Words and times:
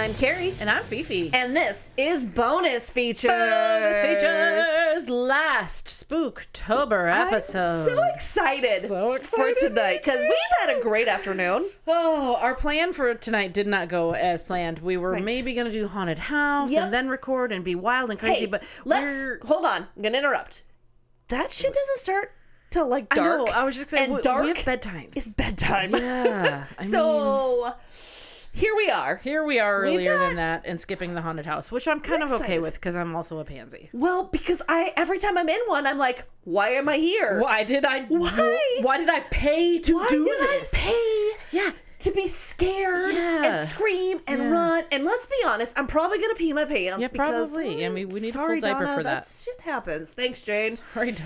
I'm 0.00 0.14
Keri, 0.14 0.54
And 0.60 0.70
I'm 0.70 0.82
Fifi. 0.82 1.30
and 1.34 1.54
this 1.54 1.90
is 1.98 2.24
bonus 2.24 2.88
features. 2.88 3.30
bonus 3.30 4.00
features 4.00 5.10
last 5.10 5.88
Spooktober 6.08 7.12
episode. 7.12 7.80
I'm 7.90 7.96
so 7.96 8.02
excited, 8.14 8.80
So 8.88 9.12
excited. 9.12 9.58
for 9.58 9.68
tonight 9.68 10.00
because 10.02 10.22
we've 10.22 10.58
had 10.66 10.74
a 10.78 10.80
great 10.80 11.06
afternoon. 11.06 11.68
Oh, 11.86 12.38
our 12.40 12.54
plan 12.54 12.94
for 12.94 13.14
tonight 13.14 13.52
did 13.52 13.66
not 13.66 13.88
go 13.88 14.14
as 14.14 14.42
planned. 14.42 14.78
We 14.78 14.96
were 14.96 15.12
Right. 15.12 15.22
maybe 15.24 15.52
gonna 15.52 15.70
do 15.70 15.86
haunted 15.86 16.18
house 16.18 16.70
Yep. 16.72 16.82
and 16.82 16.94
then 16.94 17.08
record 17.10 17.52
and 17.52 17.62
be 17.62 17.74
wild 17.74 18.08
and 18.08 18.18
crazy, 18.18 18.40
Hey, 18.40 18.46
but 18.46 18.62
let's 18.86 19.04
we're 19.04 19.40
hold 19.44 19.66
on. 19.66 19.86
I'm 19.96 20.02
gonna 20.02 20.16
interrupt. 20.16 20.62
That 21.28 21.50
shit 21.52 21.74
doesn't 21.74 21.98
start 21.98 22.32
till 22.70 22.86
like 22.86 23.10
dark. 23.10 23.40
I 23.40 23.44
know. 23.44 23.52
I 23.52 23.64
was 23.64 23.76
just 23.76 23.90
saying 23.90 24.04
and 24.04 24.14
we, 24.14 24.22
dark 24.22 24.42
we 24.44 24.48
have 24.48 24.56
bedtimes. 24.58 25.14
It's 25.16 25.28
bedtime. 25.28 25.90
yeah. 25.94 26.64
I 26.78 26.82
mean, 26.82 26.90
so 26.90 27.74
here 28.52 28.74
we 28.76 28.90
are. 28.90 29.16
here 29.18 29.44
we 29.44 29.58
are 29.58 29.82
We've 29.82 29.94
earlier 29.94 30.18
than 30.18 30.36
that 30.36 30.62
and 30.66 30.78
skipping 30.80 31.14
the 31.14 31.22
haunted 31.22 31.46
house, 31.46 31.70
which 31.72 31.86
I'm 31.88 32.00
kind 32.00 32.20
We're 32.20 32.26
of 32.26 32.32
okay 32.32 32.42
excited. 32.44 32.62
with 32.62 32.74
because 32.74 32.96
I'm 32.96 33.14
also 33.16 33.38
a 33.38 33.44
pansy. 33.44 33.90
Well, 33.92 34.24
because 34.24 34.60
I 34.68 34.92
every 34.96 35.18
time 35.18 35.38
I'm 35.38 35.48
in 35.48 35.60
one, 35.66 35.86
I'm 35.86 35.98
like, 35.98 36.24
why 36.44 36.70
am 36.70 36.88
I 36.88 36.96
here? 36.98 37.40
Why 37.40 37.62
did 37.64 37.84
I? 37.84 38.04
Why? 38.04 38.78
Why 38.82 38.98
did 38.98 39.08
I 39.10 39.20
pay 39.30 39.78
to 39.80 39.94
Why 39.94 40.06
do 40.10 40.24
did 40.24 40.40
this? 40.40 40.74
I 40.74 40.78
pay? 40.78 41.32
Yeah. 41.58 41.70
to 42.00 42.10
be 42.12 42.26
scared 42.28 43.12
Yeah. 43.14 43.44
and 43.58 43.68
scream 43.68 44.20
and 44.26 44.40
Yeah. 44.40 44.50
run. 44.50 44.84
And 44.90 45.04
let's 45.04 45.26
be 45.26 45.36
honest, 45.46 45.78
I'm 45.78 45.86
probably 45.86 46.18
gonna 46.18 46.34
pee 46.34 46.52
my 46.54 46.64
pants. 46.64 46.98
Yeah, 46.98 47.08
because, 47.08 47.50
probably. 47.52 47.84
I 47.84 47.90
mean, 47.90 48.08
we 48.08 48.20
need 48.20 48.30
a 48.30 48.32
full 48.32 48.58
diaper 48.58 48.84
Donna, 48.86 48.96
for 48.96 49.02
that. 49.02 49.26
Shit 49.26 49.60
happens. 49.60 50.14
Thanks, 50.14 50.40
Jane. 50.42 50.78
Sorry, 50.94 51.14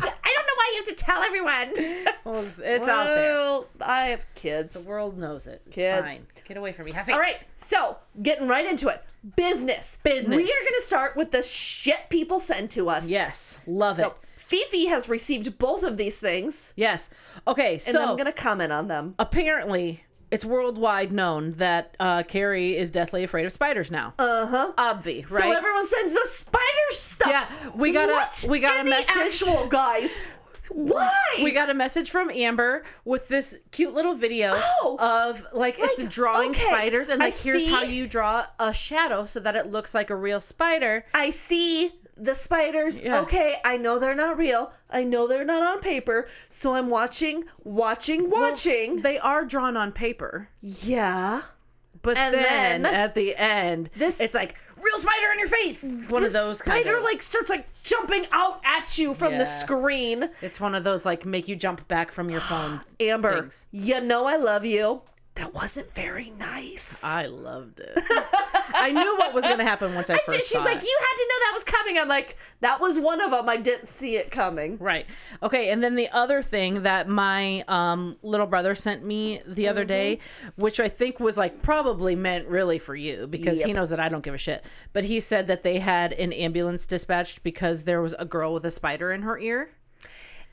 I 0.02 0.34
don't 0.34 0.46
know 0.46 0.56
why 0.56 0.72
you 0.74 0.84
have 0.84 0.96
to 0.96 1.04
tell 1.04 1.22
everyone. 1.22 2.12
Well, 2.24 2.40
it's, 2.40 2.60
it's 2.60 2.86
out 2.86 3.06
there. 3.16 3.60
I 3.84 4.06
have 4.10 4.24
kids. 4.36 4.84
The 4.84 4.88
world 4.88 5.18
knows 5.18 5.48
it. 5.48 5.60
It's 5.66 5.74
Kids. 5.74 6.18
fine. 6.18 6.26
Get 6.46 6.56
away 6.56 6.70
from 6.70 6.84
me. 6.84 6.92
Hussy. 6.92 7.12
All 7.12 7.18
right, 7.18 7.38
so 7.56 7.96
getting 8.22 8.46
right 8.46 8.64
into 8.64 8.86
it. 8.88 9.02
Business. 9.34 9.98
Business. 10.04 10.28
We 10.36 10.42
are 10.44 10.46
going 10.46 10.78
to 10.78 10.82
start 10.82 11.16
with 11.16 11.32
the 11.32 11.42
shit 11.42 12.08
people 12.10 12.38
send 12.38 12.70
to 12.72 12.88
us. 12.88 13.10
Yes. 13.10 13.58
Love 13.66 13.96
So 13.96 14.06
it. 14.08 14.12
Fifi 14.36 14.86
has 14.86 15.08
received 15.08 15.58
both 15.58 15.82
of 15.82 15.96
these 15.96 16.20
things, 16.20 16.74
Yes. 16.76 17.10
Okay, 17.48 17.72
and 17.74 17.82
so 17.82 18.00
I'm 18.02 18.14
going 18.16 18.26
to 18.26 18.32
comment 18.32 18.72
on 18.72 18.86
them. 18.86 19.16
apparently 19.18 20.04
it's 20.32 20.44
worldwide 20.44 21.12
known 21.12 21.52
that 21.58 21.96
uh, 22.00 22.22
Keri 22.24 22.76
is 22.76 22.90
deathly 22.90 23.22
afraid 23.22 23.46
of 23.46 23.52
spiders 23.52 23.90
now. 23.90 24.14
Uh 24.18 24.46
huh. 24.46 24.72
Obvi, 24.76 25.22
right? 25.30 25.42
So 25.42 25.52
everyone 25.52 25.86
sends 25.86 26.16
us 26.16 26.30
spider 26.30 26.88
stuff. 26.90 27.28
Yeah, 27.30 27.70
we 27.76 27.92
got 27.92 28.08
a- 28.08 28.48
we 28.48 28.58
got 28.58 28.78
a 28.78 28.80
in 28.80 28.88
message. 28.90 29.16
Actual 29.42 29.66
guys, 29.66 30.18
why? 30.70 31.12
we 31.42 31.50
got 31.52 31.68
a 31.70 31.74
message 31.74 32.10
from 32.10 32.30
Amber 32.30 32.84
with 33.04 33.28
this 33.28 33.58
cute 33.72 33.92
little 33.94 34.14
video 34.14 34.52
Oh! 34.54 34.96
of 35.00 35.46
like, 35.52 35.76
it's 35.78 35.98
Like, 36.00 36.08
drawing 36.10 36.50
okay, 36.50 36.62
spiders 36.64 37.08
and 37.10 37.22
I 37.22 37.26
like 37.26 37.38
here's 37.38 37.64
see. 37.64 37.70
how 37.70 37.82
you 37.82 38.06
draw 38.06 38.46
a 38.58 38.72
shadow 38.72 39.24
so 39.26 39.38
that 39.40 39.54
it 39.54 39.70
looks 39.70 39.94
like 39.94 40.08
a 40.10 40.16
real 40.16 40.40
spider. 40.40 41.04
I 41.14 41.30
see 41.30 41.92
the 42.22 42.34
spiders. 42.34 43.00
Yeah. 43.00 43.20
Okay, 43.22 43.56
I 43.64 43.76
know 43.76 43.98
they're 43.98 44.14
not 44.14 44.36
real. 44.38 44.72
I 44.90 45.04
know 45.04 45.26
they're 45.26 45.44
not 45.44 45.62
on 45.62 45.80
paper. 45.80 46.28
So 46.48 46.74
I'm 46.74 46.88
watching, 46.88 47.44
watching, 47.64 48.30
watching. 48.30 49.00
They 49.00 49.18
are 49.18 49.44
drawn 49.44 49.76
on 49.76 49.92
paper. 49.92 50.48
yeah. 50.60 51.42
But 52.02 52.16
And 52.18 52.34
then, 52.34 52.82
then- 52.82 52.94
at 52.94 53.14
the 53.14 53.36
end, 53.36 53.88
This- 53.94 54.20
it's 54.20 54.34
like 54.34 54.56
real 54.76 54.98
spider 54.98 55.26
in 55.34 55.38
your 55.38 55.48
face. 55.48 55.84
One 56.08 56.24
of 56.24 56.32
those 56.32 56.58
spider 56.58 56.84
kind 56.84 56.98
of, 56.98 57.04
like 57.04 57.22
starts 57.22 57.48
like 57.48 57.68
jumping 57.84 58.26
out 58.32 58.60
at 58.64 58.98
you 58.98 59.14
from 59.14 59.32
Yeah. 59.34 59.38
the 59.38 59.46
screen. 59.46 60.28
It's 60.40 60.60
one 60.60 60.74
of 60.74 60.82
those 60.82 61.06
like 61.06 61.24
make 61.24 61.46
you 61.46 61.54
jump 61.54 61.86
back 61.86 62.10
from 62.10 62.28
your 62.28 62.40
phone. 62.40 62.80
Amber, 63.00 63.42
Thanks. 63.42 63.66
you 63.70 64.00
know 64.00 64.26
I 64.26 64.34
love 64.34 64.64
you. 64.64 65.02
That 65.36 65.54
wasn't 65.54 65.94
very 65.94 66.30
nice. 66.38 67.02
I 67.02 67.24
loved 67.24 67.80
it. 67.80 67.98
I 68.74 68.90
knew 68.92 69.16
what 69.18 69.32
was 69.32 69.44
going 69.44 69.56
to 69.58 69.64
happen 69.64 69.94
once 69.94 70.10
I 70.10 70.14
I 70.16 70.18
first 70.18 70.28
did- 70.28 70.44
she's 70.44 70.58
saw 70.58 70.62
like, 70.64 70.76
it. 70.76 70.82
you 70.84 70.98
had 71.00 71.14
to 71.16 71.28
know 71.28 71.38
that 71.46 71.50
was 71.54 71.64
coming. 71.64 71.98
I'm 71.98 72.08
like, 72.08 72.36
that 72.60 72.80
was 72.80 72.98
one 72.98 73.20
of 73.22 73.30
them. 73.30 73.48
I 73.48 73.56
didn't 73.56 73.88
see 73.88 74.16
it 74.16 74.30
coming. 74.30 74.76
Right. 74.78 75.06
Okay. 75.42 75.70
And 75.70 75.82
then 75.82 75.94
the 75.94 76.08
other 76.10 76.42
thing 76.42 76.82
that 76.82 77.08
my 77.08 77.64
um, 77.66 78.14
little 78.22 78.46
brother 78.46 78.74
sent 78.74 79.04
me 79.06 79.40
the 79.46 79.68
other 79.68 79.84
day, 79.84 80.18
Mm-hmm. 80.42 80.60
which 80.62 80.78
I 80.80 80.88
think 80.88 81.18
was 81.18 81.38
like 81.38 81.62
probably 81.62 82.14
meant 82.14 82.46
really 82.48 82.78
for 82.78 82.94
you 82.94 83.26
because 83.26 83.62
he 83.62 83.72
knows 83.72 83.88
that 83.90 84.00
I 84.00 84.08
don't 84.10 84.22
give 84.22 84.34
a 84.34 84.38
shit. 84.38 84.64
But 84.92 85.04
he 85.04 85.18
said 85.20 85.46
that 85.46 85.62
they 85.62 85.78
had 85.78 86.12
an 86.12 86.32
ambulance 86.34 86.84
dispatched 86.86 87.42
because 87.42 87.84
there 87.84 88.02
was 88.02 88.14
a 88.18 88.24
girl 88.26 88.52
with 88.52 88.66
a 88.66 88.70
spider 88.70 89.10
in 89.12 89.22
her 89.22 89.38
ear. 89.38 89.70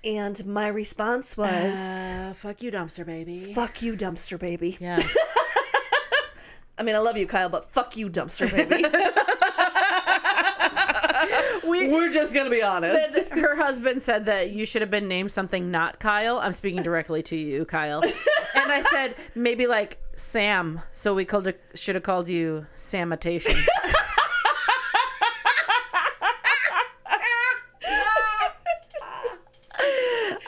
And 0.04 0.46
my 0.46 0.68
response 0.68 1.36
was, 1.36 1.76
Uh, 1.76 2.34
fuck 2.36 2.62
you, 2.64 2.72
dumpster 2.72 3.06
baby. 3.06 3.54
fuck 3.54 3.82
you, 3.82 3.96
dumpster 3.96 4.40
baby. 4.40 4.78
Yeah. 4.80 5.02
I 6.78 6.84
mean, 6.84 6.96
I 6.96 7.00
love 7.00 7.18
you, 7.18 7.28
Kyle, 7.28 7.50
but 7.50 7.74
fuck 7.74 7.98
you, 7.98 8.10
dumpster 8.10 8.50
baby. 8.50 8.84
we, 11.70 11.90
We're 11.90 12.10
just 12.10 12.34
going 12.34 12.46
to 12.46 12.50
be 12.52 12.64
honest. 12.64 13.20
Her 13.32 13.58
husband 13.58 14.02
said 14.02 14.26
that 14.28 14.52
you 14.52 14.66
should 14.66 14.82
have 14.82 14.90
been 14.90 15.10
named 15.10 15.34
something 15.34 15.70
not 15.72 16.00
Kyle. 16.00 16.40
I'm 16.40 16.54
speaking 16.54 16.82
directly 16.82 17.22
to 17.24 17.36
you, 17.36 17.66
Kyle. 17.66 18.02
And 18.02 18.72
I 18.72 18.80
said 18.82 19.16
maybe 19.36 19.68
like 19.68 19.98
Sam, 20.14 20.82
so 20.94 21.14
we 21.14 21.26
called 21.26 21.48
it, 21.48 21.62
should 21.76 21.96
have 21.96 22.04
called 22.06 22.30
you 22.30 22.66
Sanitation. 22.74 23.52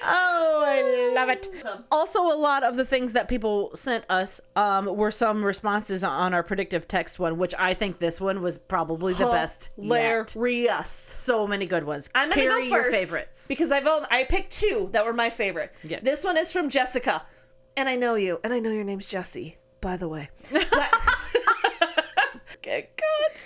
oh, 0.04 0.64
I 0.66 1.11
love 1.26 1.30
it. 1.30 1.48
Also, 1.92 2.22
a 2.22 2.36
lot 2.36 2.64
of 2.64 2.76
the 2.78 2.86
things 2.86 3.14
that 3.14 3.28
people 3.28 3.72
sent 3.76 4.06
us 4.10 4.42
um, 4.56 4.86
were 4.96 5.12
some 5.12 5.44
responses 5.44 6.04
on 6.04 6.34
our 6.34 6.44
predictive 6.44 6.88
text 6.88 7.20
one, 7.20 7.38
which 7.38 7.54
I 7.58 7.74
think 7.74 8.00
this 8.00 8.20
one 8.20 8.42
was 8.42 8.58
probably 8.58 9.14
the 9.14 9.26
best 9.28 9.70
yet. 9.78 10.36
So 10.88 11.48
many 11.48 11.66
good 11.66 11.84
ones. 11.84 12.10
I'm 12.16 12.30
gonna 12.30 12.42
Carry 12.42 12.70
go 12.70 12.76
first 12.76 12.92
your 12.92 12.92
favorites. 12.92 13.48
because 13.48 13.72
I've 13.72 13.88
only, 13.88 14.08
I 14.12 14.24
picked 14.26 14.52
two 14.52 14.90
that 14.94 15.06
were 15.06 15.14
my 15.14 15.30
favorite. 15.30 15.74
Yeah. 15.84 16.00
This 16.02 16.24
one 16.24 16.38
is 16.38 16.52
from 16.52 16.70
Jessica, 16.70 17.24
and 17.78 17.88
I 17.88 17.96
know 17.96 18.16
you, 18.16 18.40
and 18.44 18.54
I 18.54 18.60
know 18.60 18.72
your 18.72 18.84
name's 18.84 19.06
Jesse, 19.06 19.58
by 19.80 19.98
the 19.98 20.08
way. 20.08 20.30
Okay, 22.64 22.90
God. 22.96 23.42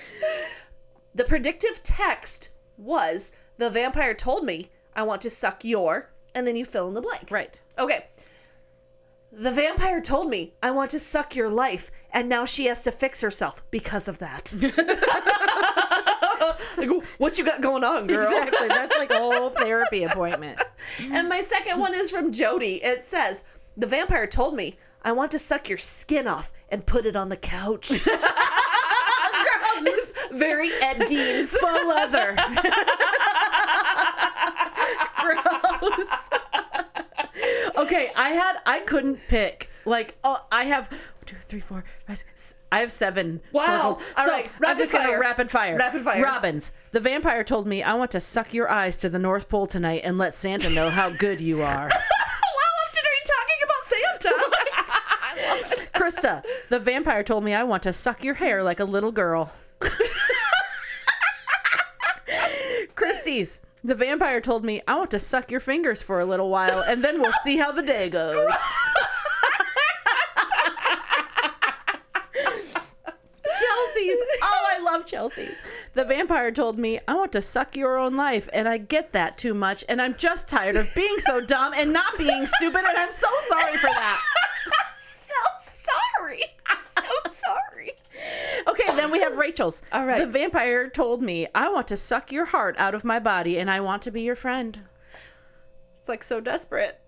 The 1.13 1.23
predictive 1.23 1.81
text 1.83 2.49
was 2.77 3.31
the 3.57 3.69
vampire 3.69 4.13
told 4.13 4.43
me 4.43 4.69
I 4.93 5.03
want 5.03 5.21
to 5.21 5.29
suck 5.29 5.63
your, 5.63 6.11
and 6.35 6.45
then 6.45 6.55
you 6.55 6.65
fill 6.65 6.87
in 6.87 6.93
the 6.93 7.01
blank. 7.01 7.31
Right. 7.31 7.59
Okay. 7.79 8.05
The 9.31 9.51
vampire 9.51 9.99
told 9.99 10.29
me 10.29 10.53
I 10.61 10.71
want 10.71 10.91
to 10.91 10.99
suck 10.99 11.35
your 11.35 11.49
life, 11.49 11.91
and 12.11 12.29
now 12.29 12.45
she 12.45 12.67
has 12.67 12.83
to 12.83 12.91
fix 12.91 13.21
herself 13.21 13.63
because 13.71 14.07
of 14.07 14.19
that. 14.19 14.53
Like, 16.77 16.89
what 17.17 17.37
you 17.37 17.45
got 17.45 17.61
going 17.61 17.83
on, 17.83 18.07
girl? 18.07 18.27
Exactly. 18.27 18.67
That's 18.67 18.95
like 18.97 19.11
a 19.11 19.17
whole 19.17 19.49
therapy 19.61 20.03
appointment. 20.03 20.59
And 21.09 21.29
my 21.29 21.41
second 21.41 21.79
one 21.79 21.93
is 21.93 22.11
from 22.11 22.31
Jody. 22.31 22.83
It 22.83 23.03
says, 23.05 23.43
The 23.77 23.87
vampire 23.87 24.27
told 24.27 24.55
me 24.55 24.75
I 25.03 25.11
want 25.11 25.31
to 25.31 25.39
suck 25.39 25.69
your 25.69 25.77
skin 25.77 26.27
off 26.27 26.51
and 26.69 26.85
put 26.85 27.05
it 27.05 27.15
on 27.15 27.29
the 27.29 27.37
couch. 27.37 27.91
It's 29.77 30.13
very 30.31 30.71
Ed 30.81 30.97
Gein. 31.01 31.45
Faux 31.45 31.85
leather. 31.85 32.35
Gross. 35.21 36.07
Okay, 37.85 38.11
I 38.15 38.29
had 38.29 38.57
I 38.65 38.79
couldn't 38.81 39.19
pick. 39.27 39.69
Like, 39.85 40.15
oh, 40.23 40.45
I 40.51 40.65
have 40.65 40.89
one, 40.89 40.99
two, 41.25 41.35
three, 41.41 41.59
four, 41.59 41.83
five, 42.07 42.17
six. 42.17 42.55
I 42.71 42.79
have 42.79 42.91
seven. 42.91 43.41
Wow. 43.51 43.65
circled. 43.65 44.01
All 44.17 44.25
so 44.25 44.31
right, 44.31 44.49
I'm 44.65 44.77
just 44.77 44.91
gonna 44.91 45.05
fire. 45.09 45.19
rapid 45.19 45.51
fire. 45.51 45.77
Rapid 45.77 46.01
fire. 46.01 46.23
Robbins. 46.23 46.71
The 46.91 46.99
vampire 46.99 47.43
told 47.43 47.67
me 47.67 47.83
I 47.83 47.93
want 47.93 48.11
to 48.11 48.19
suck 48.19 48.53
your 48.53 48.69
eyes 48.69 48.95
to 48.97 49.09
the 49.09 49.19
North 49.19 49.47
Pole 49.47 49.67
tonight 49.67 50.01
and 50.03 50.17
let 50.17 50.33
Santa 50.33 50.69
know 50.69 50.89
how 50.89 51.09
good 51.11 51.39
you 51.41 51.61
are. 51.61 51.89
How 52.45 52.61
often 52.87 53.03
are 53.05 53.17
you 53.17 53.23
talking 53.25 53.61
about 53.63 53.83
Santa? 53.83 54.33
I 55.21 55.33
love 55.61 55.71
it. 55.71 55.89
Krista, 55.93 56.43
the 56.69 56.79
vampire 56.79 57.23
told 57.23 57.43
me 57.43 57.53
I 57.53 57.63
want 57.63 57.83
to 57.83 57.93
suck 57.93 58.23
your 58.23 58.33
hair 58.35 58.63
like 58.63 58.79
a 58.79 58.85
little 58.85 59.11
girl. 59.11 59.51
Christie's, 62.95 63.59
the 63.85 63.95
vampire 63.95 64.41
told 64.41 64.65
me 64.65 64.81
I 64.87 64.95
want 64.97 65.11
to 65.11 65.19
suck 65.19 65.51
your 65.51 65.59
fingers 65.59 66.01
for 66.01 66.19
a 66.19 66.25
little 66.25 66.49
while 66.49 66.81
and 66.81 67.03
then 67.03 67.21
we'll 67.21 67.31
see 67.43 67.57
how 67.57 67.71
the 67.71 67.83
day 67.83 68.09
goes. 68.09 68.51
Chelsea's. 73.45 74.17
Oh, 74.41 74.65
I 74.69 74.79
love 74.81 75.05
Chelsea's. 75.05 75.61
The 75.93 76.03
vampire 76.03 76.51
told 76.51 76.77
me, 76.77 76.99
I 77.07 77.13
want 77.13 77.31
to 77.33 77.41
suck 77.41 77.75
your 77.77 77.97
own 77.97 78.17
life, 78.17 78.49
and 78.51 78.67
I 78.67 78.77
get 78.77 79.13
that 79.13 79.37
too 79.37 79.53
much, 79.53 79.85
and 79.87 80.01
I'm 80.01 80.15
just 80.15 80.49
tired 80.49 80.75
of 80.75 80.93
being 80.93 81.19
so 81.19 81.39
dumb 81.39 81.73
and 81.73 81.93
not 81.93 82.17
being 82.17 82.45
stupid, 82.45 82.83
and 82.85 82.97
I'm 82.97 83.11
so 83.11 83.29
sorry 83.47 83.77
for 83.77 83.87
that. 83.87 84.21
I'm 84.67 84.95
so 84.95 85.35
sorry. 86.17 86.41
I'm 86.65 86.83
so 87.01 87.11
sorry. 87.29 87.84
Okay, 88.67 88.85
then 88.95 89.11
we 89.11 89.19
have 89.19 89.37
Rachel's. 89.37 89.81
All 89.91 90.05
right. 90.05 90.19
The 90.19 90.27
vampire 90.27 90.89
told 90.89 91.21
me, 91.21 91.47
I 91.53 91.69
want 91.69 91.87
to 91.89 91.97
suck 91.97 92.31
your 92.31 92.45
heart 92.45 92.75
out 92.77 92.95
of 92.95 93.03
my 93.05 93.19
body, 93.19 93.57
and 93.59 93.69
I 93.69 93.79
want 93.79 94.01
to 94.03 94.11
be 94.11 94.21
your 94.21 94.35
friend. 94.35 94.79
It's 95.95 96.09
like 96.09 96.23
so 96.23 96.39
desperate. 96.41 96.99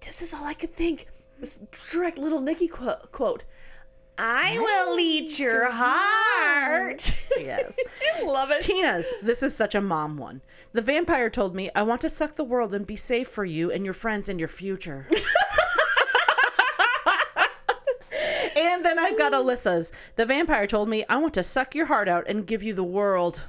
This 0.00 0.20
is 0.22 0.34
all 0.34 0.44
I 0.44 0.54
could 0.54 0.74
think. 0.74 1.06
s- 1.40 1.60
direct 1.90 2.18
little 2.18 2.40
Nikki 2.40 2.68
quote. 2.68 3.12
quote 3.12 3.44
I 4.18 4.58
will 4.58 4.98
eat 5.00 5.38
your 5.38 5.70
heart. 5.70 7.18
Yes. 7.40 7.76
I 8.18 8.22
love 8.24 8.50
it. 8.50 8.60
Tina's, 8.60 9.10
this 9.22 9.42
is 9.42 9.56
such 9.56 9.74
a 9.74 9.80
mom 9.80 10.18
one. 10.18 10.42
The 10.72 10.82
vampire 10.82 11.30
told 11.30 11.54
me, 11.54 11.70
I 11.74 11.82
want 11.82 12.02
to 12.02 12.10
suck 12.10 12.36
the 12.36 12.44
world 12.44 12.74
and 12.74 12.86
be 12.86 12.94
safe 12.94 13.26
for 13.26 13.44
you 13.44 13.70
and 13.72 13.84
your 13.86 13.94
friends 13.94 14.28
and 14.28 14.38
your 14.38 14.48
future. 14.50 15.08
and 18.84 18.98
then 18.98 19.04
I've 19.04 19.16
got 19.18 19.32
Alyssa's. 19.32 19.92
The 20.16 20.26
vampire 20.26 20.66
told 20.66 20.88
me, 20.88 21.04
I 21.08 21.16
want 21.16 21.34
to 21.34 21.42
suck 21.42 21.74
your 21.74 21.86
heart 21.86 22.08
out 22.08 22.24
and 22.28 22.46
give 22.46 22.62
you 22.62 22.74
the 22.74 22.82
world. 22.84 23.44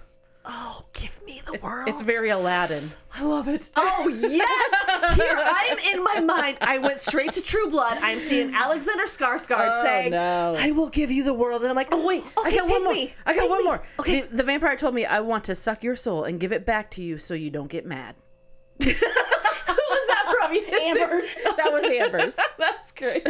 Oh, 0.45 0.83
give 0.93 1.21
me 1.25 1.41
the 1.45 1.57
world. 1.63 1.87
It's 1.87 2.01
very 2.01 2.29
Aladdin. 2.29 2.83
I 3.15 3.23
love 3.23 3.47
it. 3.47 3.69
Oh 3.77 4.09
yes! 4.09 5.15
Here 5.15 5.39
I'm 5.41 5.77
in 5.95 6.03
my 6.03 6.19
mind. 6.19 6.57
I 6.59 6.77
went 6.79 6.99
straight 6.99 7.31
to 7.33 7.41
True 7.41 7.69
Blood. 7.69 7.97
I'm 8.01 8.19
seeing 8.19 8.53
Alexander 8.53 9.05
Skarsgård 9.05 9.71
Oh, 9.73 9.83
saying, 9.83 10.11
no. 10.11 10.53
"I 10.57 10.71
will 10.71 10.89
give 10.89 11.09
you 11.11 11.23
the 11.23 11.33
world," 11.33 11.61
and 11.61 11.69
I'm 11.69 11.77
like, 11.77 11.87
"Oh 11.93 12.05
wait, 12.05 12.23
okay, 12.37 12.49
I 12.49 12.57
got 12.57 12.69
one 12.69 12.83
more. 12.83 12.93
me. 12.93 13.13
I 13.25 13.33
got 13.35 13.39
Take 13.41 13.49
one 13.49 13.59
me." 13.59 13.63
more. 13.65 13.83
Okay, 14.01 14.21
The, 14.21 14.35
the 14.37 14.43
vampire 14.43 14.75
told 14.75 14.93
me, 14.93 15.05
I 15.05 15.21
want 15.21 15.45
to 15.45 15.55
suck 15.55 15.81
your 15.81 15.95
soul 15.95 16.25
and 16.25 16.41
give 16.41 16.51
it 16.51 16.65
back 16.65 16.91
to 16.91 17.01
you 17.01 17.17
so 17.17 17.33
you 17.33 17.49
don't 17.49 17.69
get 17.69 17.85
mad. 17.85 18.15
who 18.83 18.89
was 18.89 18.99
that 18.99 20.35
from? 20.39 20.53
You 20.53 20.59
didn't 20.59 20.67
say- 20.67 20.71
Amber's. 20.83 21.25
That 21.57 21.69
was 21.71 21.83
Amber's. 21.83 22.35
That's 22.57 22.91
great. 22.91 23.23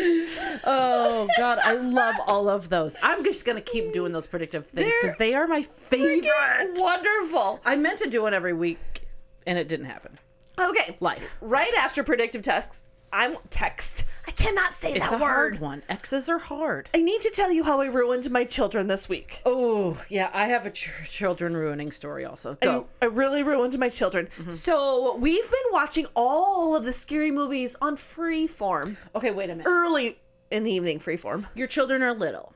Oh 0.63 1.27
God, 1.37 1.59
I 1.63 1.75
love 1.75 2.15
all 2.27 2.49
of 2.49 2.69
those. 2.69 2.95
I'm 3.01 3.23
just 3.23 3.45
gonna 3.45 3.61
keep 3.61 3.93
doing 3.93 4.11
those 4.11 4.27
predictive 4.27 4.67
things 4.67 4.93
because 5.01 5.17
they 5.17 5.33
are 5.33 5.47
my 5.47 5.61
favorite. 5.61 6.77
Wonderful. 6.77 7.59
I 7.65 7.75
meant 7.75 7.99
to 7.99 8.09
do 8.09 8.23
one 8.23 8.33
every 8.33 8.53
week, 8.53 9.07
and 9.45 9.57
it 9.57 9.67
didn't 9.67 9.85
happen. 9.87 10.17
Okay, 10.59 10.97
Life. 10.99 11.37
right 11.41 11.73
after 11.79 12.03
predictive 12.03 12.41
text, 12.43 12.85
I'm 13.11 13.37
text. 13.49 14.05
I 14.25 14.31
cannot 14.31 14.73
say 14.73 14.93
It's 14.93 15.01
that 15.09 15.19
a 15.19 15.21
word. 15.21 15.21
hard 15.21 15.59
one. 15.59 15.83
X's 15.89 16.29
are 16.29 16.37
hard. 16.37 16.89
I 16.93 17.01
need 17.01 17.19
to 17.21 17.29
tell 17.29 17.51
you 17.51 17.63
how 17.63 17.81
I 17.81 17.87
ruined 17.87 18.31
my 18.31 18.45
children 18.45 18.87
this 18.87 19.09
week. 19.09 19.41
Oh 19.45 20.01
yeah, 20.09 20.29
I 20.33 20.45
have 20.45 20.65
a 20.65 20.69
ch- 20.71 20.89
children 21.09 21.55
ruining 21.55 21.91
story 21.91 22.23
also. 22.23 22.57
Go. 22.61 22.87
I, 23.01 23.05
I 23.05 23.07
really 23.09 23.43
ruined 23.43 23.77
my 23.77 23.89
children. 23.89 24.29
Mm-hmm. 24.37 24.51
So 24.51 25.15
we've 25.17 25.49
been 25.49 25.71
watching 25.71 26.05
all 26.15 26.75
of 26.75 26.85
the 26.85 26.93
scary 26.93 27.31
movies 27.31 27.75
on 27.81 27.97
Freeform. 27.97 28.95
Okay, 29.15 29.31
wait 29.31 29.49
a 29.49 29.55
minute. 29.55 29.67
Early 29.67 30.19
in 30.51 30.63
the 30.63 30.71
evening, 30.71 30.99
Freeform. 30.99 31.45
Your 31.55 31.67
children 31.67 32.01
are 32.01 32.13
little. 32.13 32.53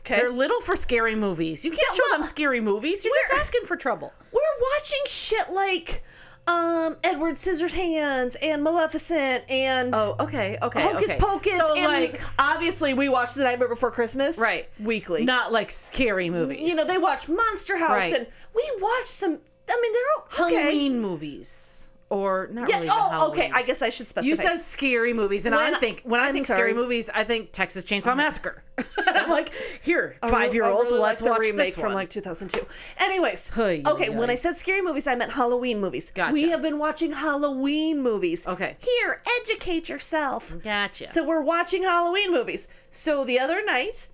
Okay. 0.00 0.16
They're 0.16 0.30
little 0.30 0.60
for 0.60 0.76
scary 0.76 1.14
movies. 1.14 1.64
You 1.64 1.70
can't 1.70 1.82
Yeah, 1.90 1.96
show 1.96 2.02
well, 2.10 2.18
them 2.18 2.28
scary 2.28 2.60
movies. 2.60 3.04
You're 3.04 3.14
just 3.30 3.40
asking 3.40 3.64
for 3.64 3.76
trouble. 3.76 4.12
We're 4.32 4.40
watching 4.76 4.98
shit 5.06 5.50
like 5.50 6.02
um 6.46 6.96
Edward 7.02 7.36
Scissorhands 7.36 8.36
and 8.42 8.62
Maleficent 8.62 9.44
and 9.50 9.94
Oh, 9.94 10.14
okay, 10.20 10.58
okay. 10.60 10.82
Hocus 10.82 11.10
okay. 11.10 11.18
Pocus. 11.18 11.56
So 11.56 11.74
and 11.74 11.84
like, 11.86 12.20
obviously 12.38 12.92
we 12.94 13.08
watch 13.08 13.34
The 13.34 13.44
Nightmare 13.44 13.68
Before 13.68 13.90
Christmas. 13.90 14.38
Right. 14.38 14.68
Weekly. 14.78 15.24
not 15.24 15.52
like 15.52 15.70
scary 15.70 16.28
movies. 16.30 16.68
you 16.68 16.74
know, 16.74 16.86
they 16.86 16.98
watch 16.98 17.28
Monster 17.28 17.78
House 17.78 17.90
Right. 17.92 18.12
and 18.14 18.26
we 18.54 18.70
watch 18.80 19.06
some 19.06 19.38
I 19.70 19.78
mean 19.80 19.92
they're 19.92 20.46
okay. 20.46 20.54
Halloween 20.62 21.00
movies 21.00 21.83
or 22.10 22.48
not 22.52 22.68
Yeah, 22.68 22.76
really. 22.76 22.88
oh, 22.92 23.28
okay. 23.30 23.50
I 23.52 23.62
guess 23.62 23.80
I 23.82 23.88
should 23.88 24.06
specify. 24.06 24.28
You 24.28 24.36
said 24.36 24.56
scary 24.58 25.12
movies, 25.12 25.46
and 25.46 25.54
When- 25.56 25.74
I 25.74 25.78
think 25.78 26.02
when 26.04 26.20
I 26.20 26.26
I'm 26.28 26.34
think 26.34 26.46
sorry. 26.46 26.58
scary 26.58 26.74
movies, 26.74 27.08
I 27.12 27.24
think 27.24 27.50
Texas 27.52 27.84
Chainsaw 27.84 28.08
oh 28.12 28.14
Massacre. 28.14 28.62
and 28.78 29.16
I'm 29.16 29.30
like, 29.30 29.52
here, 29.82 30.16
five 30.20 30.52
year 30.54 30.64
old, 30.64 30.84
really 30.86 30.98
let's 30.98 31.20
like 31.22 31.24
the 31.26 31.30
watch 31.30 31.40
remake 31.40 31.74
this 31.74 31.80
from 31.80 31.92
like 31.94 32.10
2002. 32.10 32.66
Anyways, 32.98 33.48
Hey, 33.50 33.82
okay. 33.86 34.04
hey, 34.04 34.10
When. 34.10 34.30
I 34.30 34.34
said 34.34 34.56
scary 34.56 34.82
movies, 34.82 35.06
I 35.06 35.14
meant 35.14 35.32
Halloween 35.32 35.80
movies. 35.80 36.10
Gotcha. 36.10 36.32
We 36.32 36.50
have 36.50 36.60
been 36.62 36.78
watching 36.78 37.12
Halloween 37.12 38.02
movies. 38.02 38.46
Okay. 38.46 38.76
Here, 38.80 39.22
educate 39.40 39.88
yourself. 39.88 40.54
Gotcha. 40.62 41.06
So 41.06 41.24
we're 41.24 41.40
watching 41.42 41.84
Halloween 41.84 42.32
movies. 42.32 42.68
So 42.90 43.24
the 43.24 43.38
other 43.38 43.64
night, 43.64 44.08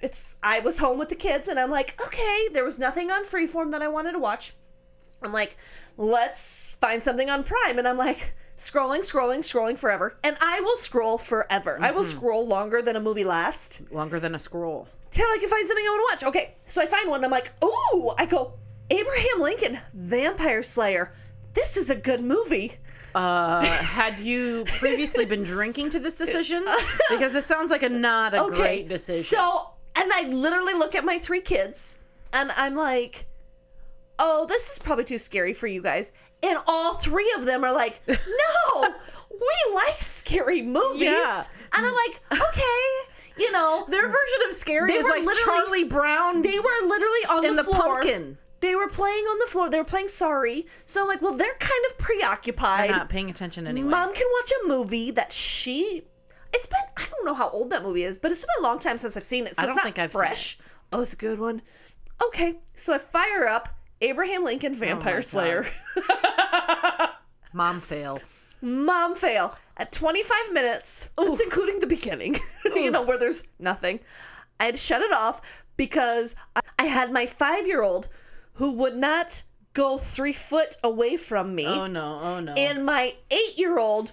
it's 0.00 0.36
I 0.42 0.60
was 0.60 0.78
home 0.78 0.98
with 0.98 1.08
the 1.08 1.14
kids, 1.16 1.46
and 1.48 1.58
I'm 1.58 1.70
like, 1.70 2.00
okay, 2.04 2.48
there 2.52 2.64
was 2.64 2.78
nothing 2.78 3.10
on 3.10 3.24
Freeform 3.24 3.70
that 3.72 3.82
I 3.82 3.88
wanted 3.88 4.12
to 4.12 4.18
watch. 4.18 4.54
I'm 5.22 5.32
like, 5.32 5.56
let's 5.98 6.74
find 6.80 7.02
something 7.02 7.28
on 7.28 7.44
Prime, 7.44 7.78
and 7.78 7.86
I'm 7.86 7.98
like. 7.98 8.34
Scrolling, 8.56 9.02
scrolling, 9.08 9.38
scrolling 9.38 9.78
forever. 9.78 10.16
And 10.24 10.36
I 10.40 10.58
will 10.62 10.76
scroll 10.78 11.16
forever. 11.16 11.78
I 11.80 11.92
will 11.92 12.00
Mm-hmm. 12.02 12.18
scroll 12.18 12.44
longer 12.44 12.82
than 12.82 12.96
a 12.96 13.00
movie 13.00 13.22
lasts 13.22 13.80
Longer 13.92 14.18
than 14.18 14.34
a 14.34 14.38
scroll. 14.40 14.88
till 15.12 15.28
I 15.28 15.36
can 15.38 15.48
find 15.48 15.64
something 15.68 15.84
I 15.86 15.88
want 15.90 16.20
to 16.20 16.26
watch. 16.26 16.30
Okay, 16.34 16.54
so 16.66 16.82
I 16.82 16.86
find 16.86 17.08
one. 17.08 17.24
I'm 17.24 17.30
like, 17.30 17.52
ooh, 17.62 18.10
I 18.18 18.26
go, 18.26 18.54
Abraham 18.90 19.38
Lincoln, 19.42 19.78
Vampire 19.94 20.64
Slayer. 20.64 21.12
This 21.54 21.76
is 21.76 21.88
a 21.88 21.94
good 21.94 22.20
movie. 22.20 22.72
Uh, 23.14 23.64
had 23.64 24.18
you 24.18 24.64
previously 24.66 25.24
been 25.24 25.44
drinking 25.44 25.90
to 25.90 26.00
this 26.00 26.18
decision? 26.18 26.64
Because 27.10 27.36
it 27.36 27.42
sounds 27.44 27.70
like 27.70 27.84
a 27.84 27.88
not 27.88 28.34
a 28.34 28.42
Okay, 28.42 28.56
great 28.56 28.88
decision. 28.88 29.22
So, 29.38 29.70
and 29.94 30.12
I 30.12 30.22
literally 30.22 30.74
look 30.74 30.96
at 30.96 31.04
my 31.04 31.18
three 31.18 31.42
kids, 31.42 31.96
and 32.32 32.50
I'm 32.56 32.74
like, 32.74 33.26
oh, 34.18 34.46
this 34.46 34.70
is 34.70 34.78
probably 34.78 35.04
too 35.04 35.18
scary 35.18 35.54
for 35.54 35.66
you 35.66 35.82
guys. 35.82 36.12
And 36.42 36.58
all 36.66 36.94
three 36.94 37.32
of 37.36 37.44
them 37.44 37.64
are 37.64 37.72
like, 37.72 38.00
no, 38.08 38.88
we 39.30 39.74
like 39.74 40.00
scary 40.00 40.62
movies. 40.62 41.02
Yeah. 41.02 41.42
And 41.74 41.86
I'm 41.86 41.94
like, 41.94 42.20
okay, 42.32 42.88
you 43.38 43.50
know, 43.52 43.84
Their 43.88 44.02
version 44.06 44.40
of 44.48 44.54
scary 44.54 44.88
They 44.88 44.94
is 44.94 45.06
like 45.06 45.24
Charlie 45.44 45.84
Brown. 45.84 46.42
they 46.42 46.58
were 46.58 46.86
literally 46.86 47.24
on 47.28 47.42
the, 47.42 47.62
the 47.62 47.64
floor. 47.64 47.76
pumpkin. 48.00 48.38
They 48.60 48.74
were 48.74 48.88
playing 48.88 49.24
on 49.24 49.38
the 49.38 49.46
floor. 49.46 49.70
They 49.70 49.78
were 49.78 49.84
playing 49.84 50.08
Sorry. 50.08 50.66
So 50.84 51.02
I'm 51.02 51.06
like, 51.08 51.22
well, 51.22 51.34
they're 51.34 51.54
kind 51.60 51.84
of 51.90 51.98
preoccupied. 51.98 52.90
They're 52.90 52.96
not 52.96 53.08
paying 53.08 53.30
attention 53.30 53.66
anyway. 53.68 53.88
Mom 53.88 54.12
can 54.12 54.26
watch 54.40 54.52
a 54.64 54.68
movie 54.68 55.10
that 55.12 55.32
she. 55.32 56.02
It's 56.52 56.66
been 56.66 56.80
I 56.96 57.04
don't 57.10 57.24
know 57.24 57.34
how 57.34 57.50
old 57.50 57.70
that 57.70 57.82
movie 57.84 58.02
is, 58.04 58.18
but 58.18 58.32
it's 58.32 58.40
been 58.40 58.48
a 58.58 58.62
long 58.62 58.78
time 58.78 58.98
since 58.98 59.16
I've 59.16 59.24
seen 59.24 59.46
it. 59.46 59.54
So 59.56 59.62
I 59.62 59.64
it's 59.64 59.70
don't 59.70 59.76
not 59.76 59.84
think 59.84 59.98
I've 59.98 60.12
fresh. 60.12 60.58
Oh, 60.92 61.02
it's 61.02 61.12
a 61.12 61.16
good 61.16 61.38
one. 61.38 61.62
Okay, 62.24 62.58
so 62.74 62.94
I 62.94 62.98
fire 62.98 63.46
up 63.46 63.68
Abraham 64.00 64.44
Lincoln 64.44 64.72
oh 64.74 64.78
Vampire 64.78 65.18
Oh 65.18 65.20
Slayer. 65.20 65.66
Mom 67.52 67.80
fail. 67.80 68.20
Mom 68.60 69.14
fail 69.14 69.56
at 69.76 69.92
25 69.92 70.52
minutes. 70.52 71.10
That's 71.16 71.40
including 71.40 71.80
the 71.80 71.86
beginning. 71.86 72.36
you 72.64 72.90
know 72.90 73.02
where 73.02 73.18
there's 73.18 73.44
nothing. 73.58 74.00
I 74.60 74.64
had 74.64 74.78
shut 74.78 75.00
it 75.02 75.12
off 75.12 75.40
because 75.76 76.34
I- 76.56 76.60
I 76.78 76.84
had 76.84 77.12
my 77.12 77.26
five 77.26 77.66
year 77.66 77.82
old 77.82 78.08
who 78.54 78.72
would 78.72 78.96
not 78.96 79.44
go 79.72 79.96
three 79.98 80.32
foot 80.32 80.76
away 80.82 81.16
from 81.16 81.54
me, 81.54 81.66
Oh 81.66 81.86
no! 81.86 82.18
Oh 82.20 82.40
no! 82.40 82.52
and 82.54 82.84
my 82.84 83.14
eight 83.30 83.56
year 83.58 83.78
old 83.78 84.12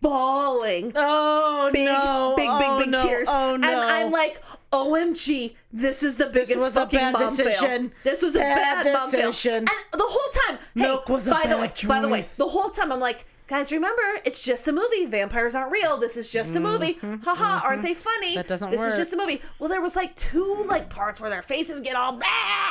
bawling. 0.00 0.92
oh 0.94 1.70
big, 1.72 1.86
no! 1.86 2.34
big, 2.36 2.46
big, 2.46 2.68
oh, 2.68 2.78
big 2.78 2.88
no. 2.90 3.02
tears. 3.02 3.28
Oh 3.28 3.56
no! 3.56 3.68
And 3.68 3.80
I'm 3.80 4.12
like, 4.12 4.40
OMG, 4.72 5.56
this 5.72 6.02
is 6.02 6.16
the 6.16 6.26
biggest 6.26 6.56
was 6.56 6.76
a 6.76 6.80
fucking 6.80 6.98
bad 6.98 7.12
mom 7.14 7.22
decision. 7.22 7.88
fail. 7.88 7.98
This 8.04 8.22
was 8.22 8.36
a 8.36 8.38
Bad 8.38 8.84
bad, 8.84 8.92
mom 8.92 9.10
fail. 9.10 9.32
And 9.56 9.68
the 9.92 9.98
whole 10.06 10.32
time, 10.46 10.58
Milk 10.74 11.04
hey, 11.08 11.12
was 11.12 11.26
a 11.26 11.30
by 11.32 11.42
the 11.46 11.56
way, 11.56 11.66
bad 11.68 11.88
by 11.88 12.00
the 12.00 12.08
way, 12.08 12.22
the 12.22 12.46
whole 12.48 12.70
time 12.70 12.92
I'm 12.92 13.00
like, 13.00 13.24
guys, 13.48 13.72
remember, 13.72 14.02
it's 14.24 14.44
just 14.44 14.68
a 14.68 14.72
movie. 14.72 15.06
Vampires 15.06 15.56
aren't 15.56 15.72
real. 15.72 15.96
This 15.96 16.16
is 16.16 16.28
just 16.30 16.54
a 16.54 16.60
movie. 16.60 16.98
Haha, 17.24 17.66
aren't 17.66 17.82
they 17.82 17.94
funny? 17.94 18.28
Mm-hmm. 18.28 18.34
That 18.36 18.46
doesn't 18.46 18.70
This 18.70 18.78
work. 18.78 18.90
is 18.90 18.96
just 18.96 19.12
a 19.12 19.16
movie. 19.16 19.42
Well, 19.58 19.68
there 19.68 19.80
was 19.80 19.96
like 19.96 20.14
two 20.14 20.64
like 20.68 20.88
parts 20.88 21.20
where 21.20 21.30
their 21.30 21.42
faces 21.42 21.80
get 21.80 21.96
all 21.96 22.12
bah, 22.12 22.26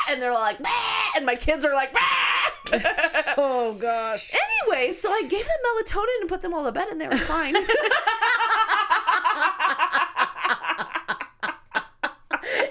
and 0.10 0.22
they're 0.22 0.32
like 0.34 0.64
bah, 0.64 1.12
and 1.18 1.26
my 1.26 1.36
kids 1.36 1.66
are 1.66 1.74
like 1.74 1.92
bah. 1.92 2.00
oh 3.38 3.76
gosh! 3.82 4.32
anyway, 4.64 4.94
so 4.94 5.12
I 5.12 5.24
gave 5.24 5.44
them 5.44 5.58
melatonin 5.66 6.22
and 6.22 6.30
put 6.30 6.42
them 6.42 6.54
all 6.54 6.64
to 6.64 6.72
bed, 6.72 6.88
and 6.90 7.02
they 7.02 7.08
were 7.08 7.18
fine. 7.18 7.56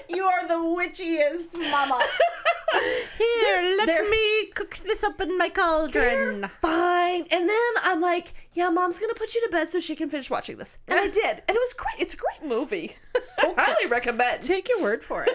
You 0.09 0.18
are 0.29 0.47
the 0.47 0.53
witchiest 0.55 1.53
mama. 1.71 2.01
Here, 3.17 3.75
let 3.85 4.09
me 4.09 4.45
cook 4.55 4.75
this 4.77 5.03
up 5.03 5.19
in 5.21 5.37
my 5.37 5.49
cauldron. 5.49 6.49
Fine. 6.61 7.25
And 7.31 7.49
then 7.49 7.71
I'm 7.83 7.99
like, 7.99 8.33
yeah, 8.53 8.69
mom's 8.69 8.99
gonna 8.99 9.13
put 9.15 9.33
you 9.33 9.41
to 9.45 9.49
bed 9.51 9.69
so 9.69 9.79
she 9.79 9.95
can 9.95 10.09
finish 10.09 10.29
watching 10.29 10.57
this. 10.57 10.77
And 10.87 10.99
I 10.99 11.07
did. 11.09 11.41
And 11.47 11.49
it 11.55 11.59
was 11.59 11.73
great. 11.73 11.95
It's 11.99 12.13
a 12.13 12.17
great 12.17 12.43
movie. 12.49 12.95
Highly 13.39 13.89
recommend. 13.89 14.43
Take 14.43 14.69
your 14.69 14.81
word 14.81 15.03
for 15.03 15.23
it. 15.23 15.31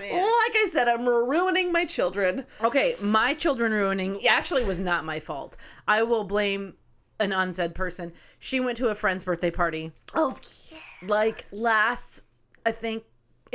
Well, 0.00 0.16
like 0.22 0.56
I 0.56 0.66
said, 0.70 0.88
I'm 0.88 1.06
ruining 1.06 1.70
my 1.70 1.84
children. 1.84 2.46
Okay, 2.62 2.94
my 3.02 3.34
children 3.34 3.72
ruining 3.72 4.18
Yes. 4.20 4.38
actually 4.38 4.64
was 4.64 4.80
not 4.80 5.04
my 5.04 5.20
fault. 5.20 5.56
I 5.86 6.02
will 6.04 6.24
blame 6.24 6.72
an 7.20 7.32
unsaid 7.32 7.74
person. 7.74 8.12
She 8.38 8.60
went 8.60 8.76
to 8.78 8.88
a 8.88 8.94
friend's 8.94 9.24
birthday 9.24 9.50
party 9.50 9.92
Oh 10.14 10.36
yeah. 10.70 10.78
like 11.06 11.46
last 11.52 12.22
I 12.66 12.72
think 12.72 13.04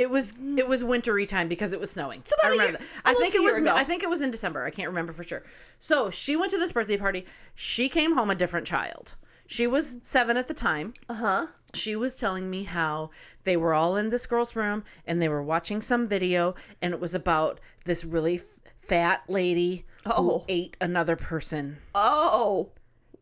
it 0.00 0.10
was 0.10 0.34
it 0.56 0.66
was 0.66 0.82
wintry 0.82 1.26
time 1.26 1.48
because 1.48 1.72
it 1.72 1.80
was 1.80 1.90
snowing. 1.90 2.22
So 2.24 2.34
I 2.42 2.48
remember 2.48 2.78
year-. 2.78 2.88
I 3.04 3.14
think 3.14 3.34
it 3.34 3.42
was 3.42 3.56
ago. 3.56 3.74
I 3.74 3.84
think 3.84 4.02
it 4.02 4.08
was 4.08 4.22
in 4.22 4.30
December. 4.30 4.64
I 4.64 4.70
can't 4.70 4.88
remember 4.88 5.12
for 5.12 5.22
sure. 5.22 5.42
So 5.78 6.10
she 6.10 6.36
went 6.36 6.50
to 6.52 6.58
this 6.58 6.72
birthday 6.72 6.96
party. 6.96 7.26
She 7.54 7.88
came 7.88 8.14
home 8.14 8.30
a 8.30 8.34
different 8.34 8.66
child. 8.66 9.16
She 9.46 9.66
was 9.66 9.98
seven 10.02 10.36
at 10.36 10.48
the 10.48 10.54
time. 10.54 10.94
Uh 11.08 11.14
huh. 11.14 11.46
she 11.74 11.94
was 11.96 12.16
telling 12.18 12.48
me 12.50 12.64
how 12.64 13.10
they 13.44 13.56
were 13.56 13.74
all 13.74 13.96
in 13.96 14.08
this 14.08 14.26
girl's 14.26 14.56
room 14.56 14.82
and 15.06 15.20
they 15.22 15.28
were 15.28 15.42
watching 15.42 15.80
some 15.80 16.06
video 16.08 16.54
and 16.82 16.92
it 16.94 17.00
was 17.00 17.14
about 17.14 17.60
this 17.84 18.04
really 18.04 18.40
fat 18.80 19.22
lady 19.28 19.84
who 20.04 20.12
Oh. 20.12 20.44
ate 20.48 20.76
another 20.80 21.14
person 21.14 21.78
Oh. 21.94 22.70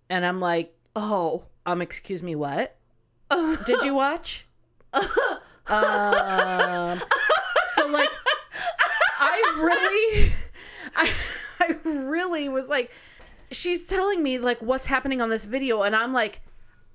and 0.09 0.25
i'm 0.25 0.41
like 0.41 0.75
Oh. 0.97 1.45
um 1.67 1.83
excuse 1.83 2.23
me 2.23 2.35
what 2.35 2.77
Did 3.67 3.83
you 3.83 3.95
watch? 3.95 4.47
um, 5.71 7.01
so 7.67 7.87
like, 7.89 8.11
I 9.19 9.53
really, 9.59 10.33
I, 10.97 11.13
I 11.61 11.77
really 11.85 12.49
was 12.49 12.69
like, 12.69 12.93
she's 13.51 13.87
telling 13.87 14.23
me 14.23 14.39
like 14.39 14.61
what's 14.61 14.87
happening 14.87 15.21
on 15.21 15.29
this 15.29 15.45
video, 15.45 15.83
and 15.83 15.95
I'm 15.95 16.13
like, 16.13 16.41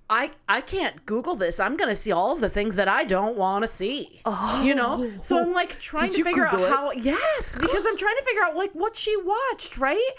I 0.09 0.31
I 0.47 0.61
can't 0.61 1.05
Google 1.05 1.35
this. 1.35 1.59
I'm 1.59 1.77
gonna 1.77 1.95
see 1.95 2.11
all 2.11 2.33
of 2.33 2.39
the 2.41 2.49
things 2.49 2.75
that 2.75 2.87
I 2.87 3.03
don't 3.03 3.37
want 3.37 3.63
to 3.63 3.67
see. 3.67 4.21
you 4.63 4.75
know. 4.75 5.11
So 5.21 5.41
I'm 5.41 5.51
like 5.51 5.79
trying 5.79 6.11
to 6.11 6.23
figure 6.23 6.47
Google 6.49 6.65
out 6.65 6.67
it? 6.67 6.69
how. 6.69 6.91
Yes, 6.91 7.55
because 7.59 7.85
I'm 7.85 7.97
trying 7.97 8.17
to 8.17 8.23
figure 8.23 8.43
out 8.43 8.55
like 8.55 8.71
what 8.73 8.95
she 8.95 9.15
watched, 9.17 9.77
right? 9.77 10.11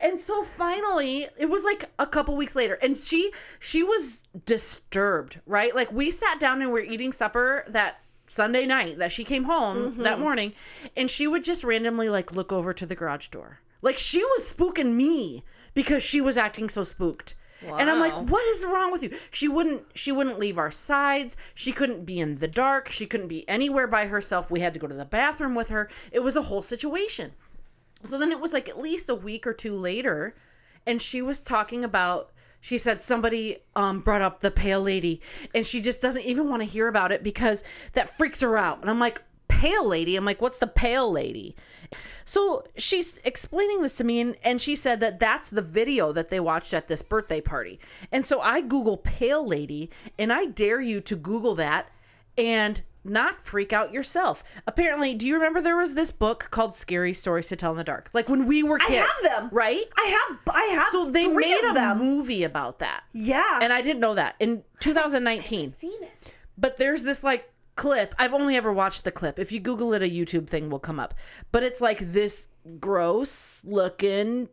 And 0.00 0.20
so 0.20 0.42
finally, 0.42 1.28
it 1.38 1.48
was 1.48 1.64
like 1.64 1.90
a 1.98 2.06
couple 2.06 2.36
weeks 2.36 2.54
later, 2.54 2.74
and 2.82 2.96
she 2.96 3.32
she 3.58 3.82
was 3.82 4.22
disturbed, 4.44 5.40
right? 5.46 5.74
Like 5.74 5.92
we 5.92 6.10
sat 6.10 6.38
down 6.38 6.62
and 6.62 6.72
we 6.72 6.80
are 6.80 6.84
eating 6.84 7.12
supper 7.12 7.64
that 7.68 8.00
Sunday 8.26 8.66
night 8.66 8.98
that 8.98 9.12
she 9.12 9.24
came 9.24 9.44
home 9.44 9.92
mm-hmm. 9.92 10.02
that 10.02 10.20
morning, 10.20 10.52
and 10.96 11.10
she 11.10 11.26
would 11.26 11.44
just 11.44 11.64
randomly 11.64 12.08
like 12.08 12.34
look 12.34 12.52
over 12.52 12.72
to 12.74 12.86
the 12.86 12.94
garage 12.94 13.28
door, 13.28 13.60
like 13.82 13.98
she 13.98 14.22
was 14.22 14.52
spooking 14.52 14.94
me 14.94 15.44
because 15.74 16.02
she 16.02 16.20
was 16.20 16.36
acting 16.36 16.68
so 16.68 16.84
spooked. 16.84 17.34
And 17.62 17.90
I'm 17.90 18.00
like, 18.00 18.14
what 18.30 18.46
is 18.48 18.64
wrong 18.64 18.92
with 18.92 19.02
you? 19.02 19.16
She 19.30 19.48
wouldn't 19.48 19.84
she 19.94 20.12
wouldn't 20.12 20.38
leave 20.38 20.58
our 20.58 20.70
sides. 20.70 21.36
She 21.54 21.72
couldn't 21.72 22.04
be 22.04 22.20
in 22.20 22.36
the 22.36 22.48
dark. 22.48 22.88
She 22.90 23.06
couldn't 23.06 23.28
be 23.28 23.48
anywhere 23.48 23.86
by 23.86 24.06
herself. 24.06 24.50
We 24.50 24.60
had 24.60 24.74
to 24.74 24.80
go 24.80 24.86
to 24.86 24.94
the 24.94 25.04
bathroom 25.04 25.54
with 25.54 25.70
her. 25.70 25.88
It 26.12 26.20
was 26.20 26.36
a 26.36 26.42
whole 26.42 26.62
situation. 26.62 27.32
So 28.02 28.18
then 28.18 28.30
it 28.30 28.40
was 28.40 28.52
like 28.52 28.68
at 28.68 28.80
least 28.80 29.08
a 29.08 29.14
week 29.14 29.46
or 29.46 29.52
two 29.52 29.74
later, 29.76 30.34
and 30.86 31.00
she 31.00 31.22
was 31.22 31.40
talking 31.40 31.84
about. 31.84 32.32
She 32.58 32.78
said 32.78 33.00
somebody 33.00 33.58
um, 33.76 34.00
brought 34.00 34.22
up 34.22 34.40
the 34.40 34.50
pale 34.50 34.80
lady, 34.80 35.20
and 35.54 35.64
she 35.64 35.80
just 35.80 36.02
doesn't 36.02 36.24
even 36.24 36.48
want 36.48 36.62
to 36.62 36.68
hear 36.68 36.88
about 36.88 37.12
it 37.12 37.22
because 37.22 37.62
that 37.92 38.08
freaks 38.08 38.40
her 38.40 38.56
out. 38.56 38.80
And 38.80 38.90
I'm 38.90 38.98
like, 38.98 39.22
pale 39.46 39.86
lady. 39.86 40.16
I'm 40.16 40.24
like, 40.24 40.42
what's 40.42 40.58
the 40.58 40.66
pale 40.66 41.10
lady? 41.10 41.54
So 42.24 42.64
she's 42.76 43.18
explaining 43.18 43.82
this 43.82 43.96
to 43.98 44.04
me, 44.04 44.20
and, 44.20 44.36
and 44.42 44.60
she 44.60 44.74
said 44.74 44.98
that 45.00 45.20
that's 45.20 45.48
the 45.48 45.62
video 45.62 46.12
that 46.12 46.28
they 46.28 46.40
watched 46.40 46.74
at 46.74 46.88
this 46.88 47.02
birthday 47.02 47.40
party. 47.40 47.78
And 48.10 48.26
so 48.26 48.40
I 48.40 48.60
Google 48.62 48.96
pale 48.96 49.46
lady, 49.46 49.90
and 50.18 50.32
I 50.32 50.46
dare 50.46 50.80
you 50.80 51.00
to 51.02 51.14
Google 51.14 51.54
that 51.56 51.88
and 52.36 52.82
not 53.08 53.44
freak 53.46 53.72
out 53.72 53.92
yourself. 53.92 54.42
Apparently, 54.66 55.14
do 55.14 55.26
you 55.26 55.34
remember 55.34 55.60
there 55.60 55.76
was 55.76 55.94
this 55.94 56.10
book 56.10 56.48
called 56.50 56.74
Scary 56.74 57.14
Stories 57.14 57.48
to 57.48 57.56
Tell 57.56 57.72
in 57.72 57.78
the 57.78 57.84
Dark? 57.84 58.10
Like 58.12 58.28
when 58.28 58.46
we 58.46 58.62
were 58.62 58.78
kids. 58.78 58.90
I 58.90 58.94
have 58.94 59.22
them. 59.22 59.48
Right? 59.52 59.84
I 59.96 60.28
have. 60.28 60.38
I 60.48 60.64
have. 60.74 60.86
So 60.86 61.10
they 61.10 61.28
made 61.28 61.64
a 61.70 61.72
them. 61.72 61.98
movie 61.98 62.42
about 62.44 62.78
that. 62.80 63.04
Yeah. 63.12 63.60
And 63.62 63.72
I 63.72 63.82
didn't 63.82 64.00
know 64.00 64.14
that 64.14 64.36
in 64.38 64.62
2019. 64.80 65.70
seen 65.70 66.02
it. 66.02 66.38
But 66.58 66.76
there's 66.76 67.04
this 67.04 67.22
like 67.22 67.52
clip. 67.76 68.14
I've 68.18 68.34
only 68.34 68.56
ever 68.56 68.72
watched 68.72 69.04
the 69.04 69.12
clip. 69.12 69.38
If 69.38 69.52
you 69.52 69.60
Google 69.60 69.92
it, 69.92 70.02
a 70.02 70.10
YouTube 70.10 70.48
thing 70.48 70.70
will 70.70 70.78
come 70.78 70.98
up. 70.98 71.14
But 71.52 71.62
it's 71.62 71.80
like 71.80 72.12
this 72.12 72.48
gross 72.80 73.62
looking 73.64 74.48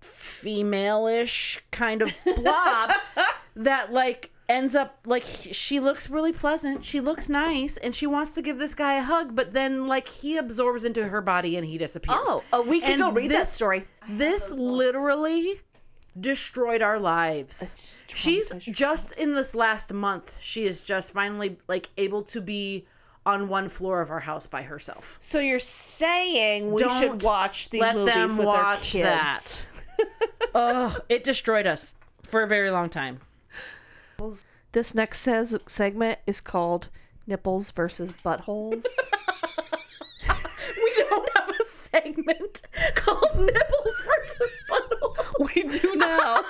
female-ish 0.00 1.60
kind 1.70 2.02
of 2.02 2.12
blob 2.36 2.92
that 3.56 3.92
like 3.92 4.30
ends 4.48 4.74
up 4.74 4.98
like 5.04 5.24
she 5.24 5.78
looks 5.78 6.08
really 6.08 6.32
pleasant 6.32 6.82
she 6.82 7.00
looks 7.00 7.28
nice 7.28 7.76
and 7.76 7.94
she 7.94 8.06
wants 8.06 8.30
to 8.32 8.40
give 8.40 8.56
this 8.58 8.74
guy 8.74 8.94
a 8.94 9.02
hug 9.02 9.34
but 9.34 9.52
then 9.52 9.86
like 9.86 10.08
he 10.08 10.38
absorbs 10.38 10.86
into 10.86 11.08
her 11.08 11.20
body 11.20 11.56
and 11.58 11.66
he 11.66 11.76
disappears 11.76 12.16
Oh, 12.18 12.42
oh 12.52 12.62
a 12.62 12.66
week 12.66 12.82
And 12.84 12.94
ago. 13.02 13.12
Read 13.12 13.30
that 13.30 13.40
this- 13.40 13.52
story. 13.52 13.86
this 14.08 14.50
literally 14.50 15.60
destroyed 16.18 16.82
our 16.82 16.98
lives. 16.98 18.02
She's 18.08 18.50
just 18.60 19.12
in 19.12 19.34
this 19.34 19.54
last 19.54 19.92
month, 19.92 20.36
she 20.40 20.64
is 20.64 20.82
just 20.82 21.12
finally 21.12 21.58
like 21.68 21.90
able 21.96 22.22
to 22.22 22.40
be 22.40 22.86
on 23.26 23.48
one 23.48 23.68
floor 23.68 24.00
of 24.00 24.10
our 24.10 24.20
house 24.20 24.46
by 24.46 24.62
herself. 24.62 25.16
So 25.20 25.38
you're 25.38 25.58
saying 25.58 26.72
we 26.72 26.82
Don't 26.82 26.98
should 26.98 27.22
watch 27.22 27.68
these 27.68 27.82
let 27.82 27.94
movies 27.96 28.14
them 28.14 28.38
with 28.38 28.46
watch 28.46 28.92
kids? 28.92 29.64
that. 29.98 30.06
Ugh, 30.54 31.00
it 31.10 31.22
destroyed 31.24 31.66
us 31.66 31.94
for 32.24 32.42
a 32.42 32.46
very 32.48 32.70
long 32.70 32.88
time. 32.88 33.20
This 34.72 34.94
next 34.96 35.20
says 35.20 35.56
segment 35.68 36.18
is 36.26 36.40
called 36.40 36.88
nipples 37.26 37.70
versus 37.70 38.12
buttholes. 38.12 38.84
We 40.76 40.94
don't 41.08 41.28
have 41.36 41.48
a 41.48 41.64
segment 41.64 42.62
called 42.94 43.34
nipples 43.36 44.02
versus 44.06 44.60
Buttholes. 44.70 45.54
we 45.54 45.62
do 45.64 45.96
now. 45.96 46.36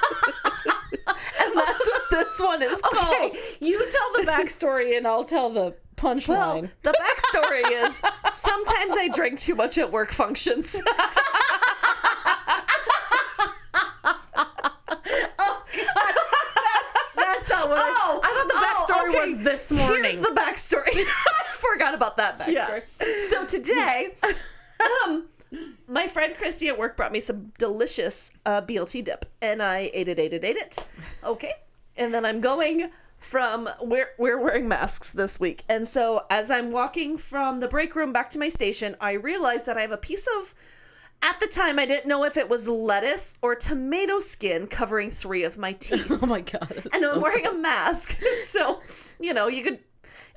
and 1.06 1.56
that's 1.56 1.88
what 1.88 2.02
this 2.10 2.40
one 2.40 2.62
is 2.62 2.82
called. 2.82 3.30
Okay, 3.30 3.38
you 3.60 3.78
tell 3.78 4.12
the 4.14 4.24
backstory 4.30 4.96
and 4.96 5.06
I'll 5.06 5.24
tell 5.24 5.50
the 5.50 5.74
punchline. 5.96 6.28
Well, 6.28 6.70
the 6.82 6.92
backstory 6.92 7.86
is 7.86 8.02
sometimes 8.30 8.94
I 8.96 9.08
drink 9.14 9.38
too 9.38 9.54
much 9.54 9.78
at 9.78 9.90
work 9.92 10.10
functions. 10.10 10.80
That's 17.76 17.88
not 17.88 18.14
what 18.14 18.20
Oh, 18.20 18.20
I, 18.22 18.28
thought 18.34 18.48
the 18.48 18.92
oh, 18.94 19.04
backstory 19.04 19.08
okay. 19.10 19.34
was 19.34 19.44
this 19.44 19.72
morning. 19.72 20.02
Here's 20.10 20.20
the 20.20 20.28
backstory. 20.34 20.94
I 20.96 21.52
forgot 21.52 21.94
about 21.94 22.16
that 22.16 22.38
backstory. 22.38 22.82
So 23.20 23.44
today, 23.46 24.14
um, 25.04 25.24
my 25.86 26.06
friend 26.06 26.36
Christy 26.36 26.68
at 26.68 26.78
work 26.78 26.96
brought 26.96 27.12
me 27.12 27.20
some 27.20 27.52
delicious 27.58 28.30
uh, 28.46 28.62
BLT 28.62 29.04
dip, 29.04 29.24
and 29.42 29.62
I 29.62 29.90
ate 29.92 30.08
it, 30.08 30.18
ate 30.18 30.32
it, 30.32 30.44
ate 30.44 30.56
it. 30.56 30.78
Okay, 31.24 31.52
and 31.96 32.12
then 32.12 32.24
I'm 32.24 32.40
going 32.40 32.90
from 33.18 33.68
we're 33.82 34.10
we're 34.18 34.38
wearing 34.38 34.68
masks 34.68 35.12
this 35.12 35.40
week, 35.40 35.64
and 35.68 35.88
so 35.88 36.24
as 36.30 36.50
I'm 36.50 36.70
walking 36.70 37.18
from 37.18 37.60
the 37.60 37.68
break 37.68 37.94
room 37.96 38.12
back 38.12 38.30
to 38.30 38.38
my 38.38 38.48
station, 38.48 38.96
I 39.00 39.12
realize 39.12 39.64
that 39.64 39.76
I 39.76 39.82
have 39.82 39.92
a 39.92 39.96
piece 39.98 40.28
of. 40.38 40.54
At 41.20 41.40
the 41.40 41.48
time, 41.48 41.80
I 41.80 41.86
didn't 41.86 42.06
know 42.06 42.22
if 42.24 42.36
it 42.36 42.48
was 42.48 42.68
lettuce 42.68 43.36
or 43.42 43.56
tomato 43.56 44.20
skin 44.20 44.68
covering 44.68 45.10
three 45.10 45.42
of 45.42 45.58
my 45.58 45.72
teeth. 45.80 46.22
oh 46.22 46.26
my 46.26 46.42
god. 46.42 46.84
and 46.92 47.04
I'm 47.04 47.20
wearing 47.20 47.44
a 47.46 47.54
mask. 47.54 48.16
so, 48.44 48.80
you 49.18 49.34
know, 49.34 49.48
you 49.48 49.64
could. 49.64 49.80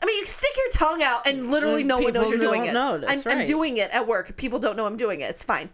I 0.01 0.05
mean, 0.07 0.17
you 0.17 0.25
stick 0.25 0.49
your 0.57 0.69
tongue 0.71 1.03
out, 1.03 1.27
and 1.27 1.51
literally 1.51 1.81
And 1.81 1.87
no 1.89 1.99
one 1.99 2.13
knows 2.13 2.31
you're 2.31 2.39
doing 2.39 2.65
it. 2.65 2.73
notice, 2.73 3.09
I'm, 3.09 3.21
I'm 3.39 3.43
doing 3.45 3.77
it 3.77 3.91
at 3.91 4.07
work. 4.07 4.35
People 4.35 4.57
don't 4.57 4.75
know 4.75 4.87
I'm 4.87 4.97
doing 4.97 5.21
it. 5.21 5.29
It's 5.29 5.43
fine. 5.43 5.69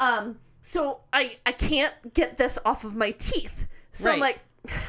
Um, 0.00 0.40
so 0.60 1.00
I 1.12 1.36
I 1.46 1.52
can't 1.52 1.94
get 2.14 2.36
this 2.36 2.58
off 2.64 2.82
of 2.84 2.96
my 2.96 3.12
teeth. 3.12 3.68
So 3.92 4.10
I'm 4.10 4.18
like, 4.18 4.40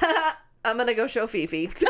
I'm 0.66 0.78
gonna 0.78 0.96
go 0.96 1.06
show 1.06 1.28
Fifi. 1.28 1.68
so 1.70 1.86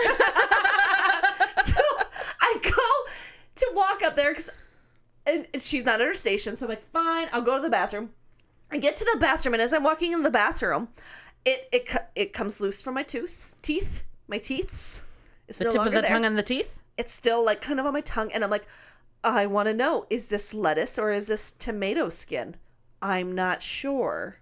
I 2.42 2.58
go 2.62 3.12
to 3.56 3.72
walk 3.74 4.04
up 4.04 4.18
there 4.18 4.32
because 4.32 4.50
and, 5.28 5.48
she's 5.60 5.86
not 5.86 6.02
at 6.02 6.08
her 6.08 6.14
station. 6.14 6.56
So 6.56 6.66
I'm 6.66 6.70
like, 6.70 6.82
fine, 6.82 7.28
I'll 7.32 7.42
go 7.42 7.56
to 7.56 7.62
the 7.62 7.70
bathroom. 7.70 8.12
I 8.72 8.78
get 8.78 8.96
to 8.98 9.06
the 9.06 9.20
bathroom, 9.20 9.54
and 9.54 9.62
as 9.62 9.74
I'm 9.74 9.84
walking 9.84 10.12
in 10.12 10.24
the 10.24 10.32
bathroom, 10.32 10.90
it 11.46 11.70
it 11.72 11.96
it 12.16 12.34
comes 12.34 12.60
loose 12.60 12.82
from 12.82 12.96
my 12.96 13.04
tooth, 13.04 13.56
teeth, 13.62 14.04
my 14.28 14.38
teeths. 14.38 15.04
It's 15.48 15.60
the 15.60 15.66
no 15.66 15.72
tip 15.72 15.82
of 15.82 15.94
the 15.94 16.02
there. 16.02 16.10
tongue 16.10 16.26
and 16.26 16.38
the 16.38 16.44
teeth? 16.44 16.80
It's 16.98 17.14
still 17.14 17.46
like 17.46 17.62
kind 17.62 17.80
of 17.80 17.86
on 17.86 17.94
my 17.94 18.02
tongue, 18.02 18.32
and 18.34 18.44
I'm 18.44 18.50
like, 18.50 18.66
I 19.24 19.46
want 19.46 19.68
to 19.68 19.74
know: 19.74 20.08
is 20.10 20.30
this 20.30 20.54
lettuce 20.54 20.98
or 20.98 21.12
is 21.12 21.28
this 21.28 21.52
tomato 21.52 22.10
skin? 22.10 22.56
I'm 23.02 23.34
not 23.34 23.62
sure. 23.62 24.38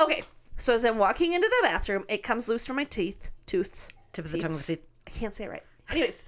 Okay, 0.00 0.22
so 0.56 0.72
as 0.72 0.84
I'm 0.84 0.96
walking 0.96 1.34
into 1.34 1.46
the 1.46 1.68
bathroom, 1.68 2.04
it 2.08 2.22
comes 2.22 2.48
loose 2.48 2.66
from 2.66 2.76
my 2.76 2.84
teeth, 2.84 3.30
tooths, 3.44 3.90
Tip 4.12 4.24
of 4.24 4.32
the 4.32 4.38
tongue 4.38 4.52
and 4.52 4.60
the 4.60 4.76
teeth. 4.76 4.86
I 5.06 5.10
can't 5.10 5.34
say 5.34 5.44
it 5.44 5.50
right. 5.50 5.62
Anyways, 5.90 6.22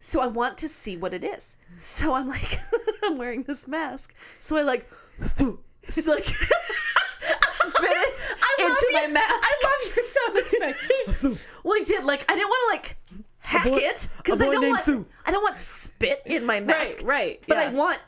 so 0.00 0.20
I 0.20 0.26
want 0.26 0.58
to 0.58 0.68
see 0.68 0.96
what 0.96 1.14
it 1.14 1.22
is. 1.22 1.56
So 1.76 2.14
I'm 2.14 2.26
like, 2.26 2.58
I'm 3.04 3.16
wearing 3.16 3.42
this 3.42 3.68
mask. 3.68 4.14
So 4.40 4.56
I 4.56 4.62
like, 4.62 4.88
it's 5.20 5.38
like 6.06 6.24
spit 6.24 7.90
it 7.90 8.60
into 8.60 8.88
my 8.92 9.06
mask. 9.08 9.34
I 9.42 9.54
love 9.64 9.96
your 9.96 10.04
sound 10.04 10.38
effect. 10.38 11.46
well, 11.64 11.74
I 11.74 11.82
did 11.84 12.04
like 12.04 12.30
I 12.30 12.34
didn't 12.34 12.48
want 12.48 12.72
to 12.72 12.76
like 12.76 12.96
hack 13.40 13.64
boy- 13.66 13.76
it 13.76 14.08
because 14.16 14.40
I 14.40 14.46
don't 14.46 14.68
want 14.68 14.82
Fu. 14.82 15.06
I 15.26 15.30
don't 15.30 15.42
want 15.42 15.56
spit 15.56 16.22
in 16.26 16.46
my 16.46 16.60
mask. 16.60 17.00
right. 17.02 17.06
right. 17.08 17.44
But 17.46 17.58
I 17.58 17.68
want 17.70 17.98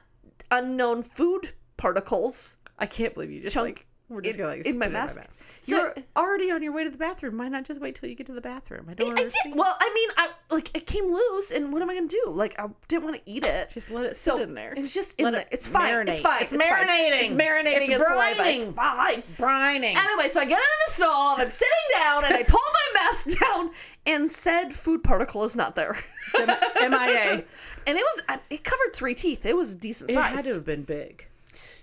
unknown 0.51 1.03
food 1.03 1.53
particles. 1.77 2.57
I 2.79 2.87
can't 2.87 3.15
believe 3.15 3.31
you 3.31 3.41
just 3.43 3.55
chunk 3.55 3.67
like 3.67 3.87
we're 4.13 4.21
just 4.23 4.39
in- 4.39 4.45
gonna 4.45 4.57
like 4.57 4.67
in 4.67 4.79
my 4.79 4.87
it 4.87 4.93
mask. 4.93 5.19
mask. 5.21 5.39
So- 5.61 5.77
You're 5.77 5.95
already 6.17 6.51
on 6.51 6.63
your 6.63 6.73
way 6.73 6.85
to 6.85 6.91
the 6.91 6.99
bathroom. 6.99 7.39
Why 7.39 7.49
not 7.49 7.65
just 7.65 7.81
wait 7.81 7.95
till 7.95 8.09
you 8.09 8.15
get 8.15 8.27
to 8.27 8.33
the 8.33 8.41
bathroom? 8.41 8.87
I 8.91 8.95
don't 8.95 9.09
I 9.09 9.11
understand. 9.11 9.53
did. 9.55 9.59
Well, 9.59 9.77
I 9.81 9.91
mean, 9.95 10.09
I 10.17 10.31
like 10.55 10.71
it 10.75 10.87
came 10.87 11.13
loose, 11.13 11.51
and 11.51 11.73
what 11.73 11.83
am 11.83 11.91
I 11.91 11.95
gonna 11.95 12.07
do? 12.09 12.23
Like, 12.29 12.59
I 12.59 12.67
didn't 12.89 13.05
want 13.05 13.17
to 13.17 13.23
eat 13.31 13.45
it. 13.45 13.71
Just 13.71 13.91
let 13.91 14.05
it 14.07 14.17
so 14.17 14.37
sit 14.37 14.49
in 14.49 14.55
there. 14.55 14.73
It 14.73 14.81
was 14.81 14.93
just 14.95 15.15
in 15.19 15.25
Let 15.27 15.31
there. 15.33 15.41
it 15.43 15.49
It's 15.51 15.69
fine. 15.69 16.09
It's 16.09 16.21
fine. 16.21 16.43
It's 16.43 16.53
fine. 16.53 16.61
marinating. 16.61 17.23
It's 17.25 17.33
marinating. 17.33 17.81
It's 17.83 17.91
It's, 17.91 18.07
saliva. 18.07 18.43
It's 18.45 18.65
brining. 18.67 18.75
fine. 18.75 19.23
brining. 19.39 19.97
Anyway, 19.97 20.29
so 20.29 20.41
I 20.41 20.45
get 20.45 20.59
into 20.59 20.79
the 20.89 20.93
stall 20.95 21.35
and 21.35 21.43
I'm 21.43 21.51
sitting 21.51 21.69
down 21.97 22.25
and 22.25 22.35
I 22.35 22.43
pull 22.43 22.61
my 22.73 23.01
mask 23.01 23.39
down 23.41 23.71
and 24.07 24.31
said 24.31 24.73
food 24.73 25.03
particle 25.05 25.45
is 25.45 25.57
not 25.57 25.77
there. 25.77 25.97
MIA. 26.35 27.45
and 27.87 27.99
it 27.99 28.05
was 28.05 28.23
it 28.51 28.65
covered 28.65 28.93
three 28.95 29.15
teeth. 29.15 29.45
It 29.47 29.57
was 29.57 29.75
decent 29.75 30.11
It 30.11 30.15
size. 30.15 30.35
had 30.35 30.45
to 30.45 30.55
have 30.55 30.65
been 30.65 30.83
big. 30.83 31.27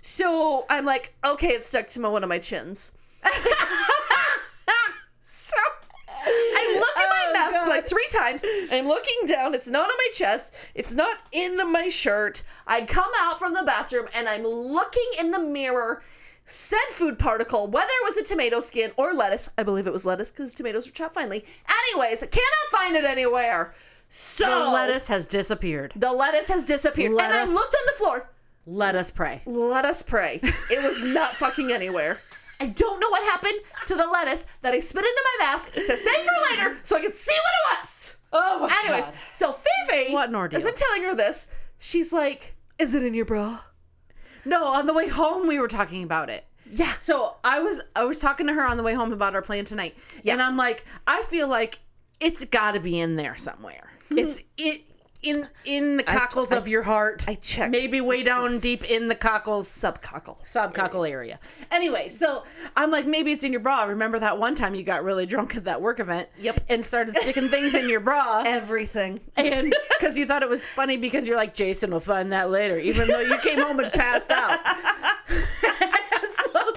So 0.00 0.66
I'm 0.68 0.84
like, 0.84 1.14
okay, 1.24 1.48
it's 1.48 1.66
stuck 1.66 1.86
to 1.88 2.00
my 2.00 2.08
one 2.08 2.22
of 2.22 2.28
my 2.28 2.38
chins. 2.38 2.92
so 5.22 5.56
I 6.08 6.76
look 6.78 6.96
at 6.96 7.08
my 7.08 7.16
Oh, 7.28 7.32
mask 7.32 7.56
God. 7.60 7.68
like 7.68 7.88
three 7.88 8.06
times. 8.12 8.44
I'm 8.72 8.86
looking 8.88 9.16
down. 9.26 9.54
It's 9.54 9.68
not 9.68 9.84
on 9.90 9.96
my 9.96 10.08
chest. 10.12 10.54
It's 10.74 10.92
not 10.94 11.18
in 11.32 11.56
my 11.70 11.88
shirt. 11.88 12.42
I 12.66 12.82
come 12.84 13.10
out 13.18 13.38
from 13.38 13.54
the 13.54 13.62
bathroom 13.62 14.08
and 14.14 14.28
I'm 14.28 14.42
looking 14.44 15.08
in 15.18 15.30
the 15.30 15.38
mirror. 15.38 16.02
Said 16.44 16.78
food 16.90 17.18
particle, 17.18 17.68
whether 17.68 17.86
it 18.02 18.04
was 18.04 18.16
a 18.16 18.22
tomato 18.24 18.58
skin 18.58 18.90
or 18.96 19.12
lettuce, 19.14 19.48
I 19.56 19.62
believe 19.62 19.86
it 19.86 19.92
was 19.92 20.04
lettuce 20.04 20.32
because 20.32 20.52
tomatoes 20.52 20.86
were 20.86 20.92
chopped 20.92 21.14
finely. 21.14 21.44
Anyways, 21.92 22.22
I 22.24 22.26
cannot 22.26 22.70
find 22.72 22.96
it 22.96 23.04
anywhere. 23.04 23.72
So 24.08 24.46
The 24.48 24.70
lettuce 24.70 25.06
has 25.06 25.26
disappeared. 25.28 25.92
the 25.94 26.12
lettuce 26.12 26.48
has 26.48 26.64
disappeared, 26.64 27.12
and 27.12 27.20
I 27.20 27.44
looked 27.44 27.76
on 27.76 27.82
the 27.86 27.92
floor. 27.96 28.28
Let 28.66 28.94
us 28.94 29.10
pray. 29.10 29.42
Let 29.46 29.84
us 29.84 30.02
pray. 30.02 30.40
It 30.42 30.82
was 30.82 31.14
not 31.14 31.30
fucking 31.32 31.72
anywhere. 31.72 32.18
I 32.60 32.66
don't 32.66 33.00
know 33.00 33.08
what 33.08 33.22
happened 33.24 33.58
to 33.86 33.94
the 33.94 34.06
lettuce 34.06 34.44
that 34.60 34.74
I 34.74 34.78
spit 34.80 35.02
into 35.04 35.22
my 35.24 35.46
mask 35.46 35.72
to 35.72 35.96
save 35.96 36.24
for 36.24 36.50
later 36.56 36.78
so 36.82 36.96
I 36.96 37.00
could 37.00 37.14
see 37.14 37.32
what 37.32 37.74
it 37.74 37.78
was. 37.78 38.16
Oh 38.32 38.60
my 38.60 38.78
Anyways, 38.84 39.06
God. 39.06 39.14
so 39.32 39.52
Fifi, 39.88 40.12
What 40.12 40.28
an 40.28 40.36
ordeal. 40.36 40.58
as 40.58 40.66
I'm 40.66 40.74
telling 40.74 41.02
her 41.04 41.14
this, 41.14 41.46
she's 41.78 42.12
like, 42.12 42.54
"Is 42.78 42.92
it 42.94 43.02
in 43.02 43.14
your 43.14 43.24
bra?" 43.24 43.60
No, 44.44 44.66
on 44.66 44.86
the 44.86 44.92
way 44.94 45.08
home 45.08 45.48
we 45.48 45.58
were 45.58 45.68
talking 45.68 46.02
about 46.02 46.28
it. 46.30 46.44
Yeah. 46.70 46.92
So 47.00 47.36
I 47.42 47.60
was 47.60 47.80
I 47.96 48.04
was 48.04 48.20
talking 48.20 48.46
to 48.46 48.52
her 48.52 48.64
on 48.64 48.76
the 48.76 48.82
way 48.82 48.92
home 48.94 49.12
about 49.12 49.34
our 49.34 49.42
plan 49.42 49.64
tonight. 49.64 49.96
Yeah. 50.22 50.34
And 50.34 50.42
I'm 50.42 50.56
like, 50.56 50.84
I 51.06 51.22
feel 51.24 51.48
like 51.48 51.78
it's 52.20 52.44
gotta 52.44 52.78
be 52.78 53.00
in 53.00 53.16
there 53.16 53.34
somewhere. 53.36 53.90
Mm-hmm. 54.04 54.18
It's 54.18 54.44
it 54.58 54.82
in 55.22 55.48
in 55.64 55.96
the 55.98 56.02
cockles 56.02 56.50
I- 56.52 56.56
of 56.56 56.66
your 56.68 56.82
heart. 56.82 57.24
I 57.28 57.34
checked. 57.34 57.70
Maybe 57.72 58.00
way 58.00 58.22
down 58.22 58.58
deep 58.58 58.88
in 58.90 59.08
the 59.08 59.14
cockles 59.14 59.68
Subcockle. 59.68 60.42
subcockle 60.44 61.08
area. 61.08 61.38
Anyway, 61.70 62.08
so 62.08 62.44
I'm 62.76 62.90
like, 62.90 63.06
maybe 63.06 63.32
it's 63.32 63.44
in 63.44 63.52
your 63.52 63.60
bra. 63.60 63.84
Remember 63.84 64.18
that 64.18 64.38
one 64.38 64.54
time 64.54 64.74
you 64.74 64.82
got 64.82 65.04
really 65.04 65.26
drunk 65.26 65.56
at 65.56 65.64
that 65.64 65.80
work 65.82 66.00
event? 66.00 66.28
Yep. 66.38 66.60
And 66.68 66.84
started 66.84 67.14
sticking 67.16 67.48
things 67.48 67.74
in 67.74 67.88
your 67.88 68.00
bra. 68.00 68.42
Everything. 68.46 69.20
And 69.36 69.74
because 69.98 70.16
you 70.18 70.26
thought 70.26 70.42
it 70.42 70.48
was 70.48 70.66
funny 70.66 70.96
because 70.96 71.26
you're 71.28 71.36
like, 71.36 71.54
Jason 71.54 71.90
will 71.90 72.00
find 72.00 72.32
that 72.32 72.50
later, 72.50 72.78
even 72.78 73.08
though 73.08 73.20
you 73.20 73.38
came 73.38 73.58
home 73.60 73.78
and 73.80 73.92
passed 73.92 74.30
out. 74.30 74.58
so 75.28 76.72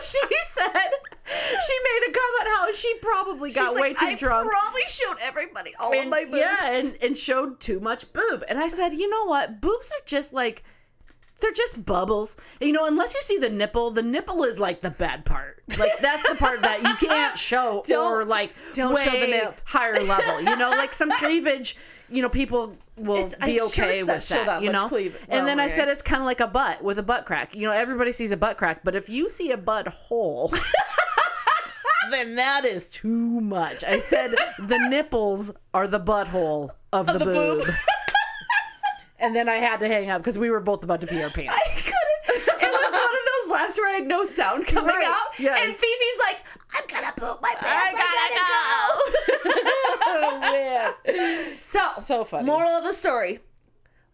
she 0.00 0.18
said, 0.42 0.90
she 1.66 1.74
made 1.84 2.08
a 2.08 2.12
comment 2.12 2.56
how 2.56 2.72
she 2.72 2.94
probably 2.94 3.50
got 3.52 3.68
She's 3.68 3.74
way 3.76 3.80
like, 3.90 3.98
too 3.98 4.06
I 4.06 4.14
drunk. 4.14 4.50
probably 4.50 4.82
showed 4.88 5.16
everybody 5.22 5.74
all 5.78 5.96
of 5.98 6.08
my 6.08 6.24
boobs. 6.24 6.38
yeah, 6.38 6.78
and, 6.80 6.96
and 7.02 7.16
showed 7.16 7.60
too 7.60 7.80
much 7.80 8.12
boob. 8.12 8.44
And 8.48 8.58
I 8.58 8.68
said, 8.68 8.92
you 8.92 9.08
know 9.08 9.24
what? 9.26 9.60
Boobs 9.60 9.90
are 9.92 10.04
just 10.06 10.32
like, 10.32 10.64
they're 11.40 11.52
just 11.52 11.84
bubbles. 11.86 12.36
You 12.60 12.72
know, 12.72 12.86
unless 12.86 13.14
you 13.14 13.22
see 13.22 13.38
the 13.38 13.48
nipple, 13.48 13.90
the 13.90 14.02
nipple 14.02 14.44
is 14.44 14.58
like 14.58 14.82
the 14.82 14.90
bad 14.90 15.24
part. 15.24 15.62
Like 15.78 15.98
that's 16.00 16.28
the 16.28 16.34
part 16.34 16.60
that 16.62 16.82
you 16.82 16.94
can't 17.08 17.36
show 17.38 17.82
or 17.96 18.24
like 18.26 18.52
don't 18.74 18.98
show 18.98 19.10
the 19.10 19.26
nip. 19.26 19.60
higher 19.64 20.00
level. 20.00 20.42
You 20.42 20.56
know, 20.56 20.70
like 20.70 20.92
some 20.92 21.10
cleavage. 21.18 21.76
You 22.10 22.22
know, 22.22 22.28
people 22.28 22.76
will 22.96 23.14
It's- 23.18 23.34
I'm 23.40 23.46
be 23.48 23.56
sure 23.58 23.66
okay 23.68 24.00
it's 24.00 24.06
with 24.06 24.28
that. 24.30 24.46
that 24.46 24.62
you 24.62 24.70
know, 24.72 24.88
cleavage. 24.88 25.22
and 25.28 25.46
then 25.46 25.58
Well, 25.58 25.64
I 25.66 25.68
said 25.68 25.86
it's 25.88 26.02
kind 26.02 26.20
of 26.20 26.26
like 26.26 26.40
a 26.40 26.48
butt 26.48 26.82
with 26.82 26.98
a 26.98 27.02
butt 27.04 27.24
crack. 27.24 27.54
You 27.54 27.68
know, 27.68 27.72
everybody 27.72 28.10
sees 28.12 28.32
a 28.32 28.36
butt 28.36 28.58
crack, 28.58 28.82
but 28.84 28.94
if 28.96 29.08
you 29.08 29.30
see 29.30 29.52
a 29.52 29.56
butt 29.56 29.86
hole. 29.88 30.52
Then 32.10 32.34
that 32.36 32.64
is 32.64 32.88
too 32.88 33.40
much. 33.40 33.84
I 33.84 33.98
said 33.98 34.34
the 34.58 34.78
nipples 34.88 35.52
are 35.74 35.86
the 35.86 36.00
butthole 36.00 36.70
of, 36.92 37.06
the, 37.06 37.14
the 37.14 37.24
boob. 37.24 37.64
boob. 37.64 37.74
and 39.18 39.34
then 39.36 39.48
I 39.48 39.56
had 39.56 39.80
to 39.80 39.88
hang 39.88 40.10
up 40.10 40.20
because 40.22 40.38
we 40.38 40.50
were 40.50 40.60
both 40.60 40.82
about 40.82 41.00
to 41.02 41.06
pee 41.06 41.22
our 41.22 41.30
pants. 41.30 41.54
I 41.54 41.80
couldn't. 41.80 42.62
It 42.62 42.70
was 42.70 42.92
one 42.92 43.02
of 43.02 43.48
those 43.48 43.52
laughs 43.60 43.78
where 43.78 43.88
I 43.90 43.98
had 43.98 44.06
no 44.06 44.24
sound 44.24 44.66
coming 44.66 44.94
Right, 44.94 45.04
out. 45.04 45.38
yes. 45.38 45.58
And 45.62 45.74
Phoebe's 45.74 46.18
like, 46.26 46.38
I'm 46.72 46.84
gonna 46.88 47.12
poop 47.16 47.42
my 47.42 47.54
pants. 47.58 48.00
I, 48.00 49.42
gotta, 49.44 49.54
go. 49.54 49.62
oh 50.06 50.40
man. 51.20 51.60
So, 51.60 51.80
So 52.02 52.24
funny. 52.24 52.46
Moral 52.46 52.70
of 52.70 52.84
the 52.84 52.92
story: 52.92 53.40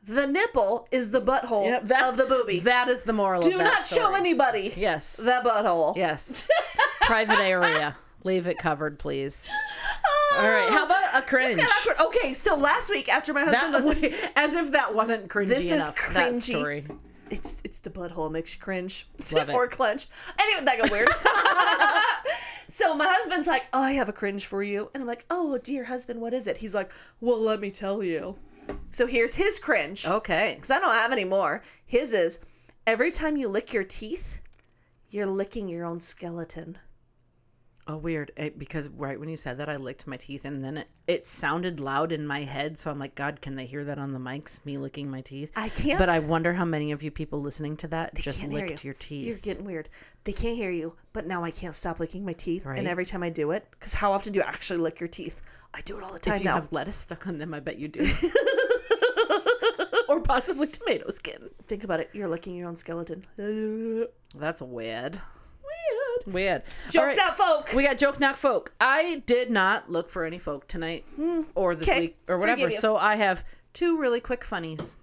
the 0.02 0.26
nipple 0.26 0.88
is 0.90 1.10
the 1.10 1.20
butthole 1.20 1.66
Yep, 1.66 1.90
of 2.02 2.16
the 2.16 2.24
boobie. 2.24 2.62
That 2.62 2.88
is 2.88 3.02
the 3.02 3.12
moral 3.12 3.42
Do 3.42 3.52
of 3.52 3.58
that 3.58 3.64
not 3.64 3.86
show 3.86 4.14
anybody 4.14 4.72
Yes. 4.76 5.16
the 5.16 5.40
butthole. 5.44 5.96
Yes. 5.96 6.48
Private 7.06 7.38
area. 7.40 7.96
Leave 8.24 8.46
it 8.46 8.58
covered, 8.58 8.98
please. 8.98 9.48
Ah. 9.50 10.42
All 10.42 10.50
right. 10.50 10.68
How 10.70 10.84
about 10.84 11.22
a 11.22 11.22
cringe? 11.26 11.60
Okay, 12.00 12.34
so 12.34 12.56
last 12.56 12.90
week 12.90 13.08
after 13.08 13.32
my 13.32 13.44
husband 13.44 13.72
That, 13.72 13.84
listened, 13.84 14.02
wait, 14.02 14.30
as 14.34 14.54
if 14.54 14.72
that 14.72 14.94
wasn't 14.94 15.28
cringy 15.28 15.48
This 15.48 15.58
is 15.66 15.70
enough. 15.72 15.94
That 16.12 16.32
cringy. 16.32 16.40
story. 16.58 16.84
it's 17.30 17.60
it's 17.64 17.78
the 17.78 17.90
butthole 17.90 18.30
makes 18.30 18.54
you 18.54 18.60
cringe 18.60 19.06
or 19.52 19.68
clench. 19.68 20.06
Anyway, 20.38 20.64
that 20.64 20.78
got 20.78 20.90
weird. 20.90 21.08
so 22.68 22.94
my 22.94 23.06
husband's 23.08 23.46
like, 23.46 23.66
"Oh, 23.72 23.82
I 23.82 23.92
have 23.92 24.08
a 24.08 24.12
cringe 24.12 24.46
for 24.46 24.62
you," 24.62 24.90
and 24.92 25.02
I'm 25.02 25.06
like, 25.08 25.24
"Oh, 25.30 25.58
dear 25.58 25.84
husband, 25.84 26.20
what 26.20 26.34
is 26.34 26.46
it?" 26.46 26.58
He's 26.58 26.74
like, 26.74 26.92
"Well, 27.20 27.40
let 27.40 27.60
me 27.60 27.70
tell 27.70 28.02
you." 28.02 28.36
So 28.90 29.06
here's 29.06 29.34
his 29.36 29.58
cringe. 29.60 30.06
Okay. 30.06 30.54
because 30.56 30.70
I 30.72 30.80
don't 30.80 30.94
have 30.94 31.12
any 31.12 31.24
more. 31.24 31.62
His 31.84 32.12
is 32.12 32.40
every 32.86 33.12
time 33.12 33.36
you 33.36 33.46
lick 33.48 33.72
your 33.72 33.84
teeth, 33.84 34.40
you're 35.08 35.26
licking 35.26 35.68
your 35.68 35.84
own 35.84 36.00
skeleton. 36.00 36.78
Oh, 37.88 37.96
weird. 37.96 38.32
It, 38.36 38.58
because 38.58 38.88
right 38.88 39.18
when 39.18 39.28
you 39.28 39.36
said 39.36 39.58
that, 39.58 39.68
I 39.68 39.76
licked 39.76 40.08
my 40.08 40.16
teeth, 40.16 40.44
and 40.44 40.64
then 40.64 40.78
it, 40.78 40.90
it 41.06 41.24
sounded 41.24 41.78
loud 41.78 42.10
in 42.10 42.26
my 42.26 42.42
head. 42.42 42.80
So 42.80 42.90
I'm 42.90 42.98
like, 42.98 43.14
God, 43.14 43.40
can 43.40 43.54
they 43.54 43.64
hear 43.64 43.84
that 43.84 43.96
on 43.96 44.12
the 44.12 44.18
mics? 44.18 44.64
Me 44.64 44.76
licking 44.76 45.08
my 45.08 45.20
teeth. 45.20 45.52
I 45.54 45.68
can't. 45.68 45.98
But 45.98 46.08
I 46.08 46.18
wonder 46.18 46.52
how 46.52 46.64
many 46.64 46.90
of 46.90 47.04
you 47.04 47.12
people 47.12 47.40
listening 47.40 47.76
to 47.78 47.88
that 47.88 48.14
just 48.16 48.40
Can't 48.40 48.52
licked 48.52 48.82
you. 48.82 48.88
your 48.88 48.94
teeth. 48.94 49.26
You're 49.26 49.36
getting 49.36 49.64
weird. 49.64 49.88
They 50.24 50.32
can't 50.32 50.56
hear 50.56 50.72
you, 50.72 50.94
but 51.12 51.28
now 51.28 51.44
I 51.44 51.52
can't 51.52 51.76
stop 51.76 52.00
licking 52.00 52.24
my 52.24 52.32
teeth. 52.32 52.66
Right. 52.66 52.78
And 52.78 52.88
every 52.88 53.06
time 53.06 53.22
I 53.22 53.30
do 53.30 53.52
it, 53.52 53.64
because 53.70 53.94
how 53.94 54.12
often 54.12 54.32
do 54.32 54.38
you 54.38 54.44
actually 54.44 54.80
lick 54.80 54.98
your 54.98 55.08
teeth? 55.08 55.40
I 55.72 55.80
do 55.82 55.96
it 55.96 56.02
all 56.02 56.12
the 56.12 56.18
time 56.18 56.34
if 56.34 56.40
you 56.40 56.46
now. 56.46 56.56
have 56.56 56.72
lettuce 56.72 56.96
stuck 56.96 57.28
on 57.28 57.38
them, 57.38 57.54
I 57.54 57.60
bet 57.60 57.78
you 57.78 57.86
do. 57.86 58.00
or 60.08 60.20
possibly 60.20 60.66
tomato 60.66 61.08
skin. 61.10 61.50
Think 61.68 61.84
about 61.84 62.00
it. 62.00 62.10
You're 62.12 62.28
licking 62.28 62.56
your 62.56 62.66
own 62.66 62.74
skeleton. 62.74 63.24
That's 64.34 64.60
weird. 64.60 65.20
Weird. 66.26 66.62
Joke 66.90 67.04
right. 67.04 67.16
not 67.16 67.36
folk. 67.36 67.72
We 67.74 67.84
got 67.84 67.98
joke 67.98 68.18
knock 68.18 68.36
folk. 68.36 68.74
I 68.80 69.22
did 69.26 69.50
not 69.50 69.90
look 69.90 70.10
for 70.10 70.24
any 70.24 70.38
folk 70.38 70.66
tonight 70.66 71.04
hmm. 71.14 71.42
or 71.54 71.74
this. 71.74 71.86
'Kay. 71.86 72.00
week 72.00 72.18
or 72.28 72.38
whatever. 72.38 72.70
So 72.70 72.96
I 72.96 73.16
have 73.16 73.44
two 73.72 73.96
really 73.98 74.20
quick 74.20 74.44
funnies. 74.44 74.96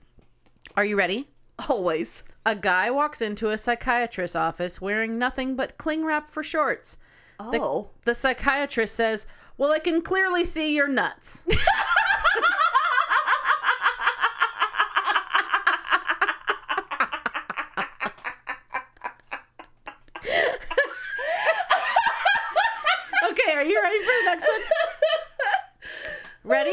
Are 0.75 0.83
you 0.83 0.97
ready? 0.97 1.29
Always. 1.69 2.23
A 2.45 2.55
guy 2.55 2.89
walks 2.89 3.21
into 3.21 3.49
a 3.49 3.57
psychiatrist's 3.57 4.35
office 4.35 4.81
wearing 4.81 5.17
nothing 5.17 5.55
but 5.55 5.77
cling 5.77 6.03
wrap 6.03 6.27
for 6.27 6.43
shorts. 6.43 6.97
The, 7.37 7.61
Oh. 7.61 7.89
the 8.05 8.15
psychiatrist 8.15 8.95
says, 8.95 9.25
Well, 9.57 9.71
I 9.71 9.79
can 9.79 10.01
clearly 10.01 10.43
see 10.45 10.75
your 10.75 10.87
nuts. 10.87 11.45
okay, 23.29 23.53
are 23.53 23.63
you 23.63 23.81
ready 23.81 23.99
for 23.99 24.05
the 24.05 24.23
next 24.25 24.47
one? 24.47 24.61
Ready? 26.43 26.71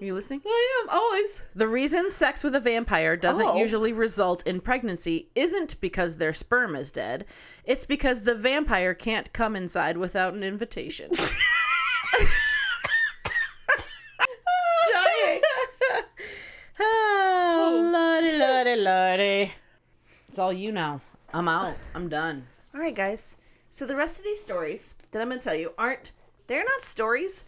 Are 0.00 0.04
you 0.04 0.11
listening? 0.22 0.42
I 0.46 0.82
am 0.84 0.88
always. 0.90 1.42
The 1.54 1.66
reason 1.68 2.08
sex 2.10 2.44
with 2.44 2.54
a 2.54 2.60
vampire 2.60 3.16
doesn't 3.16 3.46
Oh. 3.48 3.56
usually 3.56 3.92
result 3.92 4.46
in 4.46 4.60
pregnancy 4.60 5.28
isn't 5.34 5.80
because 5.80 6.16
their 6.16 6.32
sperm 6.32 6.76
is 6.76 6.90
dead. 6.90 7.24
It's 7.64 7.86
because 7.86 8.20
the 8.22 8.34
vampire 8.34 8.94
can't 8.94 9.32
come 9.32 9.56
inside 9.56 9.96
without 9.96 10.34
an 10.34 10.42
invitation. 10.44 11.10
Dying. 14.92 15.40
Oh, 15.90 16.04
oh, 16.80 17.90
lordy, 17.92 18.36
lordy, 18.38 18.76
lordy. 18.76 19.52
It's 20.28 20.38
all 20.38 20.52
you 20.52 20.72
now. 20.72 21.00
I'm 21.34 21.48
out. 21.48 21.74
I'm 21.94 22.08
done. 22.08 22.46
All 22.74 22.80
right, 22.80 22.94
guys. 22.94 23.36
So 23.70 23.86
the 23.86 23.96
rest 23.96 24.18
of 24.18 24.24
these 24.24 24.40
stories 24.40 24.94
that 25.10 25.20
I'm 25.22 25.28
going 25.28 25.40
to 25.40 25.44
tell 25.44 25.54
you 25.54 25.72
aren't 25.78 26.12
they're 26.46 26.64
not 26.64 26.82
stories. 26.82 27.44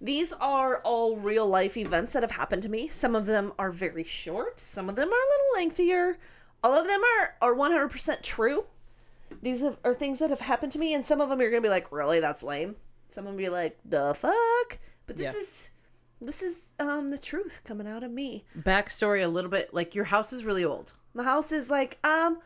These 0.00 0.32
are 0.34 0.78
all 0.78 1.16
real 1.16 1.46
life 1.46 1.76
events 1.76 2.12
that 2.12 2.22
have 2.22 2.32
happened 2.32 2.62
to 2.64 2.68
me. 2.68 2.88
Some 2.88 3.14
of 3.14 3.26
them 3.26 3.52
are 3.58 3.70
very 3.72 4.04
short, 4.04 4.60
some 4.60 4.88
of 4.88 4.96
them 4.96 5.08
are 5.08 5.12
a 5.12 5.30
little 5.30 5.54
lengthier. 5.56 6.18
All 6.62 6.74
of 6.74 6.86
them 6.86 7.00
are 7.20 7.34
are 7.40 7.54
100% 7.54 8.22
true. 8.22 8.64
These 9.42 9.62
are, 9.62 9.76
are 9.84 9.94
things 9.94 10.18
that 10.18 10.30
have 10.30 10.40
happened 10.40 10.72
to 10.72 10.78
me 10.78 10.94
and 10.94 11.04
some 11.04 11.20
of 11.20 11.28
them 11.28 11.40
you're 11.40 11.50
going 11.50 11.62
to 11.62 11.66
be 11.66 11.70
like, 11.70 11.90
"Really? 11.92 12.20
That's 12.20 12.42
lame." 12.42 12.76
Some 13.08 13.24
of 13.26 13.32
them 13.32 13.36
be 13.36 13.48
like, 13.48 13.78
"The 13.84 14.14
fuck?" 14.14 14.78
But 15.06 15.16
this 15.16 15.32
Yeah. 15.34 15.40
is 15.40 15.70
this 16.20 16.42
is 16.42 16.72
um 16.78 17.08
the 17.10 17.18
truth 17.18 17.60
coming 17.64 17.86
out 17.86 18.02
of 18.02 18.10
me. 18.10 18.44
Backstory 18.58 19.22
a 19.24 19.28
little 19.28 19.50
bit 19.50 19.72
like 19.74 19.94
your 19.94 20.06
house 20.06 20.32
is 20.32 20.44
really 20.44 20.64
old. 20.64 20.92
My 21.14 21.22
house 21.24 21.52
is 21.52 21.70
like 21.70 21.98
um 22.04 22.40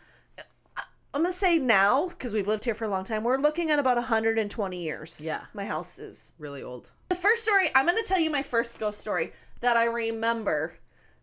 I'm 1.12 1.22
gonna 1.22 1.32
say 1.32 1.58
now 1.58 2.08
because 2.08 2.32
we've 2.32 2.46
lived 2.46 2.64
here 2.64 2.74
for 2.74 2.84
a 2.84 2.88
long 2.88 3.04
time. 3.04 3.24
We're 3.24 3.38
looking 3.38 3.70
at 3.70 3.78
about 3.80 3.96
120 3.96 4.76
years. 4.80 5.24
Yeah. 5.24 5.44
my 5.54 5.64
house 5.64 5.98
is. 5.98 6.34
Really 6.38 6.62
old. 6.62 6.92
The 7.10 7.16
first 7.16 7.42
story 7.42 7.68
I'm 7.74 7.84
gonna 7.84 8.02
tell 8.02 8.18
you 8.18 8.30
my 8.30 8.42
first 8.42 8.78
ghost 8.78 9.00
story 9.00 9.32
that 9.60 9.76
I 9.76 9.84
remember. 9.84 10.74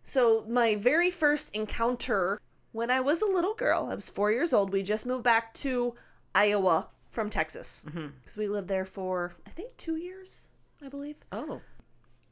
So 0.04 0.46
my 0.48 0.76
very 0.76 1.10
first 1.10 1.50
encounter 1.56 2.40
when 2.72 2.92
I 2.92 3.00
was 3.00 3.22
a 3.24 3.26
little 3.26 3.56
girl. 3.56 3.88
I 3.90 3.96
was 3.96 4.10
four 4.10 4.32
years 4.32 4.54
old. 4.54 4.72
We 4.72 4.84
just 4.84 5.08
moved 5.08 5.24
back 5.24 5.54
to 5.56 5.96
Iowa 6.36 6.90
from 7.10 7.30
Texas 7.30 7.86
because 7.86 8.38
we 8.38 8.48
lived 8.48 8.68
there 8.68 8.86
for 8.86 9.34
I 9.48 9.50
think 9.50 9.76
two 9.78 9.96
years, 9.96 10.50
I 10.86 10.90
believe. 10.90 11.16
Oh. 11.32 11.62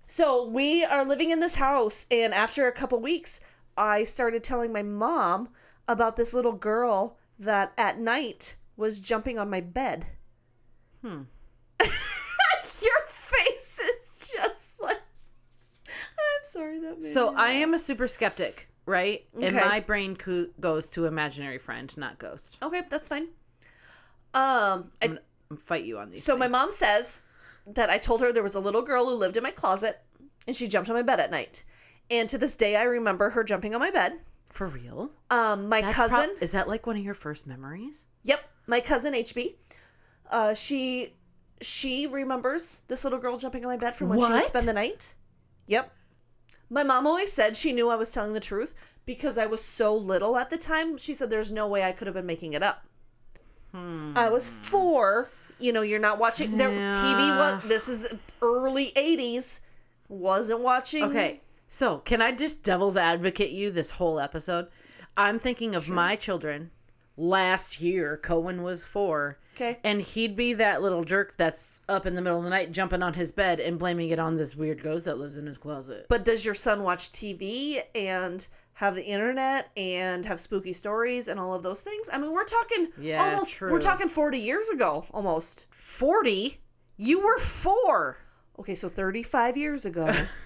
So 0.05 0.45
we 0.45 0.85
are 0.85 1.03
living 1.03 1.31
in 1.31 1.39
this 1.39 1.55
house, 1.55 2.05
and 2.11 2.31
after 2.31 2.67
a 2.67 2.71
couple 2.71 2.99
weeks, 2.99 3.39
I 3.75 4.03
started 4.03 4.43
telling 4.43 4.71
my 4.71 4.83
mom 4.83 5.49
about 5.87 6.15
this 6.15 6.33
little 6.33 6.51
girl 6.53 7.17
that 7.39 7.73
at 7.77 7.99
night 7.99 8.57
was 8.77 8.99
jumping 8.99 9.39
on 9.39 9.49
my 9.49 9.61
bed. 9.61 10.05
Hmm. 11.01 11.23
Your 11.81 13.01
face 13.07 13.79
is 13.79 14.29
just 14.35 14.79
like. 14.79 15.01
I'm 15.87 16.43
sorry 16.55 16.79
that 16.79 17.03
So 17.03 17.33
I 17.35 17.51
am 17.51 17.73
a 17.73 17.79
super 17.79 18.07
skeptic, 18.07 18.69
right? 18.85 19.25
And 19.33 19.43
Okay. 19.45 19.55
my 19.67 19.79
brain 19.79 20.15
co- 20.15 20.47
goes 20.59 20.87
to 20.89 21.05
imaginary 21.05 21.57
friend, 21.59 21.95
not 21.97 22.17
ghost. 22.17 22.57
Okay, 22.61 22.81
that's 22.89 23.09
fine. 23.09 23.27
Um, 24.33 24.91
I, 25.01 25.17
I'm 25.49 25.57
fight 25.57 25.85
you 25.85 25.97
on 25.99 26.11
these. 26.11 26.23
so 26.23 26.35
my 26.35 26.45
things. 26.45 26.51
mom 26.53 26.71
says 26.71 27.25
that 27.67 27.89
I 27.89 27.97
told 27.97 28.21
her 28.21 28.31
there 28.33 28.43
was 28.43 28.55
a 28.55 28.59
little 28.59 28.81
girl 28.81 29.05
who 29.05 29.13
lived 29.15 29.37
in 29.37 29.43
my 29.43 29.51
closet, 29.51 30.01
and 30.47 30.55
she 30.55 30.67
jumped 30.67 30.89
on 30.89 30.95
my 30.95 31.01
bed 31.01 31.19
at 31.19 31.31
night. 31.31 31.63
And 32.11 32.29
to 32.29 32.37
this 32.37 32.55
day, 32.55 32.75
I 32.75 32.83
remember 32.83 33.31
her 33.31 33.43
jumping 33.43 33.73
on 33.73 33.79
my 33.79 33.91
bed. 33.91 34.19
for 34.51 34.67
real. 34.67 35.11
Um, 35.29 35.69
my 35.69 35.81
That's 35.81 35.95
cousin. 35.95 36.35
is 36.41 36.51
that 36.51 36.67
like 36.67 36.85
one 36.85 36.97
of 36.97 37.03
your 37.03 37.13
first 37.15 37.47
memories? 37.47 38.05
Yep, 38.23 38.41
my 38.67 38.79
cousin 38.79 39.13
HB. 39.13 39.55
Uh, 40.29 40.53
she 40.53 41.13
she 41.61 42.05
remembers 42.07 42.81
this 42.87 43.03
little 43.03 43.19
girl 43.19 43.37
jumping 43.37 43.63
on 43.65 43.71
my 43.71 43.77
bed 43.77 43.95
from 43.95 44.09
when 44.09 44.19
she 44.19 44.23
would 44.25 44.31
What? 44.33 44.45
spend 44.45 44.67
the 44.67 44.73
night. 44.73 45.15
Yep. 45.67 45.91
My 46.69 46.84
mom 46.84 47.06
always 47.06 47.32
said 47.32 47.56
she 47.56 47.73
knew 47.73 47.89
I 47.89 47.95
was 47.95 48.12
telling 48.12 48.34
the 48.34 48.39
truth 48.39 48.73
because 49.06 49.38
I 49.38 49.45
was 49.45 49.63
so 49.63 49.95
little 49.95 50.38
at 50.38 50.49
the 50.49 50.58
time. 50.58 50.97
She 50.97 51.13
said 51.13 51.30
there's 51.30 51.51
no 51.51 51.67
way 51.67 51.84
I 51.84 51.91
could 51.91 52.08
have 52.08 52.15
been 52.15 52.25
making 52.25 52.54
it 52.54 52.63
up. 52.63 52.86
Hmm. 53.71 54.13
I 54.15 54.30
was 54.30 54.49
four. 54.49 55.30
You 55.60 55.71
know, 55.71 55.82
you're 55.82 55.99
not 55.99 56.19
watching 56.19 56.58
their 56.58 56.69
TV. 56.69 57.38
Was 57.38 57.63
this 57.63 57.88
is 57.88 58.13
early 58.41 58.91
'80s? 58.95 59.60
Wasn't 60.10 60.60
watching. 60.60 61.04
Okay, 61.04 61.41
so 61.67 61.99
can 61.99 62.21
I 62.21 62.32
just 62.32 62.63
devil's 62.63 62.97
advocate 62.97 63.51
you 63.51 63.71
this 63.71 63.91
whole 63.91 64.19
episode? 64.19 64.67
I'm 65.17 65.39
thinking 65.39 65.75
of 65.75 65.88
my 65.88 66.15
children. 66.15 66.71
Last 67.17 67.80
year, 67.82 68.17
Cohen 68.17 68.62
was 68.63 68.86
four. 68.86 69.38
Okay. 69.56 69.80
And 69.86 70.01
he'd 70.01 70.36
be 70.36 70.54
that 70.54 70.82
little 70.82 71.06
jerk 71.06 71.36
that's 71.38 71.80
up 71.88 72.06
in 72.06 72.15
the 72.15 72.21
middle 72.21 72.39
of 72.39 72.43
the 72.43 72.49
night 72.49 72.73
jumping 72.73 73.01
on 73.01 73.13
his 73.13 73.32
bed 73.32 73.62
and 73.62 73.80
blaming 73.80 74.10
it 74.10 74.19
on 74.19 74.36
this 74.36 74.54
weird 74.56 74.84
ghost 74.84 75.06
that 75.06 75.17
lives 75.17 75.38
in 75.38 75.45
his 75.45 75.58
closet. 75.58 76.08
But 76.10 76.25
does 76.25 76.43
your 76.43 76.54
son 76.56 76.84
watch 76.84 77.12
TV 77.12 77.80
and 77.95 78.45
have 78.73 78.95
the 78.95 79.04
internet 79.06 79.69
and 79.78 80.25
have 80.25 80.41
spooky 80.41 80.73
stories 80.73 81.30
and 81.30 81.39
all 81.39 81.54
of 81.54 81.63
those 81.63 81.80
things? 81.80 82.10
I 82.12 82.17
mean, 82.17 82.34
we're 82.34 82.43
talking 82.43 82.89
Yeah, 82.99 83.23
almost 83.23 83.56
true. 83.56 83.71
we're 83.71 83.80
talking 83.80 84.10
40 84.10 84.38
years 84.39 84.67
ago 84.67 85.06
almost. 85.12 85.67
40? 85.71 86.60
You 86.97 87.21
were 87.21 87.39
four. 87.39 88.17
Okay, 88.60 88.75
so 88.75 88.89
35 88.89 89.56
years 89.56 89.86
ago. 89.86 90.13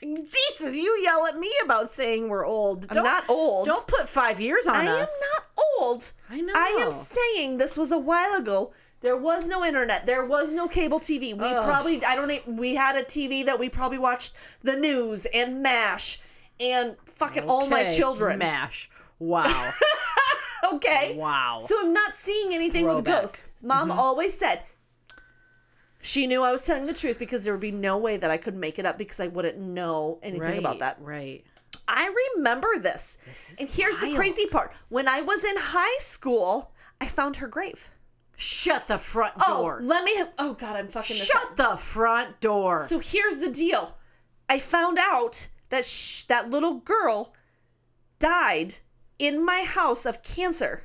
Jesus, 0.00 0.76
you 0.76 0.98
yell 1.02 1.26
at 1.26 1.38
me 1.38 1.50
about 1.64 1.90
saying 1.90 2.28
we're 2.28 2.46
old. 2.46 2.86
I'm 2.90 3.02
not 3.02 3.28
old. 3.28 3.66
Don't 3.66 3.86
put 3.86 4.08
five 4.08 4.40
years 4.40 4.66
on 4.66 4.76
us. 4.76 4.88
I 4.88 4.92
am 5.00 5.06
not 5.34 5.44
old. 5.80 6.12
I 6.30 6.40
know. 6.40 6.52
I 6.54 6.78
am 6.84 6.90
saying 6.90 7.58
this 7.58 7.76
was 7.76 7.90
a 7.92 7.98
while 7.98 8.34
ago. 8.34 8.72
There 9.00 9.16
was 9.16 9.46
no 9.46 9.64
internet. 9.64 10.06
There 10.06 10.24
was 10.24 10.52
no 10.52 10.66
cable 10.68 10.98
TV. 11.00 11.32
We 11.36 11.44
Ugh. 11.44 11.64
probably 11.64 12.04
I 12.04 12.16
don't 12.16 12.28
know. 12.28 12.38
We 12.46 12.74
had 12.74 12.96
a 12.96 13.02
TV 13.04 13.44
that 13.46 13.58
we 13.58 13.68
probably 13.68 13.98
watched 13.98 14.32
the 14.62 14.76
news 14.76 15.26
and 15.26 15.62
MASH 15.62 16.20
and 16.60 16.96
fucking 17.04 17.44
all 17.48 17.66
my 17.68 17.88
children. 17.88 18.38
Mash. 18.38 18.90
Wow. 19.18 19.72
Okay. 20.72 21.14
wow. 21.16 21.58
So 21.62 21.76
I'm 21.80 21.92
not 21.94 22.14
seeing 22.14 22.52
anything 22.52 22.84
with 22.86 23.04
ghosts. 23.04 23.42
Mom 23.62 23.88
Mm-hmm. 23.88 23.98
always 23.98 24.36
said 24.36 24.62
she 26.00 26.26
knew 26.26 26.42
I 26.42 26.52
was 26.52 26.64
telling 26.64 26.86
the 26.86 26.92
truth 26.92 27.18
because 27.18 27.44
there 27.44 27.52
would 27.52 27.60
be 27.60 27.72
no 27.72 27.98
way 27.98 28.16
that 28.16 28.30
I 28.30 28.36
could 28.36 28.54
make 28.54 28.78
it 28.78 28.86
up 28.86 28.98
because 28.98 29.20
I 29.20 29.26
wouldn't 29.26 29.58
know 29.58 30.18
anything 30.22 30.42
right, 30.42 30.58
about 30.58 30.78
that. 30.78 30.98
Right. 31.00 31.44
I 31.86 32.12
remember 32.36 32.78
this. 32.78 33.18
is 33.30 33.60
and 33.60 33.68
here's 33.68 33.98
the 33.98 34.14
crazy 34.14 34.46
part. 34.46 34.72
When 34.88 35.08
I 35.08 35.20
was 35.20 35.44
in 35.44 35.56
high 35.56 35.98
school, 35.98 36.72
I 37.00 37.06
found 37.06 37.36
her 37.36 37.48
grave. 37.48 37.90
Shut 38.36 38.86
the 38.86 38.98
front 38.98 39.36
door. 39.38 39.46
Oh, 39.48 39.62
door. 39.62 39.80
let 39.82 40.04
me 40.04 40.22
Oh 40.38 40.54
god, 40.54 40.76
I'm 40.76 40.88
fucking 40.88 41.16
this. 41.16 41.26
Shut 41.26 41.56
the 41.56 41.76
front 41.76 42.40
door. 42.40 42.86
So 42.86 43.00
here's 43.00 43.38
the 43.38 43.50
deal. 43.50 43.98
I 44.48 44.58
found 44.58 44.98
out 44.98 45.48
that 45.70 45.84
sh- 45.84 46.22
that 46.24 46.48
little 46.48 46.74
girl 46.74 47.34
died 48.18 48.76
in 49.18 49.44
my 49.44 49.62
house 49.62 50.06
of 50.06 50.22
cancer. 50.22 50.84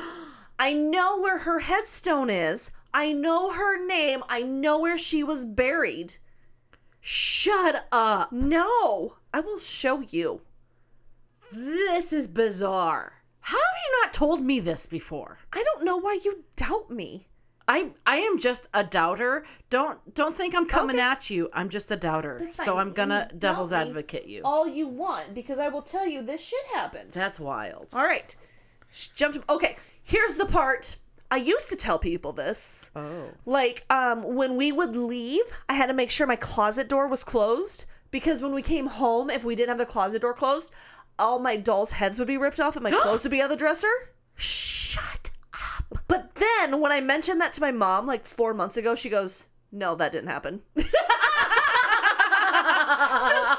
I 0.58 0.72
know 0.72 1.18
where 1.18 1.38
her 1.38 1.60
headstone 1.60 2.28
is. 2.28 2.70
I 2.92 3.12
know 3.12 3.52
her 3.52 3.84
name. 3.84 4.22
I 4.28 4.42
know 4.42 4.78
where 4.78 4.96
she 4.98 5.22
was 5.22 5.44
buried. 5.44 6.16
Shut 7.00 7.86
up. 7.92 8.32
No, 8.32 9.16
I 9.32 9.40
will 9.40 9.58
show 9.58 10.00
you. 10.00 10.42
This 11.52 12.12
is 12.12 12.28
bizarre. 12.28 13.14
How 13.40 13.56
have 13.56 13.82
you 13.84 14.00
not 14.04 14.12
told 14.12 14.42
me 14.42 14.60
this 14.60 14.86
before? 14.86 15.38
I 15.52 15.62
don't 15.64 15.84
know 15.84 15.96
why 15.96 16.18
you 16.24 16.44
doubt 16.56 16.90
me. 16.90 17.26
I 17.66 17.90
I 18.04 18.18
am 18.18 18.38
just 18.38 18.68
a 18.74 18.82
doubter. 18.84 19.44
Don't 19.70 20.14
don't 20.14 20.36
think 20.36 20.54
I'm 20.54 20.66
coming 20.66 20.96
Okay. 20.96 21.04
at 21.04 21.30
you. 21.30 21.48
I'm 21.52 21.68
just 21.68 21.90
a 21.90 21.96
doubter. 21.96 22.40
So. 22.50 22.76
I'm 22.78 22.92
gonna 22.92 23.28
You 23.32 23.38
devil's 23.38 23.72
advocate 23.72 24.26
you. 24.26 24.42
All 24.44 24.66
you 24.68 24.88
want 24.88 25.34
because 25.34 25.58
I 25.58 25.68
will 25.68 25.82
tell 25.82 26.06
you 26.06 26.22
this 26.22 26.40
shit 26.40 26.64
happened. 26.74 27.12
That's 27.12 27.38
wild. 27.40 27.88
All 27.94 28.02
right. 28.04 28.34
Sh- 28.90 29.08
Jumped. 29.08 29.38
Okay, 29.48 29.76
here's 30.02 30.36
the 30.36 30.46
part. 30.46 30.96
I 31.30 31.36
used 31.36 31.68
to 31.68 31.76
tell 31.76 31.98
people 31.98 32.32
this. 32.32 32.90
Oh. 32.96 33.28
Like, 33.46 33.84
um, 33.88 34.34
when 34.34 34.56
we 34.56 34.72
would 34.72 34.96
leave, 34.96 35.44
I 35.68 35.74
had 35.74 35.86
to 35.86 35.94
make 35.94 36.10
sure 36.10 36.26
my 36.26 36.36
closet 36.36 36.88
door 36.88 37.06
was 37.06 37.22
closed 37.22 37.86
because 38.10 38.42
when 38.42 38.52
we 38.52 38.62
came 38.62 38.86
home, 38.86 39.30
if 39.30 39.44
we 39.44 39.54
didn't 39.54 39.68
have 39.68 39.78
the 39.78 39.86
closet 39.86 40.22
door 40.22 40.34
closed, 40.34 40.72
all 41.18 41.38
my 41.38 41.56
dolls' 41.56 41.92
heads 41.92 42.18
would 42.18 42.26
be 42.26 42.36
ripped 42.36 42.58
off 42.58 42.74
and 42.76 42.82
my 42.82 42.90
clothes 43.02 43.22
would 43.24 43.30
be 43.30 43.42
on 43.42 43.48
the 43.48 43.56
dresser. 43.56 43.88
Shut 44.34 45.30
up. 45.54 46.00
But 46.08 46.34
then 46.34 46.80
when 46.80 46.90
I 46.92 47.00
mentioned 47.00 47.40
that 47.40 47.52
to 47.54 47.60
my 47.60 47.70
mom 47.70 48.06
like 48.06 48.26
four 48.26 48.52
months 48.54 48.76
ago, 48.76 48.94
she 48.94 49.08
goes, 49.08 49.46
"No, 49.70 49.94
that 49.94 50.12
didn't 50.12 50.30
happen." 50.30 50.62
so 50.76 50.84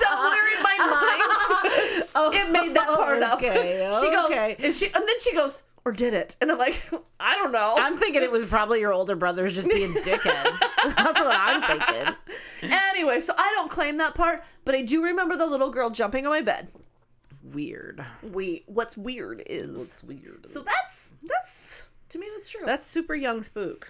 somewhere 0.01 0.47
in 0.57 0.63
my 0.63 0.77
mind, 2.13 2.33
oh, 2.33 2.33
it 2.33 2.51
made 2.51 2.73
that 2.75 2.87
part 2.95 3.21
up. 3.21 3.37
okay, 3.39 3.89
She 3.99 4.09
goes, 4.11 4.31
and 4.33 4.75
she, 4.75 4.85
and 4.87 4.95
then 5.07 5.19
she 5.19 5.33
goes, 5.33 5.63
"Or 5.85 5.91
did 5.91 6.13
it?" 6.13 6.35
And 6.41 6.51
I'm 6.51 6.57
like, 6.57 6.81
"I 7.19 7.35
don't 7.35 7.51
know." 7.51 7.75
I'm 7.77 7.97
thinking 7.97 8.21
it 8.23 8.31
was 8.31 8.47
probably 8.49 8.79
your 8.79 8.93
older 8.93 9.15
brothers 9.15 9.53
just 9.55 9.69
being 9.69 9.93
dickheads. 9.93 10.59
That's 10.95 11.19
what 11.19 11.35
I'm 11.39 11.61
thinking. 11.63 12.15
anyway, 12.93 13.19
so 13.19 13.33
I 13.37 13.51
don't 13.55 13.69
claim 13.69 13.97
that 13.97 14.15
part, 14.15 14.43
but 14.65 14.75
I 14.75 14.81
do 14.81 15.03
remember 15.03 15.35
the 15.37 15.47
little 15.47 15.69
girl 15.69 15.89
jumping 15.89 16.25
on 16.25 16.31
my 16.31 16.41
bed. 16.41 16.67
Weird. 17.53 18.05
We, 18.31 18.63
what's 18.67 18.95
weird 18.95 19.41
is 19.47 19.71
What's 19.75 20.03
weird? 20.03 20.47
so 20.47 20.61
that's 20.61 21.15
that's 21.23 21.85
to 22.09 22.19
me 22.19 22.27
that's 22.35 22.49
true. 22.49 22.61
That's 22.65 22.85
super 22.85 23.15
young 23.15 23.41
spook. 23.41 23.89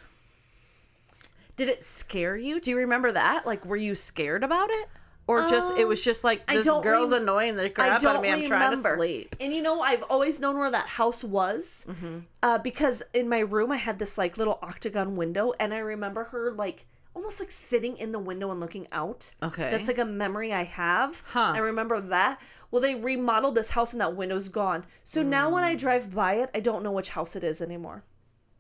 Did 1.58 1.68
it 1.68 1.84
scare 1.84 2.38
you? 2.38 2.60
Do 2.62 2.72
you 2.72 2.78
remember 2.78 3.12
that? 3.12 3.46
Like, 3.46 3.66
were 3.66 3.76
you 3.78 3.94
scared 3.94 4.44
about 4.44 4.70
it? 4.72 4.88
Or 5.32 5.48
just, 5.50 5.78
it 5.78 5.88
was 5.88 6.04
just 6.04 6.24
like, 6.24 6.44
I 6.48 6.56
this 6.58 6.66
girl's 6.66 7.12
rem- 7.12 7.24
annoying 7.24 7.56
the 7.56 7.70
crap 7.70 8.04
out 8.04 8.16
of 8.18 8.22
me. 8.22 8.30
I'm 8.32 8.44
trying 8.46 8.72
to 8.72 8.78
remember. 8.78 8.98
sleep. 8.98 9.36
And 9.40 9.54
you 9.54 9.62
know, 9.62 9.82
I've 9.82 10.04
always 10.04 10.40
known 10.40 10.58
where 10.58 10.72
that 10.72 10.88
house 10.88 11.24
was 11.24 11.86
Mm-hmm. 11.88 12.20
uh, 12.44 12.58
because 12.60 13.02
in 13.14 13.28
my 13.30 13.40
room 13.40 13.72
I 13.72 13.78
had 13.78 14.00
this 14.00 14.18
like 14.18 14.38
little 14.38 14.60
octagon 14.62 15.16
window, 15.16 15.54
and 15.60 15.74
I 15.74 15.80
remember 15.80 16.26
her 16.26 16.52
like 16.52 16.86
almost 17.14 17.40
like 17.42 17.52
sitting 17.52 17.98
in 17.98 18.12
the 18.14 18.20
window 18.20 18.52
and 18.52 18.60
looking 18.62 18.88
out. 18.92 19.34
Okay. 19.44 19.70
that's 19.70 19.88
like 19.88 19.98
a 19.98 20.06
memory 20.06 20.54
I 20.54 20.64
have. 20.64 21.24
Huh. 21.28 21.52
I 21.56 21.60
remember 21.60 22.00
that. 22.00 22.40
Well, 22.72 22.82
they 22.82 22.96
remodeled 22.96 23.56
this 23.56 23.72
house, 23.72 23.92
and 23.94 24.00
that 24.02 24.16
window's 24.16 24.48
gone. 24.50 24.86
So 25.04 25.22
now 25.22 25.50
when 25.50 25.64
Mm. 25.64 25.68
I 25.68 25.76
drive 25.76 26.14
by 26.16 26.36
it, 26.36 26.50
I 26.56 26.62
don't 26.62 26.84
know 26.84 26.92
which 26.94 27.10
house 27.10 27.36
it 27.36 27.44
is 27.44 27.62
anymore. 27.62 28.04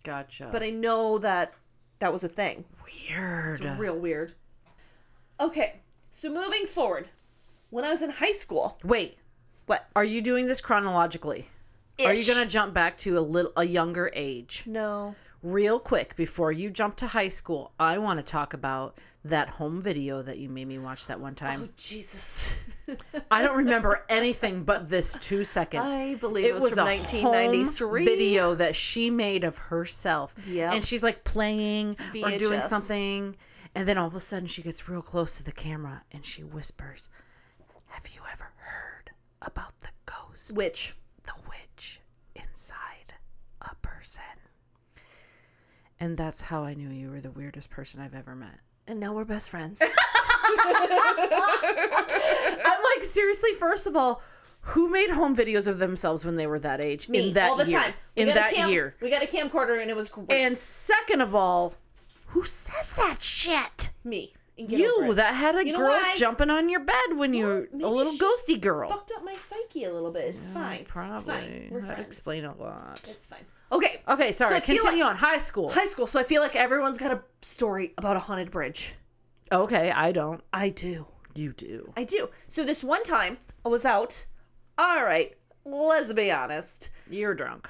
Gotcha. 0.04 0.50
But 0.52 0.64
I 0.64 0.70
know 0.70 1.18
that 1.20 1.54
that 2.00 2.12
was 2.12 2.24
a 2.26 2.28
thing. 2.28 2.66
weird. 3.10 3.62
It's 3.62 3.80
real 3.80 3.98
weird. 3.98 4.34
Okay, 5.40 5.80
so 6.12 6.32
moving 6.32 6.67
forward, 6.67 7.10
when 7.69 7.84
I 7.84 7.89
was 7.89 8.02
in 8.02 8.10
high 8.12 8.32
school, 8.34 8.78
Wait, 8.84 9.17
what? 9.65 9.88
are 9.95 10.04
you 10.04 10.21
doing 10.21 10.45
this 10.47 10.62
chronologically? 10.62 11.47
Are 12.06 12.13
you 12.13 12.19
Ish. 12.19 12.28
gonna 12.28 12.45
jump 12.45 12.74
back 12.74 12.97
to 13.00 13.17
a 13.17 13.21
little 13.21 13.54
a 13.56 13.65
younger 13.65 14.12
age? 14.13 14.63
No. 14.65 15.15
Real 15.41 15.80
quick 15.80 16.15
before 16.15 16.52
you 16.52 16.69
jump 16.69 16.95
to 16.97 17.08
high 17.08 17.28
school, 17.28 17.71
I 17.80 17.97
want 17.97 18.19
to 18.19 18.24
talk 18.24 18.54
about 18.54 18.97
that 19.24 19.50
home 19.50 19.82
video 19.82 20.21
that 20.24 20.39
you 20.39 20.50
made 20.50 20.67
me 20.67 20.80
watch 20.80 21.08
that 21.08 21.19
one 21.19 21.36
time. 21.36 21.62
Oh 21.63 21.69
Jesus. 21.78 22.60
I 23.32 23.43
don't 23.43 23.58
remember 23.58 24.04
anything 24.10 24.63
but 24.63 24.89
this 24.89 25.17
two 25.21 25.45
seconds. 25.45 25.95
I 25.95 26.15
believe 26.15 26.45
it 26.45 26.56
was 26.56 26.69
from 26.69 26.80
a 26.80 26.97
1993. 26.97 27.88
home 27.88 28.06
video 28.06 28.56
that 28.56 28.76
she 28.76 29.10
made 29.10 29.43
of 29.43 29.58
herself. 29.58 30.34
Yep. 30.47 30.74
And 30.74 30.84
she's 30.84 31.04
like 31.04 31.24
playing 31.24 31.95
or 32.24 32.30
doing 32.38 32.60
VHS. 32.60 32.63
something. 32.63 33.36
And 33.74 33.88
then 33.88 33.98
all 33.98 34.08
of 34.08 34.16
a 34.16 34.20
sudden 34.20 34.48
she 34.48 34.62
gets 34.62 34.90
real 34.90 35.02
close 35.02 35.38
to 35.38 35.44
the 35.44 35.52
camera 35.52 36.04
and 36.12 36.26
she 36.26 36.44
whispers, 36.44 37.10
Have 37.88 38.04
you 38.14 38.22
ever 38.32 38.52
heard 38.58 39.12
about 39.42 39.80
the 39.80 39.88
ghost, 40.06 40.56
Which? 40.56 40.96
the 41.24 41.34
witch 41.48 42.02
inside 42.36 43.14
a 43.62 43.76
person? 43.82 44.24
And 46.00 46.18
that's 46.18 46.42
how 46.42 46.64
I 46.64 46.74
knew 46.74 46.90
you 46.90 47.12
were 47.12 47.22
the 47.22 47.32
weirdest 47.32 47.70
person 47.70 48.02
I've 48.02 48.16
ever 48.16 48.36
met. 48.36 48.60
And 48.88 49.00
now 49.00 49.14
we're 49.14 49.26
best 49.26 49.50
friends. 49.50 49.82
I'm 50.44 50.58
like, 52.96 53.04
seriously, 53.04 53.54
first 53.54 53.88
of 53.88 53.96
all, 53.96 54.22
who 54.62 54.90
made 54.90 55.10
home 55.12 55.36
videos 55.36 55.68
of 55.68 55.80
themselves 55.80 56.26
when 56.26 56.36
they 56.36 56.48
were 56.48 56.60
that 56.60 56.82
age? 56.82 57.08
Me, 57.10 57.28
in 57.30 57.34
that 57.34 57.50
all 57.52 57.58
the 57.58 57.68
year. 57.70 57.80
time. 57.80 57.94
We 58.16 58.24
In 58.24 58.28
that 58.30 58.54
cam- 58.54 58.70
year. 58.70 58.96
We 59.02 59.10
got 59.10 59.24
a 59.24 59.28
camcorder 59.28 59.82
and 59.82 59.90
it 59.90 59.96
was 59.96 60.10
great. 60.10 60.30
And 60.32 60.58
second 60.58 61.22
of 61.22 61.34
all, 61.34 61.74
who 62.32 62.44
says 62.44 62.94
that 62.94 63.17
shit? 63.22 63.89
me. 64.04 64.34
And 64.58 64.67
get 64.67 64.82
over 64.82 65.06
You 65.06 65.12
it. 65.13 65.15
that 65.15 65.34
had 65.34 65.56
a 65.56 65.65
You 65.65 65.72
know 65.72 65.80
girl 65.80 65.91
why? 65.91 66.13
jumping 66.15 66.50
on 66.50 66.67
your 66.70 66.82
bed 66.82 67.15
when 67.15 67.34
you 67.34 67.46
were 67.46 67.67
maybe 67.72 67.84
a 67.86 67.88
little 67.88 68.12
she 68.13 68.20
ghosty 68.58 68.62
girl. 68.62 68.89
fucked 68.89 69.12
up 69.15 69.24
my 69.24 69.36
psyche 69.38 69.86
a 69.86 69.94
little 69.94 70.12
bit. 70.12 70.26
It's 70.36 70.46
fine. 70.46 70.84
Probably. 70.86 71.17
It's 71.17 71.26
fine. 71.26 71.67
We're 71.72 71.80
That'd 71.82 71.96
friends. 71.96 72.08
explain 72.08 72.46
a 72.46 72.54
lot. 72.56 73.02
It's 73.08 73.26
fine. 73.28 73.46
Okay. 73.72 74.02
Okay, 74.08 74.32
sorry. 74.34 74.50
So 74.52 74.56
I 74.58 74.60
feel 74.60 74.78
Continue 74.80 75.04
like- 75.06 75.12
on. 75.12 75.17
High 75.17 75.38
school. 75.38 75.72
High 75.72 75.86
school. 75.86 76.06
So 76.06 76.20
I 76.20 76.24
feel 76.24 76.41
like 76.41 76.56
everyone's 76.56 76.98
got 76.98 77.12
a 77.12 77.22
story 77.41 77.94
about 77.98 78.17
a 78.17 78.20
haunted 78.20 78.52
bridge. 78.52 78.94
okay, 79.52 79.89
I 79.91 80.12
don't. 80.12 80.41
I 80.54 80.70
do. 80.70 81.08
You 81.34 81.54
do. 81.54 81.94
I 81.96 82.04
do. 82.04 82.30
So 82.50 82.63
this 82.65 82.84
one 82.84 83.04
time 83.04 83.38
I 83.65 83.70
was 83.70 83.86
out. 83.86 84.26
All 84.78 85.04
right, 85.04 85.36
let's 85.65 86.12
be 86.13 86.30
honest. 86.30 86.89
You're 87.10 87.34
drunk. 87.34 87.70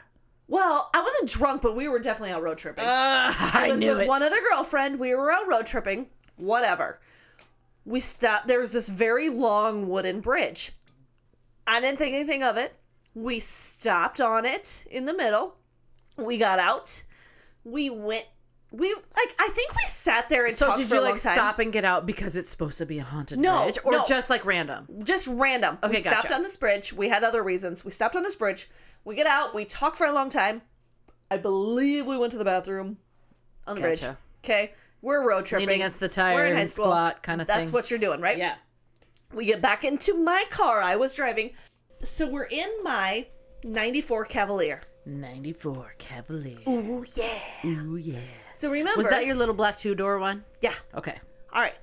Well, 0.52 0.90
I 0.94 1.02
wasn't 1.02 1.30
drunk, 1.30 1.62
but 1.62 1.78
we 1.78 1.88
were 1.88 2.00
definitely 2.00 2.34
out 2.34 2.44
road 2.44 2.58
tripping. 2.58 2.84
Uh, 2.84 3.34
I 3.38 3.70
was 3.72 3.80
knew 3.80 3.92
with 3.92 4.02
it. 4.02 4.08
one 4.10 4.22
other 4.22 4.42
girlfriend. 4.42 5.00
We 5.00 5.16
were 5.16 5.32
out 5.32 5.48
road 5.48 5.66
tripping. 5.66 6.08
Whatever. 6.36 7.00
We 7.86 8.02
stopped. 8.02 8.50
There 8.50 8.60
was 8.60 8.74
this 8.74 8.90
very 8.90 9.30
long 9.30 9.88
wooden 9.88 10.20
bridge. 10.20 10.74
I 11.66 11.80
didn't 11.80 12.00
think 12.00 12.14
anything 12.14 12.44
of 12.44 12.58
it. 12.58 12.76
We 13.16 13.40
stopped 13.40 14.20
on 14.20 14.44
it 14.44 14.86
in 14.92 15.06
the 15.06 15.14
middle. 15.14 15.56
We 16.18 16.38
got 16.38 16.60
out. 16.60 17.04
We 17.64 17.90
went. 17.90 18.26
We 18.72 18.94
like. 18.94 19.36
I 19.38 19.50
think 19.54 19.74
we 19.76 19.82
sat 19.86 20.30
there 20.30 20.46
and 20.46 20.56
so 20.56 20.68
talked 20.68 20.80
did 20.80 20.88
for 20.90 20.96
you 20.96 21.02
a 21.02 21.04
long 21.04 21.12
like 21.14 21.22
time. 21.22 21.34
stop 21.34 21.60
and 21.60 21.74
get 21.74 21.84
out 21.84 22.06
because 22.06 22.38
it's 22.38 22.50
supposed 22.50 22.78
to 22.78 22.86
be 22.86 23.00
a 23.00 23.04
haunted 23.04 23.38
No, 23.40 23.64
bridge, 23.64 23.80
or 23.84 23.92
no. 23.92 24.06
just 24.08 24.30
like 24.30 24.46
random? 24.46 24.88
just 25.04 25.28
random. 25.28 25.78
we 25.84 25.90
Okay, 25.90 25.98
stopped 25.98 26.24
gotcha. 26.24 26.36
on 26.36 26.42
this 26.44 26.56
bridge. 26.56 26.94
We 26.94 27.10
had 27.10 27.24
other 27.26 27.44
reasons. 27.44 27.84
We 27.84 27.92
stopped 27.92 28.16
on 28.16 28.24
this 28.24 28.36
bridge. 28.36 28.70
We 29.04 29.16
get 29.16 29.28
out. 29.28 29.54
We 29.54 29.66
talk 29.66 29.96
for 29.98 30.06
a 30.08 30.14
long 30.14 30.30
time. 30.30 30.62
I 31.30 31.38
believe 31.38 32.06
we 32.06 32.18
went 32.18 32.32
to 32.32 32.38
the 32.38 32.46
bathroom 32.46 32.98
on 33.68 33.76
the 33.76 33.82
bridge. 33.82 34.02
Gotcha. 34.02 34.18
Okay, 34.44 34.74
we're 35.02 35.28
road 35.28 35.46
tripping. 35.46 35.70
against 35.70 36.00
the 36.00 36.08
tire 36.10 36.36
We're 36.36 36.46
in 36.48 36.54
high 36.56 36.62
and 36.62 36.70
school. 36.70 36.86
squat 36.86 37.24
kinda 37.24 37.44
That's 37.46 37.66
thing. 37.68 37.74
what 37.74 37.90
you're 37.92 38.00
doing, 38.00 38.22
right? 38.22 38.38
Yeah. 38.38 38.56
We 39.34 39.46
get 39.46 39.62
back 39.62 39.84
into 39.84 40.14
my 40.14 40.46
car. 40.50 40.82
I 40.82 40.96
was 40.96 41.14
driving. 41.14 41.52
So 42.04 42.26
we're 42.28 42.48
in 42.50 42.70
my 42.84 43.28
94 43.66 44.26
Cavalier. 44.26 44.82
94 45.06 45.96
Cavalier. 45.98 46.60
Oh 46.68 47.04
yeah. 47.16 47.40
Ooh, 47.66 47.96
yeah. 47.98 48.20
So 48.62 48.70
remember 48.70 49.00
Was 49.00 49.10
that 49.10 49.26
your 49.26 49.34
little 49.34 49.56
black 49.56 49.76
two 49.76 49.96
door 49.96 50.20
one? 50.20 50.44
Yeah. 50.62 50.76
Okay. 50.94 51.18
All 51.52 51.60
right. 51.60 51.74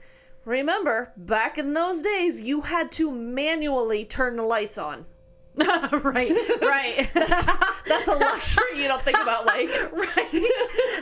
Remember, 0.44 1.12
back 1.16 1.58
in 1.58 1.74
those 1.74 2.02
days, 2.02 2.40
you 2.40 2.60
had 2.60 2.92
to 2.92 3.10
manually 3.10 4.04
turn 4.04 4.36
the 4.36 4.44
lights 4.44 4.78
on. 4.78 5.04
right, 5.56 6.30
right. 6.62 7.10
That's 7.14 8.06
a 8.06 8.14
luxury 8.14 8.80
you 8.80 8.86
don't 8.86 9.02
think 9.02 9.20
about, 9.20 9.44
like. 9.44 9.68
right. 9.92 10.50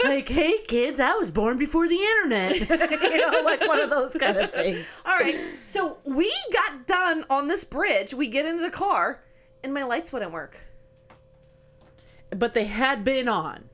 Like, 0.02 0.26
hey 0.30 0.56
kids, 0.66 0.98
I 0.98 1.12
was 1.12 1.30
born 1.30 1.58
before 1.58 1.86
the 1.86 2.00
internet. 2.00 2.58
you 2.58 3.30
know, 3.30 3.42
like 3.44 3.68
one 3.68 3.78
of 3.78 3.90
those 3.90 4.14
kind 4.14 4.38
of 4.38 4.52
things. 4.52 5.02
All 5.04 5.18
right. 5.18 5.38
So 5.62 5.98
we 6.04 6.34
got 6.54 6.86
done 6.86 7.26
on 7.28 7.48
this 7.48 7.64
bridge. 7.64 8.14
We 8.14 8.28
get 8.28 8.46
into 8.46 8.62
the 8.62 8.70
car, 8.70 9.22
and 9.62 9.74
my 9.74 9.82
lights 9.82 10.10
wouldn't 10.10 10.32
work. 10.32 10.58
But 12.30 12.54
they 12.54 12.64
had 12.64 13.04
been 13.04 13.28
on. 13.28 13.68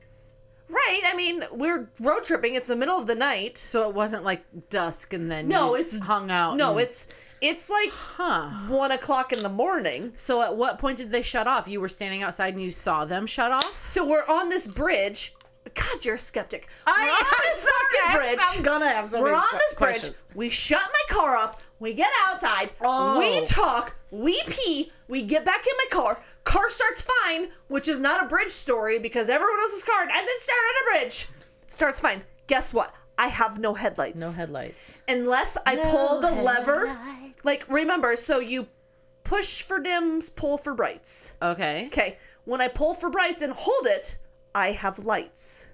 Right. 0.69 1.01
I 1.05 1.15
mean, 1.15 1.43
we're 1.51 1.89
road 2.01 2.23
tripping. 2.23 2.55
It's 2.55 2.67
the 2.67 2.75
middle 2.75 2.97
of 2.97 3.07
the 3.07 3.15
night. 3.15 3.57
So 3.57 3.87
it 3.89 3.93
wasn't 3.95 4.23
like 4.23 4.45
dusk 4.69 5.13
and 5.13 5.29
then 5.31 5.47
No, 5.47 5.75
you 5.75 5.81
it's 5.81 5.99
hung 5.99 6.31
out. 6.31 6.57
No, 6.57 6.71
and- 6.71 6.81
it's 6.81 7.07
it's 7.41 7.69
like 7.69 7.89
huh. 7.91 8.49
one 8.69 8.91
o'clock 8.91 9.33
in 9.33 9.43
the 9.43 9.49
morning. 9.49 10.13
So 10.15 10.41
at 10.41 10.55
what 10.55 10.79
point 10.79 10.97
did 10.97 11.11
they 11.11 11.21
shut 11.21 11.45
off? 11.47 11.67
You 11.67 11.81
were 11.81 11.89
standing 11.89 12.23
outside 12.23 12.53
and 12.53 12.63
you 12.63 12.71
saw 12.71 13.03
them 13.05 13.25
shut 13.27 13.51
off? 13.51 13.85
So 13.85 14.05
we're 14.07 14.25
on 14.27 14.49
this 14.49 14.65
bridge. 14.67 15.33
God, 15.75 16.05
you're 16.05 16.15
a 16.15 16.19
skeptic. 16.19 16.67
we're 16.87 16.93
I- 16.93 17.23
on 17.33 17.41
this 17.53 17.69
fucking 17.69 18.21
bridge. 18.21 18.39
I'm 18.41 18.61
gonna 18.63 18.87
have 18.89 19.07
so 19.09 19.21
We're 19.21 19.33
on 19.35 19.43
this 19.53 19.75
bridge. 19.75 20.09
We 20.35 20.49
shut 20.49 20.81
my 20.81 21.15
car 21.15 21.35
off. 21.35 21.65
We 21.79 21.93
get 21.93 22.09
outside. 22.27 22.69
Oh. 22.81 23.19
We 23.19 23.43
talk. 23.45 23.95
We 24.11 24.41
pee. 24.47 24.91
We 25.07 25.21
get 25.23 25.43
back 25.43 25.65
in 25.67 25.73
my 25.77 25.85
car. 26.01 26.23
Car 26.43 26.69
starts 26.69 27.01
fine, 27.01 27.49
which 27.67 27.87
is 27.87 27.99
not 27.99 28.23
a 28.23 28.27
bridge 28.27 28.51
story 28.51 28.99
because 28.99 29.29
everyone 29.29 29.59
else's 29.59 29.83
car 29.83 30.05
doesn't 30.05 30.41
start 30.41 30.59
on 30.59 30.81
a 30.81 30.99
bridge. 30.99 31.29
Starts 31.67 31.99
fine. 31.99 32.23
Guess 32.47 32.73
what? 32.73 32.93
I 33.17 33.27
have 33.27 33.59
no 33.59 33.73
headlights. 33.73 34.19
No 34.19 34.31
headlights. 34.31 34.97
Unless 35.07 35.57
I 35.65 35.77
pull 35.77 36.19
the 36.19 36.31
lever. 36.31 36.95
Like, 37.43 37.65
remember, 37.69 38.15
so 38.15 38.39
you 38.39 38.67
push 39.23 39.61
for 39.61 39.79
dims, 39.79 40.29
pull 40.29 40.57
for 40.57 40.73
brights. 40.73 41.33
Okay. 41.41 41.87
Okay, 41.87 42.17
when 42.45 42.59
I 42.61 42.67
pull 42.67 42.93
for 42.93 43.09
brights 43.09 43.41
and 43.41 43.53
hold 43.53 43.85
it, 43.85 44.17
I 44.53 44.71
have 44.71 45.05
lights. 45.05 45.67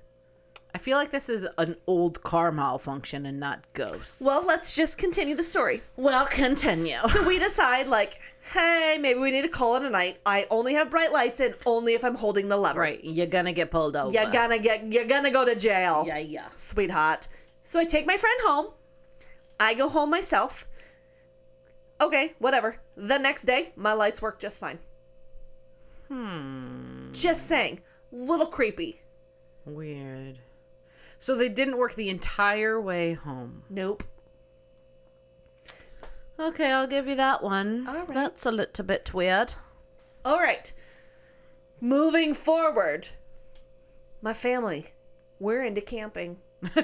I 0.73 0.77
feel 0.77 0.97
like 0.97 1.09
this 1.09 1.29
is 1.29 1.47
an 1.57 1.77
old 1.87 2.21
car 2.21 2.51
malfunction 2.51 3.25
and 3.25 3.39
not 3.39 3.65
ghosts. 3.73 4.21
Well, 4.21 4.45
let's 4.45 4.75
just 4.75 4.99
continue 4.99 5.35
the 5.35 5.43
story. 5.43 5.81
Well, 5.95 6.27
continue. 6.27 6.99
So 7.09 7.27
we 7.27 7.39
decide, 7.39 7.87
like, 7.87 8.19
hey, 8.51 8.97
maybe 8.99 9.19
we 9.19 9.31
need 9.31 9.43
to 9.43 9.49
call 9.49 9.75
it 9.75 9.83
a 9.83 9.89
night. 9.89 10.19
I 10.25 10.47
only 10.49 10.73
have 10.73 10.89
bright 10.89 11.11
lights 11.11 11.39
and 11.39 11.53
only 11.65 11.93
if 11.93 12.03
I'm 12.03 12.15
holding 12.15 12.47
the 12.47 12.57
lever. 12.57 12.79
right, 12.79 13.03
you're 13.03 13.27
gonna 13.27 13.53
get 13.53 13.71
pulled 13.71 13.95
over. 13.95 14.11
You're 14.11 14.31
gonna 14.31 14.59
get, 14.59 14.91
you're 14.91 15.05
gonna 15.05 15.31
go 15.31 15.45
to 15.45 15.55
jail. 15.55 16.03
Yeah, 16.05 16.17
yeah. 16.17 16.47
Sweetheart. 16.55 17.27
So 17.63 17.79
I 17.79 17.85
take 17.85 18.05
my 18.05 18.17
friend 18.17 18.39
home. 18.43 18.67
I 19.59 19.73
go 19.73 19.89
home 19.89 20.09
myself. 20.09 20.67
Okay, 22.01 22.33
whatever. 22.39 22.77
The 22.95 23.17
next 23.17 23.43
day, 23.43 23.73
my 23.75 23.93
lights 23.93 24.21
work 24.21 24.39
just 24.39 24.59
fine. 24.59 24.79
Hmm. 26.07 27.11
Just 27.11 27.45
saying. 27.45 27.81
Little 28.11 28.47
creepy. 28.47 29.01
Weird. 29.65 30.39
So 31.19 31.35
they 31.35 31.49
didn't 31.49 31.77
work 31.77 31.95
the 31.95 32.09
entire 32.09 32.79
way 32.79 33.13
home. 33.13 33.63
Nope. 33.69 34.03
Okay, 36.39 36.71
I'll 36.71 36.87
give 36.87 37.07
you 37.07 37.15
that 37.15 37.43
one. 37.43 37.85
All 37.87 37.95
right. 37.95 38.13
That's 38.13 38.45
a 38.45 38.51
little 38.51 38.85
bit 38.85 39.13
weird. 39.13 39.55
All 40.23 40.39
right. 40.39 40.71
Moving 41.81 42.33
forward. 42.33 43.09
My 44.21 44.33
family. 44.33 44.87
We're 45.39 45.63
into 45.63 45.81
camping. 45.81 46.37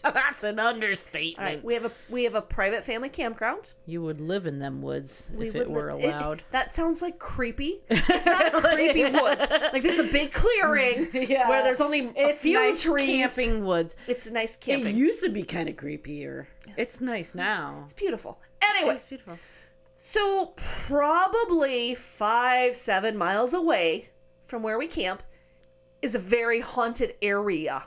That's 0.14 0.44
an 0.44 0.58
understatement. 0.58 1.38
All 1.38 1.44
right, 1.54 1.64
we 1.64 1.74
have 1.74 1.84
a 1.86 1.92
we 2.08 2.24
have 2.24 2.34
a 2.34 2.42
private 2.42 2.84
family 2.84 3.08
campground. 3.08 3.74
You 3.86 4.00
would 4.02 4.20
live 4.20 4.46
in 4.46 4.58
them 4.60 4.80
woods 4.80 5.28
We 5.34 5.48
if 5.48 5.54
it 5.56 5.68
were 5.68 5.92
li- 5.92 6.04
allowed. 6.06 6.42
that 6.52 6.72
sounds 6.72 7.02
like 7.02 7.18
creepy. 7.18 7.80
It's 7.90 8.26
not 8.26 8.52
creepy 8.52 9.04
woods. 9.04 9.46
Like 9.72 9.82
there's 9.82 9.98
a 9.98 10.04
big 10.04 10.32
clearing 10.32 11.08
Yeah. 11.28 11.48
where 11.48 11.62
there's 11.64 11.80
only 11.80 12.06
a 12.08 12.12
it's 12.16 12.42
few 12.42 12.54
nice 12.54 12.82
trees. 12.82 13.06
camping 13.34 13.64
woods. 13.64 13.96
It's 14.06 14.30
nice 14.30 14.56
camping. 14.56 14.88
It 14.88 14.94
used 14.94 15.22
to 15.24 15.30
be 15.30 15.42
kind 15.42 15.68
of 15.68 15.76
creepier. 15.76 16.46
It's 16.76 17.00
nice 17.00 17.34
now. 17.34 17.80
it's 17.82 17.92
beautiful. 17.92 18.38
Anyway, 18.62 18.94
It's 18.94 19.06
beautiful. 19.08 19.38
so 19.98 20.52
probably 20.56 21.94
five, 21.94 22.74
seven 22.76 23.16
miles 23.16 23.52
away 23.52 24.10
from 24.46 24.62
where 24.62 24.78
we 24.78 24.86
camp 24.86 25.22
is 26.02 26.14
a 26.14 26.18
very 26.18 26.60
haunted 26.60 27.14
area. 27.22 27.84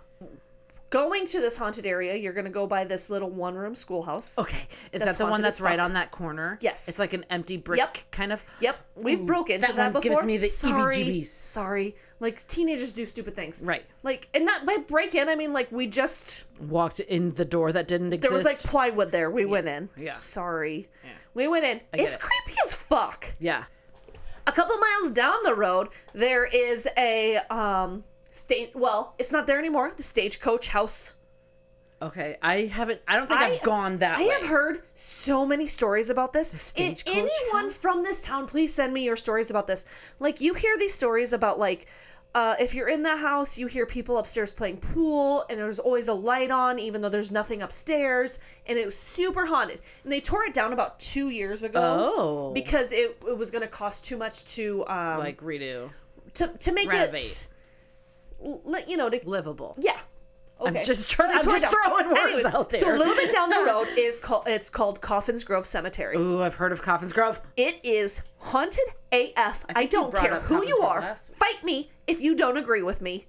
Going 0.92 1.26
to 1.28 1.40
this 1.40 1.56
haunted 1.56 1.86
area, 1.86 2.16
you're 2.16 2.34
gonna 2.34 2.50
go 2.50 2.68
by 2.68 2.84
this 2.84 3.10
little 3.10 3.30
one 3.30 3.56
room 3.56 3.74
schoolhouse. 3.76 4.38
Okay, 4.38 4.68
is 4.92 5.02
that 5.04 5.18
the 5.18 5.26
one 5.26 5.42
that's 5.42 5.62
right 5.62 5.80
on 5.80 5.94
that 5.94 6.12
corner? 6.12 6.60
Yes. 6.62 6.90
It's 6.90 7.00
like 7.00 7.14
an 7.14 7.26
empty 7.30 7.56
brick 7.56 7.78
Yep. 7.80 7.98
kind 8.12 8.34
of. 8.34 8.44
Yep, 8.60 8.78
we've 8.98 9.22
Ooh, 9.22 9.26
broke 9.26 9.50
into 9.50 9.68
that 9.68 9.76
that, 9.78 9.94
before. 9.94 10.02
gives 10.16 10.26
me 10.26 10.36
the 10.38 10.48
sorry, 10.50 10.98
EBGBs. 10.98 11.26
Sorry, 11.28 11.96
like 12.20 12.46
teenagers 12.48 12.92
do 12.92 13.06
stupid 13.06 13.34
things. 13.36 13.62
Right. 13.64 13.86
Like, 14.04 14.28
and 14.34 14.46
not 14.46 14.66
by 14.66 14.78
break 14.86 15.16
in. 15.16 15.30
I 15.30 15.36
mean, 15.36 15.54
like 15.54 15.72
we 15.72 15.88
just 15.88 16.44
Walked 16.60 17.00
in 17.00 17.36
the 17.36 17.46
door 17.46 17.72
that 17.72 17.88
didn't 17.88 18.12
exist. 18.14 18.24
there 18.30 18.34
was 18.36 18.44
like 18.44 18.58
plywood 18.60 19.14
there. 19.14 19.32
We 19.32 19.46
went 19.46 19.70
in. 19.70 19.88
yeah. 19.96 20.12
Sorry, 20.12 20.90
we 21.34 21.48
went 21.48 21.64
in. 21.64 21.80
It's 21.94 22.16
it. 22.16 22.20
creepy 22.22 22.58
as 22.66 22.76
fuck. 22.76 23.34
yeah. 23.40 23.64
A 24.46 24.52
couple 24.52 24.76
miles 24.76 25.12
down 25.12 25.36
the 25.44 25.54
road, 25.56 25.88
there 26.14 26.44
is 26.44 26.86
a 26.98 27.38
um 27.50 28.04
state. 28.32 28.72
Well, 28.76 29.14
it's 29.20 29.32
not 29.32 29.46
there 29.46 29.60
anymore. 29.60 29.94
The 29.96 30.04
stagecoach 30.04 30.70
house. 30.70 31.14
Okay, 32.02 32.36
I 32.42 32.62
haven't. 32.62 33.00
I 33.08 33.16
don't 33.18 33.28
think 33.28 33.40
I, 33.40 33.50
have 33.50 33.62
gone 33.62 34.00
that 34.00 34.18
I 34.18 34.24
way. 34.24 34.30
have 34.30 34.48
heard 34.48 34.82
so 34.96 35.46
many 35.46 35.68
stories 35.68 36.10
about 36.10 36.34
this. 36.34 36.52
And 36.52 36.60
stagecoach 36.60 37.16
anyone 37.16 37.66
house? 37.66 37.74
from 37.78 38.02
this 38.04 38.24
town, 38.24 38.48
please 38.48 38.74
send 38.74 38.92
me 38.92 39.04
your 39.04 39.16
stories 39.16 39.52
about 39.52 39.68
this. 39.68 39.86
Like 40.20 40.42
you 40.42 40.56
hear 40.56 40.80
these 40.80 40.96
stories 40.96 41.32
about 41.32 41.60
like 41.60 41.86
uh, 42.34 42.56
if 42.60 42.74
you're 42.74 42.88
in 42.88 43.04
the 43.04 43.18
house, 43.18 43.58
you 43.60 43.68
hear 43.68 43.86
people 43.86 44.18
upstairs 44.18 44.52
playing 44.52 44.78
pool, 44.78 45.46
and 45.48 45.60
there's 45.60 45.78
always 45.78 46.08
a 46.08 46.14
light 46.14 46.50
on, 46.50 46.80
even 46.80 47.02
though 47.02 47.10
there's 47.10 47.30
nothing 47.30 47.62
upstairs, 47.62 48.40
and 48.66 48.80
it 48.80 48.86
was 48.86 48.98
super 48.98 49.46
haunted. 49.46 49.80
And 50.04 50.12
they 50.12 50.22
tore 50.22 50.46
it 50.46 50.54
down 50.56 50.74
about 50.74 50.98
two 51.00 51.30
years 51.30 51.62
ago 51.62 52.14
Oh. 52.18 52.52
because 52.54 52.94
it, 52.94 53.22
it 53.28 53.38
was 53.38 53.52
going 53.52 53.62
to 53.64 53.68
cost 53.68 54.06
too 54.06 54.18
much 54.18 54.44
to 54.56 54.84
um 54.88 55.20
like 55.20 55.40
redo 55.42 55.92
to 56.36 56.48
to 56.48 56.72
make 56.72 56.90
renovate. 56.90 57.20
it, 57.20 57.48
you 58.88 58.98
know 58.98 59.10
to 59.10 59.20
livable. 59.26 59.76
yeah. 59.80 59.98
Okay. 60.60 60.84
just 60.84 61.10
trying- 61.10 61.32
I'm 61.36 61.44
just 61.44 61.66
throwing 61.66 62.08
words 62.10 62.20
Anyways, 62.20 62.46
out 62.54 62.70
there. 62.70 62.82
So 62.82 62.96
a 62.96 62.96
little 62.96 63.16
bit 63.16 63.32
down 63.32 63.50
the 63.50 63.64
road 63.66 63.88
is 63.98 64.20
called 64.20 64.44
it's 64.48 64.70
called 64.70 65.02
Coffins 65.02 65.44
Grove 65.44 65.66
Cemetery. 65.66 66.16
Ooh, 66.18 66.44
I've 66.44 66.54
heard 66.56 66.72
of 66.72 66.84
Coffin's 66.84 67.14
Grove. 67.14 67.42
It 67.58 67.80
is 67.84 68.22
haunted 68.38 68.84
AF. 69.12 69.66
I, 69.76 69.82
you 69.82 69.88
don't 69.88 70.14
care 70.14 70.36
who 70.40 70.56
Coffins 70.56 70.70
you 70.70 70.76
Grove 70.78 70.92
are. 70.92 71.16
Fight 71.34 71.64
me 71.64 71.90
if 72.06 72.22
you 72.22 72.36
don't 72.36 72.58
agree 72.58 72.84
with 72.84 73.02
me. 73.02 73.26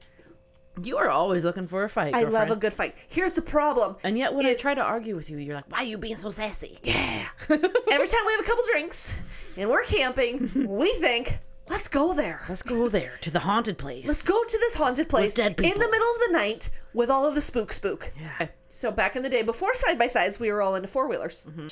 You 0.82 0.96
are 0.98 1.08
always 1.08 1.44
looking 1.44 1.66
for 1.66 1.84
a 1.84 1.88
fight. 1.88 2.14
I 2.14 2.24
love 2.24 2.50
a 2.50 2.56
good 2.56 2.72
fight. 2.72 2.94
Here's 3.08 3.34
the 3.34 3.42
problem. 3.42 3.96
And 4.04 4.16
yet, 4.18 4.34
when 4.34 4.46
I 4.46 4.54
try 4.54 4.74
to 4.74 4.82
argue 4.82 5.14
with 5.16 5.28
you, 5.30 5.36
you're 5.38 5.54
like, 5.54 5.70
"Why 5.70 5.78
are 5.78 5.84
you 5.84 5.98
being 5.98 6.16
so 6.16 6.30
sassy?" 6.30 6.78
Yeah. 6.82 7.26
every 7.50 7.60
time 8.08 8.20
we 8.26 8.32
have 8.32 8.40
a 8.40 8.44
couple 8.44 8.64
drinks 8.70 9.14
and 9.58 9.70
we're 9.70 9.84
camping, 9.84 10.50
we 10.68 10.90
think, 10.94 11.38
let's 11.68 11.88
go 11.88 12.14
there. 12.14 12.42
Let's 12.48 12.62
go 12.62 12.88
there 12.88 13.18
to 13.22 13.30
the 13.30 13.40
haunted 13.40 13.78
place. 13.78 14.06
Let's 14.06 14.22
go 14.22 14.42
to 14.42 14.58
this 14.58 14.74
haunted 14.74 15.08
place 15.08 15.34
dead 15.34 15.60
in 15.60 15.78
the 15.78 15.90
middle 15.90 16.10
of 16.12 16.20
the 16.26 16.32
night 16.32 16.70
with 16.94 17.10
all 17.10 17.26
of 17.26 17.34
the 17.34 17.40
spook 17.40 17.72
spook. 17.72 18.12
Yeah. 18.20 18.48
So 18.70 18.90
back 18.90 19.16
in 19.16 19.22
the 19.22 19.28
day, 19.28 19.42
before 19.42 19.74
side 19.74 19.98
by 19.98 20.06
sides, 20.06 20.40
we 20.40 20.50
were 20.50 20.62
all 20.62 20.74
into 20.74 20.88
four 20.88 21.08
wheelers. 21.08 21.46
Mm-hmm. 21.48 21.68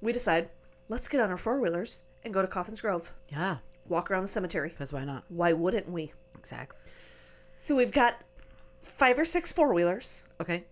We 0.00 0.12
decide, 0.12 0.48
let's 0.88 1.08
get 1.08 1.20
on 1.20 1.30
our 1.30 1.36
four 1.36 1.60
wheelers 1.60 2.02
and 2.24 2.34
go 2.34 2.42
to 2.42 2.48
Coffins 2.48 2.80
Grove. 2.80 3.12
Yeah. 3.28 3.58
Walk 3.88 4.10
around 4.10 4.22
the 4.22 4.28
cemetery. 4.28 4.68
Because 4.70 4.92
why 4.92 5.04
not? 5.04 5.24
Why 5.28 5.52
wouldn't 5.52 5.88
we? 5.88 6.12
Exactly. 6.38 6.78
So 7.56 7.76
we've 7.76 7.92
got 7.92 8.20
five 8.82 9.18
or 9.18 9.24
six 9.24 9.52
four 9.52 9.72
wheelers, 9.74 10.26
Okay. 10.40 10.64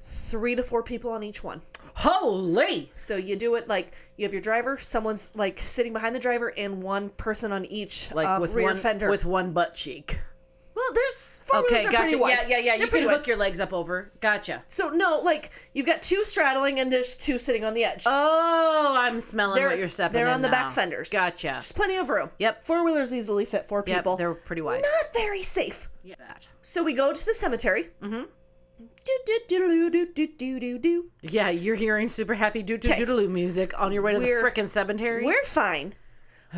Three 0.00 0.54
to 0.54 0.62
four 0.62 0.82
people 0.82 1.10
on 1.10 1.22
each 1.22 1.42
one. 1.44 1.62
Holy! 1.96 2.90
So 2.94 3.16
you 3.16 3.36
do 3.36 3.54
it 3.56 3.68
like 3.68 3.92
you 4.16 4.24
have 4.24 4.32
your 4.32 4.42
driver, 4.42 4.78
someone's 4.78 5.32
like 5.34 5.58
sitting 5.58 5.92
behind 5.92 6.14
the 6.14 6.20
driver, 6.20 6.52
and 6.56 6.82
one 6.82 7.08
person 7.10 7.52
on 7.52 7.64
each 7.66 8.10
Like 8.14 8.26
um, 8.28 8.40
with 8.40 8.54
rear 8.54 8.66
one 8.66 8.76
fender. 8.76 9.10
with 9.10 9.24
one 9.24 9.52
butt 9.52 9.74
cheek. 9.74 10.20
well, 10.76 10.84
there's 10.94 11.40
four 11.44 11.60
Okay, 11.60 11.80
wheelers 11.80 11.86
are 11.94 11.98
pretty 11.98 12.16
gotcha. 12.18 12.30
Yeah, 12.30 12.46
yeah, 12.48 12.58
yeah. 12.58 12.76
They're 12.76 12.84
You 12.86 12.90
can 12.92 13.04
wide. 13.06 13.16
hook 13.16 13.26
your 13.26 13.36
legs 13.36 13.58
up 13.58 13.72
over. 13.72 14.12
Gotcha. 14.20 14.62
So 14.68 14.90
no, 14.90 15.20
like 15.20 15.50
you've 15.72 15.86
got 15.86 16.02
two 16.02 16.22
straddling 16.24 16.78
and 16.78 16.92
there's 16.92 17.16
two 17.16 17.36
sitting 17.38 17.64
on 17.64 17.74
the 17.74 17.82
edge. 17.84 18.04
Oh, 18.06 18.94
I'm 18.96 19.18
smelling 19.20 19.56
they're 19.56 19.68
what 19.70 19.78
you're 19.78 19.88
stepping. 19.88 20.14
they're 20.14 20.28
on 20.32 20.40
the 20.40 20.48
now. 20.48 20.52
back 20.64 20.72
fenders. 20.72 21.10
Gotcha. 21.10 21.54
Just 21.54 21.74
plenty 21.74 21.96
of 21.96 22.08
room. 22.10 22.30
Yep. 22.38 22.64
Four 22.64 22.84
wheelers 22.84 23.12
easily 23.12 23.44
fit 23.44 23.66
four 23.66 23.82
Yep, 23.86 23.96
people. 23.96 24.16
they're 24.16 24.34
pretty 24.34 24.62
wide. 24.62 24.82
not 24.82 25.12
very 25.14 25.42
safe. 25.42 25.88
Yeah. 26.04 26.14
So 26.62 26.82
we 26.84 26.92
go 26.92 27.12
to 27.12 27.26
the 27.26 27.34
cemetery. 27.34 27.88
Mm-hmm. 28.02 28.22
Yeah, 31.22 31.50
you're 31.50 31.76
hearing 31.76 32.08
super 32.08 32.34
happy 32.34 32.62
doo 32.62 32.78
doo 32.78 32.88
doodaloo 32.88 33.28
music 33.30 33.78
on 33.80 33.92
your 33.92 34.02
way 34.02 34.12
to 34.12 34.18
We're- 34.18 34.42
the 34.42 34.48
frickin' 34.48 34.68
cemetery. 34.68 35.24
We're 35.24 35.44
fine. 35.44 35.94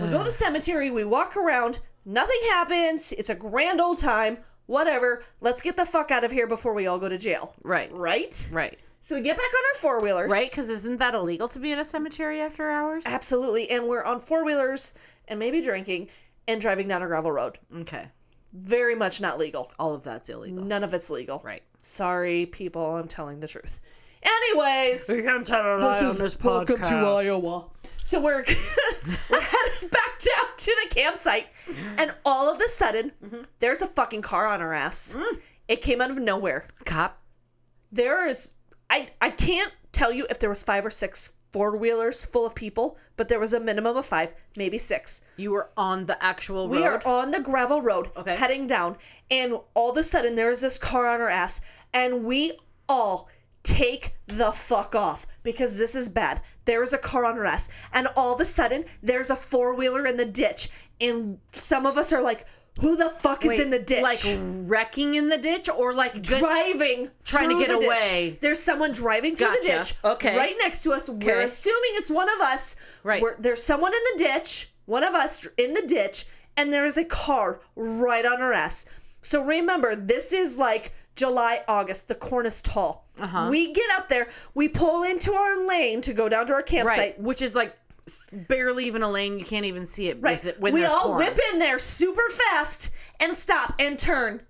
We 0.01 0.09
go 0.09 0.19
to 0.19 0.25
the 0.25 0.31
cemetery. 0.31 0.91
We 0.91 1.05
walk 1.05 1.37
around. 1.37 1.81
Nothing 2.05 2.39
happens. 2.51 3.13
It's 3.13 3.31
a 3.31 3.35
grand 3.35 3.81
old 3.81 3.99
time. 3.99 4.39
Whatever. 4.67 5.25
Let's 5.41 5.63
get 5.63 5.77
the 5.77 5.85
fuck 5.85 6.11
out 6.13 6.23
of 6.23 6.31
here 6.31 6.47
before 6.47 6.73
we 6.75 6.87
all 6.87 6.99
go 6.99 7.09
to 7.09 7.19
jail. 7.19 7.55
Right. 7.65 7.93
Right. 7.93 8.49
right. 8.53 8.79
So 9.01 9.17
we 9.17 9.23
get 9.23 9.37
back 9.37 9.47
on 9.47 9.65
our 9.75 9.81
four 9.81 10.01
wheelers. 10.01 10.31
Right? 10.31 10.49
Because 10.49 10.69
isn't 10.69 10.99
that 10.99 11.15
illegal 11.15 11.49
to 11.49 11.59
be 11.59 11.73
in 11.73 11.79
a 11.79 11.85
cemetery 11.85 12.41
after 12.41 12.71
hours? 12.71 13.05
Absolutely. 13.07 13.69
And 13.71 13.89
we're 13.89 14.05
on 14.05 14.21
four 14.21 14.45
wheelers 14.45 14.95
and 15.27 15.41
maybe 15.41 15.61
drinking 15.61 16.09
and 16.47 16.61
driving 16.61 16.87
down 16.87 17.03
a 17.03 17.07
gravel 17.07 17.33
road. 17.33 17.59
Okay. 17.81 18.07
Very 18.53 18.95
much 18.95 19.21
not 19.21 19.39
legal. 19.39 19.73
All 19.79 19.95
of 19.95 20.05
that's 20.05 20.29
illegal. 20.29 20.63
None 20.63 20.85
of 20.85 20.95
it's 20.95 21.11
legal. 21.11 21.41
Right. 21.45 21.63
Sorry, 21.83 22.47
people. 22.47 22.97
I'm 22.97 23.09
telling 23.09 23.41
the 23.41 23.49
truth. 23.49 23.81
Anyways, 24.23 25.09
we 25.09 25.23
can't 25.23 25.47
tell 25.47 25.61
a 25.61 25.81
lie 25.81 26.05
on 26.05 26.17
this 26.17 26.37
podcast. 26.37 26.91
Iowa. 26.93 27.67
So 28.05 28.21
we're 28.21 28.45
we're 29.31 29.41
heading 29.41 29.89
back 29.89 30.19
down 30.19 30.47
to 30.57 30.77
the 30.83 30.95
campsite, 30.95 31.47
and 31.97 32.13
all 32.25 32.53
of 32.53 32.61
a 32.61 32.69
sudden, 32.69 33.13
mm-hmm. 33.25 33.43
there's 33.61 33.81
a 33.81 33.87
fucking 33.87 34.23
car 34.23 34.47
on 34.47 34.61
our 34.61 34.75
ass. 34.75 35.15
Mm. 35.17 35.41
It 35.69 35.81
came 35.81 36.01
out 36.01 36.11
of 36.11 36.19
nowhere. 36.19 36.67
Cop. 36.85 37.23
There 37.91 38.27
is, 38.27 38.53
I 38.91 39.09
I 39.21 39.31
can't 39.31 39.73
tell 39.93 40.13
you 40.13 40.27
if 40.29 40.39
there 40.39 40.51
was 40.51 40.63
five 40.63 40.85
or 40.85 40.91
six 40.91 41.33
four 41.53 41.77
wheelers 41.77 42.25
full 42.25 42.47
of 42.47 42.55
people, 42.55 42.97
but 43.17 43.29
there 43.29 43.41
was 43.41 43.53
a 43.53 43.61
minimum 43.61 43.97
of 43.97 44.07
five, 44.07 44.35
maybe 44.57 44.79
six. 44.79 45.23
You 45.37 45.53
were 45.53 45.71
on 45.77 46.07
the 46.07 46.23
actual 46.23 46.69
road. 46.69 46.77
We 46.77 46.85
are 46.87 47.03
on 47.07 47.31
the 47.33 47.41
gravel 47.41 47.83
road, 47.83 48.11
Okay. 48.17 48.37
heading 48.37 48.67
down, 48.67 48.97
and 49.31 49.59
all 49.75 49.91
of 49.91 49.97
a 49.99 50.05
sudden 50.05 50.35
there's 50.37 50.61
this 50.61 50.79
car 50.79 51.07
on 51.07 51.21
our 51.21 51.29
ass, 51.29 51.61
and 51.93 52.25
we 52.25 52.59
all 52.89 53.29
take 53.63 54.15
the 54.27 54.53
fuck 54.53 54.95
off 54.95 55.27
because 55.43 55.77
this 55.77 55.95
is 55.95 56.09
bad. 56.09 56.41
There 56.65 56.83
is 56.83 56.93
a 56.93 56.99
car 56.99 57.25
on 57.25 57.37
our 57.39 57.45
ass, 57.45 57.69
and 57.93 58.09
all 58.17 58.35
of 58.35 58.41
a 58.41 58.45
sudden 58.47 58.85
there's 59.03 59.31
a 59.31 59.37
four 59.37 59.75
wheeler 59.75 60.07
in 60.07 60.17
the 60.17 60.25
ditch, 60.25 60.71
and 61.01 61.39
some 61.53 61.85
of 61.87 61.99
us 61.99 62.13
are 62.13 62.23
like, 62.23 62.47
"Who 62.81 62.97
the 62.97 63.09
fuck 63.11 63.45
is 63.45 63.59
in 63.59 63.71
the 63.71 63.79
ditch?" 63.79 64.03
Like 64.03 64.21
wrecking 64.25 65.15
in 65.15 65.29
the 65.29 65.39
ditch 65.39 65.69
or 65.69 65.93
like 65.93 66.23
driving 66.23 67.11
trying 67.25 67.51
to 67.51 67.59
get 67.59 67.69
the 67.69 67.79
ditch. 67.79 67.85
away. 67.87 68.39
There's 68.41 68.61
someone 68.61 68.93
driving 68.93 69.37
through 69.37 69.51
the 69.61 69.67
ditch. 69.67 69.95
Okay. 70.05 70.37
Right 70.37 70.55
next 70.59 70.83
to 70.85 70.93
us. 70.93 71.09
We're 71.09 71.41
assuming 71.41 71.91
it's 71.95 72.11
one 72.11 72.29
of 72.29 72.41
us. 72.41 72.77
Right. 73.03 73.23
We're, 73.23 73.37
there's 73.39 73.63
someone 73.63 73.93
in 73.93 74.01
the 74.17 74.25
ditch. 74.25 74.73
One 74.87 75.05
of 75.05 75.15
us 75.15 75.47
in 75.57 75.75
the 75.75 75.83
ditch, 75.83 76.27
and 76.57 76.73
there 76.73 76.85
is 76.85 76.97
a 76.97 77.05
car 77.05 77.61
right 77.77 78.27
on 78.27 78.41
our 78.41 78.53
ass. 78.53 78.87
So 79.23 79.43
remember, 79.43 79.95
this 79.95 80.33
is 80.33 80.57
like 80.57 80.93
July, 81.15 81.63
August. 81.69 82.09
The 82.09 82.15
corn 82.15 82.47
is 82.47 82.63
tall. 82.63 83.07
Uh-huh. 83.21 83.49
We 83.51 83.73
get 83.73 83.91
up 83.93 84.09
there. 84.09 84.29
We 84.55 84.69
pull 84.69 85.03
into 85.03 85.33
our 85.35 85.65
lane 85.67 86.01
to 86.01 86.13
go 86.15 86.29
down 86.29 86.47
to 86.47 86.55
our 86.55 86.63
campsite. 86.63 86.99
right, 86.99 87.21
which 87.21 87.43
is 87.43 87.55
like 87.55 87.77
barely 88.49 88.87
even 88.87 89.03
a 89.03 89.11
lane. 89.11 89.39
You 89.39 89.45
can't 89.45 89.67
even 89.67 89.87
see 89.87 90.09
it. 90.09 90.21
Right. 90.21 90.37
With 90.37 90.55
it 90.55 90.61
when 90.61 90.75
we 90.75 90.85
all 90.85 91.03
corn. 91.03 91.19
whip 91.19 91.39
in 91.53 91.59
there 91.59 91.79
super 91.79 92.29
fast 92.31 92.91
and 93.19 93.35
stop 93.35 93.75
and 93.79 93.99
turn, 93.99 94.43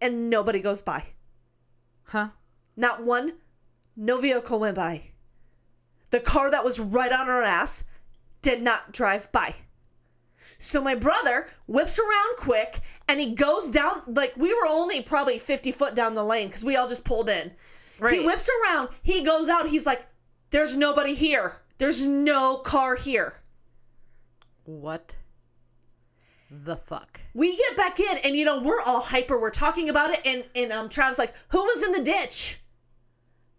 and 0.00 0.30
nobody 0.30 0.60
goes 0.60 0.82
by. 0.82 1.04
Huh? 2.04 2.28
Not 2.76 3.04
one, 3.04 3.34
no 3.96 4.18
vehicle 4.18 4.58
went 4.58 4.76
by. 4.76 5.02
The 6.10 6.20
car 6.20 6.50
that 6.50 6.64
was 6.64 6.78
right 6.78 7.12
on 7.12 7.28
our 7.28 7.42
ass 7.42 7.84
did 8.42 8.62
not 8.62 8.92
drive 8.92 9.30
by. 9.32 9.54
So 10.58 10.80
my 10.80 10.94
brother 10.94 11.48
whips 11.66 11.98
around 11.98 12.36
quick 12.36 12.80
and 13.08 13.18
he 13.20 13.34
goes 13.34 13.70
down, 13.70 14.02
like 14.06 14.34
we 14.36 14.54
were 14.54 14.66
only 14.66 15.02
probably 15.02 15.38
50 15.38 15.72
foot 15.72 15.94
down 15.94 16.14
the 16.14 16.24
lane 16.24 16.48
because 16.48 16.64
we 16.64 16.76
all 16.76 16.88
just 16.88 17.04
pulled 17.04 17.28
in. 17.28 17.52
He 18.20 18.26
whips 18.26 18.48
around, 18.62 18.88
he 19.02 19.22
goes 19.22 19.48
out, 19.48 19.68
he's 19.68 19.86
like, 19.86 20.06
There's 20.50 20.76
nobody 20.76 21.14
here. 21.14 21.62
There's 21.78 22.06
no 22.06 22.58
car 22.58 22.94
here. 22.94 23.34
What 24.64 25.16
the 26.50 26.76
fuck? 26.76 27.20
We 27.34 27.56
get 27.56 27.76
back 27.76 27.98
in 28.00 28.18
and 28.18 28.36
you 28.36 28.44
know, 28.44 28.60
we're 28.60 28.80
all 28.80 29.00
hyper. 29.00 29.38
We're 29.38 29.50
talking 29.50 29.88
about 29.88 30.10
it 30.10 30.20
and 30.24 30.44
and 30.54 30.72
um 30.72 30.88
Travis 30.88 31.18
like, 31.18 31.34
"Who 31.48 31.64
was 31.64 31.82
in 31.82 31.92
the 31.92 32.02
ditch?" 32.02 32.60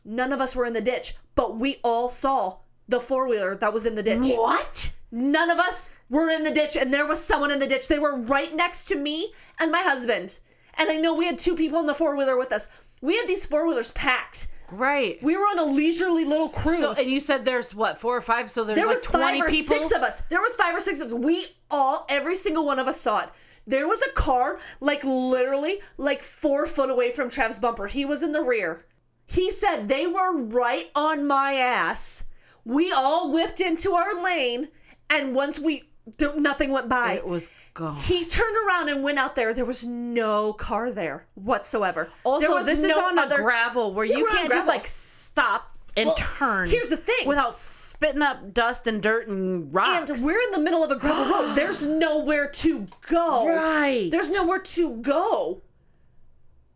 None 0.03 0.31
of 0.31 0.39
us 0.39 0.55
were 0.55 0.65
in 0.65 0.73
the 0.73 0.81
ditch, 0.81 1.15
but 1.35 1.57
we 1.57 1.77
all 1.83 2.07
saw 2.07 2.59
the 2.87 2.99
four-wheeler 2.99 3.55
that 3.55 3.73
was 3.73 3.85
in 3.85 3.95
the 3.95 4.03
ditch. 4.03 4.27
What? 4.35 4.91
None 5.11 5.49
of 5.49 5.59
us 5.59 5.89
were 6.09 6.29
in 6.29 6.43
the 6.43 6.51
ditch 6.51 6.77
and 6.77 6.93
there 6.93 7.07
was 7.07 7.23
someone 7.23 7.49
in 7.51 7.59
the 7.59 7.67
ditch. 7.67 7.87
They 7.87 7.99
were 7.99 8.15
right 8.15 8.53
next 8.55 8.85
to 8.85 8.95
me 8.95 9.33
and 9.59 9.71
my 9.71 9.81
husband. 9.81 10.39
And 10.75 10.89
I 10.89 10.97
know 10.97 11.13
we 11.13 11.25
had 11.25 11.39
two 11.39 11.55
people 11.55 11.79
in 11.79 11.85
the 11.87 11.93
four-wheeler 11.93 12.37
with 12.37 12.51
us. 12.51 12.67
We 13.01 13.17
had 13.17 13.27
these 13.27 13.45
four-wheelers 13.45 13.91
packed. 13.91 14.47
Right. 14.71 15.21
We 15.21 15.37
were 15.37 15.43
on 15.43 15.59
a 15.59 15.63
leisurely 15.65 16.25
little 16.25 16.49
cruise. 16.49 16.79
So 16.79 16.93
and 16.97 17.09
you 17.09 17.19
said 17.19 17.45
there's 17.45 17.73
what 17.75 17.99
four 17.99 18.17
or 18.17 18.21
five? 18.21 18.49
So 18.49 18.63
there's 18.63 18.77
There 18.77 18.87
like 18.87 18.95
was 18.95 19.03
twenty 19.05 19.39
five 19.39 19.47
or 19.47 19.51
people. 19.51 19.75
six 19.77 19.91
of 19.91 20.01
us. 20.01 20.21
There 20.21 20.41
was 20.41 20.55
five 20.55 20.75
or 20.75 20.79
six 20.79 20.99
of 20.99 21.07
us. 21.07 21.13
We 21.13 21.47
all, 21.69 22.05
every 22.09 22.35
single 22.35 22.65
one 22.65 22.79
of 22.79 22.87
us 22.87 22.99
saw 22.99 23.21
it. 23.21 23.29
There 23.67 23.87
was 23.87 24.01
a 24.03 24.11
car, 24.11 24.59
like 24.79 25.03
literally, 25.03 25.79
like 25.97 26.21
four 26.21 26.65
foot 26.65 26.89
away 26.89 27.11
from 27.11 27.29
Trav's 27.29 27.59
bumper. 27.59 27.87
He 27.87 28.05
was 28.05 28.21
in 28.21 28.31
the 28.31 28.41
rear. 28.41 28.85
He 29.27 29.51
said 29.51 29.87
they 29.87 30.05
were 30.05 30.35
right 30.37 30.89
on 30.95 31.25
my 31.25 31.53
ass. 31.53 32.25
We 32.63 32.91
all 32.91 33.31
whipped 33.31 33.61
into 33.61 33.93
our 33.93 34.23
lane, 34.23 34.69
and 35.09 35.33
once 35.35 35.59
we, 35.59 35.89
nothing 36.37 36.71
went 36.71 36.87
by. 36.89 37.13
It 37.13 37.27
was 37.27 37.49
gone. 37.73 37.95
He 37.97 38.25
turned 38.25 38.55
around 38.67 38.89
and 38.89 39.03
went 39.03 39.19
out 39.19 39.35
there. 39.35 39.53
There 39.53 39.65
was 39.65 39.83
no 39.85 40.53
car 40.53 40.91
there 40.91 41.25
whatsoever. 41.35 42.09
Also, 42.23 42.61
this 42.63 42.83
is 42.83 42.95
on 42.95 43.17
other- 43.19 43.35
a 43.35 43.41
gravel 43.41 43.93
where 43.93 44.05
you 44.05 44.25
can't 44.27 44.51
just 44.51 44.67
like 44.67 44.85
stop 44.87 45.71
and 45.97 46.07
Well, 46.07 46.15
turn. 46.15 46.69
here's 46.69 46.89
the 46.89 46.97
thing. 46.97 47.25
without 47.27 47.53
spitting 47.53 48.21
up 48.21 48.53
dust 48.53 48.85
and 48.85 49.01
dirt 49.01 49.27
and 49.29 49.73
rocks. 49.73 50.09
And 50.09 50.25
we're 50.25 50.41
in 50.41 50.51
the 50.51 50.59
middle 50.59 50.83
of 50.83 50.91
a 50.91 50.97
gravel 50.97 51.25
road. 51.33 51.53
There's 51.55 51.85
nowhere 51.85 52.49
to 52.49 52.85
go. 53.07 53.47
Right. 53.47 54.09
There's 54.11 54.29
nowhere 54.29 54.59
to 54.59 54.95
go. 54.97 55.61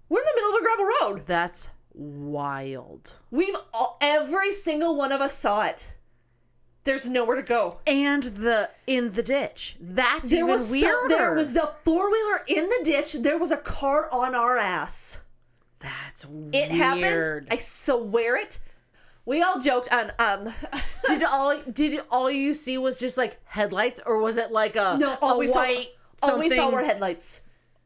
We're 0.08 0.20
in 0.22 0.26
the 0.26 0.42
middle 0.42 0.52
of 0.52 0.56
a 0.56 0.64
gravel 0.64 0.86
road. 1.02 1.28
That's 1.28 1.70
wild. 1.94 3.14
We've 3.30 3.56
all, 3.74 3.98
every 4.02 4.52
single 4.54 4.96
one 4.96 5.12
of 5.12 5.20
us 5.22 5.34
saw 5.38 5.64
it. 5.66 5.92
There's 6.86 7.10
nowhere 7.10 7.36
to 7.36 7.42
go. 7.44 7.80
And 7.86 8.24
the 8.24 8.70
in 8.88 9.14
the 9.14 9.22
ditch. 9.24 9.76
That's 9.80 10.30
There 10.32 10.40
even 10.40 10.48
was 10.50 10.64
some- 10.64 10.72
weirder. 10.72 11.08
there 11.10 11.34
was 11.36 11.54
the 11.54 11.72
four 11.84 12.12
wheeler 12.12 12.42
in 12.48 12.70
the 12.70 12.80
ditch. 12.84 13.14
There 13.14 13.38
was 13.38 13.52
a 13.52 13.58
car 13.58 14.10
on 14.12 14.34
our 14.34 14.58
ass. 14.58 15.20
That's 15.80 16.26
weird. 16.26 16.56
It 16.56 16.72
happened. 16.72 17.48
I 17.52 17.58
swear 17.58 18.38
it. 18.38 18.60
We 19.26 19.42
all 19.42 19.60
joked 19.60 19.92
on 19.94 20.12
um. 20.18 20.54
did 21.08 21.24
all 21.24 21.60
did 21.72 22.02
all 22.10 22.32
you 22.32 22.54
see 22.54 22.78
was 22.78 22.98
just 22.98 23.18
like 23.18 23.40
headlights, 23.46 24.02
or 24.06 24.22
was 24.22 24.38
it 24.38 24.52
like 24.52 24.76
a 24.76 24.98
no, 25.00 25.18
all 25.22 25.36
a 25.36 25.38
we 25.38 25.50
white 25.52 25.88
saw, 26.18 26.32
all 26.32 26.40
we 26.40 26.50
saw 26.50 26.56
something? 26.56 26.76
were 26.76 26.84
headlights. 26.84 27.42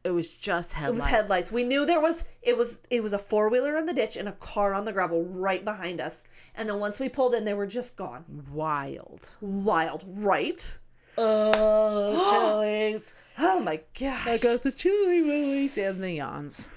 It 0.06 0.12
was 0.12 0.34
just 0.36 0.74
headlights. 0.74 0.91
It 0.91 0.96
was 0.96 1.06
headlights. 1.12 1.52
We 1.52 1.64
knew 1.64 1.86
there 1.86 2.00
was 2.00 2.26
it 2.41 2.58
was 2.58 2.82
it 2.89 3.04
was 3.04 3.12
a 3.14 3.20
four 3.20 3.50
wheeler 3.50 3.78
in 3.78 3.86
the 3.86 3.94
ditch 3.94 4.16
and 4.16 4.30
a 4.30 4.34
car 4.34 4.74
on 4.74 4.86
the 4.86 4.94
gravel 4.94 5.24
right 5.26 5.64
behind 5.64 6.00
us. 6.00 6.24
And 6.56 6.70
then 6.70 6.80
once 6.80 6.99
we 6.99 7.10
pulled 7.10 7.34
in, 7.34 7.45
they 7.45 7.54
were 7.54 7.68
just 7.68 7.97
gone. 7.97 8.26
Wild. 8.51 9.32
Wild, 9.41 10.04
right? 10.08 10.78
Oh, 11.18 12.30
chilies. 12.32 13.14
Oh 13.39 13.60
my 13.60 13.82
gosh. 13.99 14.28
I 14.28 14.38
got 14.38 14.64
the 14.64 14.72
chili 14.72 15.22
willies 15.22 15.78
and 15.78 15.99
the 15.99 16.12
yawns. 16.12 16.70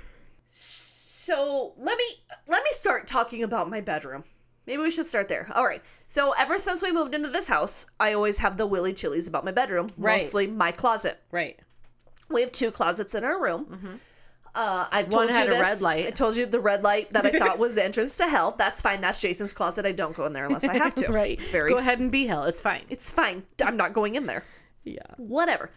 So 0.48 1.74
let 1.76 1.98
me 1.98 2.04
let 2.46 2.62
me 2.62 2.70
start 2.70 3.06
talking 3.06 3.42
about 3.42 3.68
my 3.68 3.80
bedroom. 3.80 4.24
Maybe 4.66 4.82
we 4.82 4.90
should 4.90 5.06
start 5.06 5.28
there. 5.28 5.50
All 5.54 5.66
right. 5.66 5.82
So 6.06 6.32
ever 6.32 6.58
since 6.58 6.82
we 6.82 6.92
moved 6.92 7.14
into 7.14 7.28
this 7.28 7.48
house, 7.48 7.86
I 8.00 8.12
always 8.12 8.38
have 8.38 8.56
the 8.56 8.66
willy 8.66 8.92
chilies 8.92 9.28
about 9.28 9.44
my 9.44 9.52
bedroom. 9.52 9.92
Right. 9.96 10.20
Mostly 10.20 10.46
my 10.46 10.72
closet. 10.72 11.20
Right. 11.30 11.58
We 12.28 12.40
have 12.40 12.52
two 12.52 12.70
closets 12.70 13.14
in 13.14 13.22
our 13.24 13.40
room. 13.40 13.66
Mm-hmm. 13.66 13.94
Uh, 14.56 14.88
I've 14.90 15.12
One 15.12 15.28
told 15.28 15.30
had 15.36 15.48
you 15.48 15.52
a 15.52 15.56
this. 15.56 15.62
red 15.62 15.80
light. 15.82 16.06
I 16.06 16.10
told 16.10 16.34
you 16.34 16.46
the 16.46 16.58
red 16.60 16.82
light 16.82 17.12
that 17.12 17.26
I 17.26 17.30
thought 17.38 17.58
was 17.58 17.74
the 17.74 17.84
entrance 17.84 18.16
to 18.16 18.26
hell. 18.26 18.54
That's 18.56 18.80
fine. 18.80 19.02
That's 19.02 19.20
Jason's 19.20 19.52
closet. 19.52 19.84
I 19.84 19.92
don't 19.92 20.16
go 20.16 20.24
in 20.24 20.32
there 20.32 20.46
unless 20.46 20.64
I 20.64 20.78
have 20.78 20.94
to. 20.96 21.12
Right. 21.12 21.40
Very. 21.52 21.70
Go 21.70 21.76
ahead 21.76 21.98
and 22.00 22.10
be 22.10 22.26
hell. 22.26 22.44
It's 22.44 22.60
fine. 22.62 22.82
It's 22.88 23.10
fine. 23.10 23.44
I'm 23.62 23.76
not 23.76 23.92
going 23.92 24.14
in 24.14 24.26
there. 24.26 24.44
Yeah. 24.82 25.02
Whatever. 25.18 25.70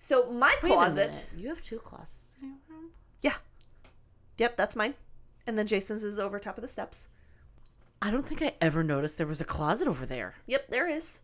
So 0.00 0.30
my 0.32 0.54
closet. 0.60 1.30
You 1.36 1.48
have 1.48 1.62
two 1.62 1.78
closets 1.78 2.34
in 2.42 2.48
your 2.48 2.56
room? 2.68 2.90
Yeah. 3.22 3.34
Yep, 4.38 4.56
that's 4.56 4.74
mine. 4.74 4.94
And 5.46 5.56
then 5.56 5.66
Jason's 5.66 6.02
is 6.02 6.18
over 6.18 6.38
top 6.40 6.58
of 6.58 6.62
the 6.62 6.68
steps. 6.68 7.08
I 8.02 8.10
don't 8.10 8.26
think 8.26 8.42
I 8.42 8.52
ever 8.60 8.82
noticed 8.82 9.16
there 9.16 9.26
was 9.26 9.40
a 9.40 9.44
closet 9.46 9.86
over 9.88 10.04
there. 10.06 10.34
Yep, 10.46 10.68
there 10.68 10.88
is. 10.88 11.20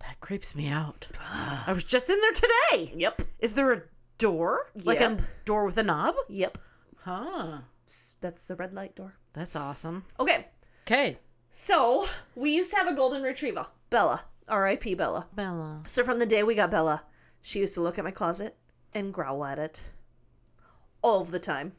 That 0.00 0.18
creeps 0.20 0.54
me 0.56 0.68
out. 0.68 1.06
I 1.66 1.72
was 1.72 1.84
just 1.84 2.10
in 2.10 2.18
there 2.20 2.32
today. 2.32 2.92
Yep. 2.96 3.22
Is 3.38 3.54
there 3.54 3.72
a 3.72 3.82
door? 4.20 4.70
Like 4.84 5.00
a 5.00 5.18
door 5.44 5.66
with 5.66 5.78
a 5.78 5.82
knob? 5.82 6.14
Yep. 6.28 6.58
Huh. 6.98 7.60
That's 8.20 8.44
the 8.44 8.54
red 8.54 8.72
light 8.72 8.94
door. 8.94 9.14
That's 9.32 9.56
awesome. 9.56 10.04
Okay. 10.20 10.46
Okay. 10.86 11.18
So 11.50 12.06
we 12.36 12.54
used 12.54 12.70
to 12.70 12.76
have 12.76 12.86
a 12.86 12.94
golden 12.94 13.22
retriever, 13.22 13.66
Bella. 13.90 14.22
R.I.P. 14.48 14.94
Bella. 14.94 15.26
Bella. 15.34 15.82
So 15.86 16.04
from 16.04 16.18
the 16.18 16.26
day 16.26 16.42
we 16.42 16.54
got 16.54 16.70
Bella, 16.70 17.04
she 17.40 17.60
used 17.60 17.74
to 17.74 17.80
look 17.80 17.98
at 17.98 18.04
my 18.04 18.10
closet 18.10 18.56
and 18.94 19.14
growl 19.14 19.44
at 19.44 19.58
it 19.58 19.90
all 21.02 21.24
the 21.24 21.38
time. 21.38 21.72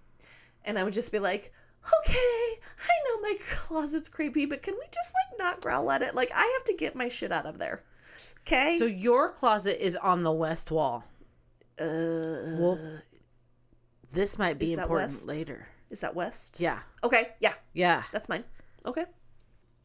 And 0.64 0.78
I 0.80 0.84
would 0.84 0.94
just 0.94 1.12
be 1.12 1.20
like, 1.20 1.52
okay, 2.00 2.18
I 2.18 2.94
know 3.06 3.22
my 3.22 3.36
closet's 3.50 4.10
creepy, 4.10 4.46
but 4.46 4.62
can 4.62 4.76
we 4.76 4.86
just 4.92 5.14
like 5.14 5.40
not 5.40 5.62
growl 5.62 5.92
at 5.92 6.02
it? 6.02 6.16
Like 6.16 6.32
I 6.34 6.58
have 6.58 6.64
to 6.66 6.74
get 6.74 6.96
my 6.96 7.08
shit 7.10 7.32
out 7.32 7.46
of 7.46 7.58
there. 7.58 7.84
Okay. 8.42 8.78
So 8.78 8.86
your 8.86 9.30
closet 9.30 9.84
is 9.84 9.96
on 9.98 10.24
the 10.24 10.32
west 10.32 10.72
wall. 10.72 11.04
Uh, 11.80 12.58
Well, 12.60 12.80
this 14.12 14.38
might 14.38 14.60
be 14.60 14.74
important 14.74 15.12
west? 15.12 15.28
later. 15.28 15.68
is 15.90 16.02
that 16.02 16.16
west? 16.16 16.60
Yeah. 16.60 16.80
Okay. 17.04 17.30
Yeah, 17.40 17.54
Yeah. 17.74 18.04
that's 18.12 18.30
mine. 18.30 18.44
Okay. 18.86 19.06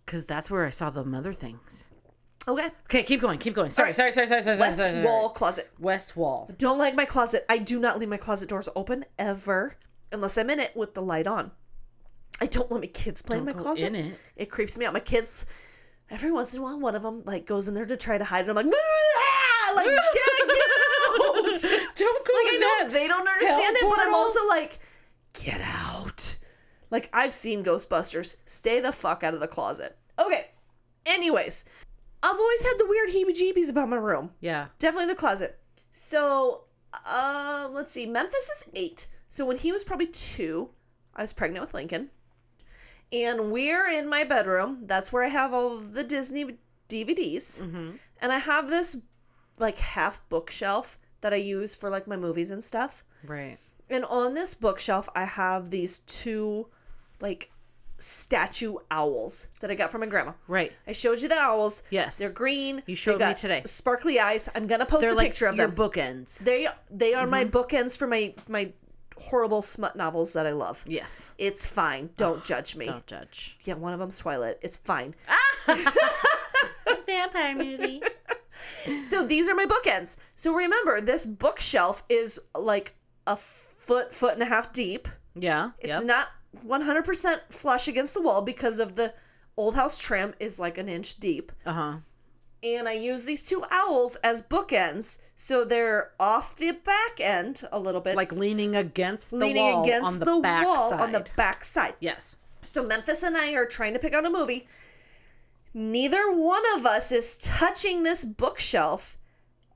Because 0.05 0.25
that's 0.27 0.51
where 0.51 0.65
I 0.67 0.71
saw 0.71 0.91
the 0.91 1.05
mother 1.05 1.33
things. 1.33 1.89
Okay. 2.49 2.69
Okay, 2.85 3.03
keep 3.03 3.21
going. 3.21 3.39
Keep 3.41 3.55
going. 3.55 3.71
Sorry, 3.71 3.93
sorry, 3.93 4.13
sorry, 4.13 4.29
sorry, 4.29 4.43
sorry. 4.43 4.57
West 4.59 4.79
sorry, 4.79 4.93
sorry, 4.93 5.05
wall 5.05 5.31
closet. 5.31 5.69
West 5.81 6.17
wall. 6.17 6.49
Don't 6.59 6.79
like 6.79 6.95
my 6.95 7.05
closet. 7.05 7.45
I 7.49 7.59
do 7.59 7.81
not 7.81 7.99
leave 7.99 8.09
my 8.09 8.17
closet 8.17 8.49
doors 8.49 8.69
open 8.77 9.05
ever 9.19 9.75
unless 10.13 10.39
I'm 10.39 10.49
in 10.51 10.61
it 10.61 10.77
with 10.77 10.95
the 10.95 11.03
light 11.03 11.27
on. 11.27 11.51
I 12.41 12.47
don't 12.47 12.71
let 12.71 12.81
my 12.81 12.87
kids 12.87 13.21
play 13.23 13.39
Don't 13.39 13.49
in 13.49 13.57
my 13.57 13.61
closet. 13.63 13.87
in 13.87 13.95
it. 13.97 14.15
It 14.37 14.47
creeps 14.51 14.79
me 14.79 14.85
out. 14.87 14.93
My 14.93 15.01
kids, 15.01 15.45
every 16.09 16.31
once 16.31 16.53
in 16.55 16.61
a 16.61 16.63
while, 16.63 16.79
one 16.79 16.95
of 16.95 17.03
them 17.03 17.23
like 17.25 17.47
goes 17.47 17.67
in 17.67 17.75
there 17.75 17.87
to 17.87 17.97
try 17.97 18.17
to 18.17 18.25
hide 18.25 18.45
it. 18.47 18.49
I'm 18.51 18.55
like, 18.55 18.67
"Ah!" 18.67 19.73
like 19.75 19.87
get, 19.87 19.95
get 19.97 19.97
out. 20.05 20.36
Don't 21.97 22.27
go 22.27 22.33
like 22.35 22.47
I 22.47 22.55
in 22.55 22.61
know 22.61 22.77
that 22.85 22.91
they 22.93 23.09
don't 23.09 23.27
understand 23.29 23.77
it, 23.77 23.83
but 23.83 23.99
I'm 24.01 24.15
also 24.15 24.47
like, 24.49 24.79
get 25.33 25.61
out. 25.63 26.37
Like 26.91 27.09
I've 27.13 27.33
seen 27.35 27.65
Ghostbusters. 27.65 28.37
Stay 28.47 28.81
the 28.81 28.93
fuck 28.93 29.23
out 29.25 29.35
of 29.35 29.41
the 29.41 29.49
closet. 29.49 29.97
Okay. 30.19 30.47
Anyways, 31.05 31.65
I've 32.23 32.37
always 32.37 32.63
had 32.65 32.75
the 32.79 32.87
weird 32.87 33.11
heebie-jeebies 33.11 33.71
about 33.71 33.89
my 33.89 33.97
room 33.97 34.31
Yeah. 34.41 34.67
definitely 34.79 35.07
the 35.13 35.19
closet. 35.19 35.59
So, 35.93 36.65
uh, 37.07 37.69
let's 37.71 37.93
see. 37.93 38.07
Memphis 38.07 38.49
is 38.57 38.65
eight. 38.75 39.07
So 39.29 39.45
when 39.45 39.57
he 39.59 39.73
was 39.73 39.85
probably 39.85 40.07
two, 40.07 40.71
I 41.15 41.23
was 41.23 41.33
pregnant 41.33 41.63
with 41.65 41.75
Lincoln, 41.75 42.11
and 43.13 43.51
we're 43.53 43.89
in 43.89 44.09
my 44.09 44.25
bedroom. 44.25 44.81
That's 44.87 45.13
where 45.13 45.25
I 45.25 45.29
have 45.29 45.53
all 45.55 45.77
the 45.77 46.05
Disney 46.05 46.59
DVDs, 46.89 47.61
and 48.21 48.33
I 48.33 48.39
have 48.39 48.69
this 48.69 48.97
like 49.59 49.79
half 49.79 50.27
bookshelf 50.29 50.99
that 51.21 51.33
I 51.33 51.37
use 51.37 51.75
for 51.75 51.91
like 51.91 52.07
my 52.07 52.17
movies 52.17 52.51
and 52.51 52.63
stuff. 52.63 53.05
Right. 53.25 53.59
And 53.89 54.05
on 54.05 54.35
this 54.35 54.55
bookshelf, 54.55 55.09
I 55.15 55.25
have 55.25 55.71
these 55.71 56.01
two 56.01 56.69
like 57.21 57.51
statue 57.99 58.77
owls 58.91 59.47
that 59.61 59.71
I 59.71 59.75
got 59.75 59.91
from 59.91 60.03
my 60.03 60.07
grandma. 60.07 60.33
Right. 60.49 60.73
I 60.87 60.93
showed 60.93 61.23
you 61.23 61.29
the 61.29 61.37
owls. 61.39 61.83
Yes. 61.91 62.19
They're 62.19 62.31
green. 62.31 62.83
You 62.87 62.95
showed 62.97 63.21
me 63.21 63.33
today. 63.35 63.63
Sparkly 63.65 64.21
eyes. 64.21 64.49
I'm 64.55 64.67
gonna 64.67 64.85
post 64.87 65.03
They're 65.03 65.13
a 65.13 65.15
like 65.17 65.31
picture 65.31 65.47
of 65.47 65.57
your 65.57 65.69
them. 65.69 65.77
bookends. 65.77 66.39
They 66.41 66.69
they 66.91 67.15
are 67.15 67.23
Mm-hmm. 67.23 67.31
my 67.31 67.45
bookends 67.47 67.97
for 67.97 68.07
my 68.07 68.35
my 68.49 68.73
horrible 69.19 69.63
smut 69.63 69.97
novels 69.97 70.35
that 70.35 70.47
I 70.47 70.53
love. 70.53 70.85
yes. 70.87 71.35
It's 71.39 71.67
fine. 71.67 72.11
Don't 72.19 72.45
judge 72.45 72.77
me. 72.77 72.85
Don't 72.87 73.07
judge. 73.07 73.57
Yeah, 73.65 73.75
one 73.75 73.93
of 73.95 73.99
them's 73.99 74.19
Twilight. 74.19 74.59
It's 74.63 74.77
fine. 74.77 75.15
Vampire 77.07 77.55
movie. 77.57 78.03
So 79.09 79.25
these 79.27 79.49
are 79.49 79.55
my 79.55 79.67
bookends. 79.67 80.17
So 80.35 80.55
remember, 80.55 81.01
this 81.01 81.27
bookshelf 81.27 82.03
is 82.09 82.41
like 82.57 82.95
a 83.27 83.37
foot, 83.37 84.13
foot 84.15 84.35
and 84.35 84.43
a 84.43 84.47
half 84.47 84.73
deep. 84.73 85.09
Yeah. 85.35 85.71
It's 85.79 85.95
yep. 85.95 86.05
not 86.05 86.29
100% 86.67 87.41
flush 87.51 87.89
against 87.89 88.15
the 88.15 88.23
wall 88.23 88.43
because 88.43 88.79
of 88.79 88.97
the 88.97 89.15
old 89.57 89.75
house 89.75 89.99
trim 89.99 90.35
is 90.41 90.59
like 90.59 90.79
an 90.79 90.89
inch 90.89 91.19
deep. 91.21 91.53
Uh 91.65 91.73
huh. 91.73 91.97
and 92.63 92.89
I 92.89 92.93
use 92.95 93.25
these 93.27 93.47
two 93.47 93.65
owls 93.71 94.17
as 94.17 94.43
bookends, 94.43 95.19
so 95.37 95.65
they're 95.65 96.13
off 96.19 96.57
the 96.57 96.73
back 96.73 97.21
end 97.21 97.63
a 97.71 97.79
little 97.79 98.01
bit, 98.01 98.17
Like 98.17 98.33
leaning 98.33 98.75
against 98.77 99.31
the 99.31 99.37
leaning 99.37 99.63
wall 99.63 99.85
against 99.85 100.13
on 100.15 100.19
the, 100.19 100.25
the, 100.25 100.41
back 100.41 100.65
wall 100.67 100.91
side. 100.91 101.01
on 101.01 101.13
the 101.13 101.27
back 101.37 101.65
side. 101.65 101.95
yes. 102.01 102.37
So 102.63 102.83
Memphis 102.85 103.23
and 103.23 103.37
I 103.37 103.53
are 103.53 103.67
trying 103.67 103.93
to 103.93 103.99
pick 104.01 104.13
out 104.13 104.27
a 104.27 104.31
movie. 104.31 104.67
Neither 105.77 106.33
one 106.33 106.63
of 106.75 106.87
us 106.87 107.13
is 107.13 107.37
touching 107.37 108.03
this 108.03 108.25
bookshelf, 108.25 109.19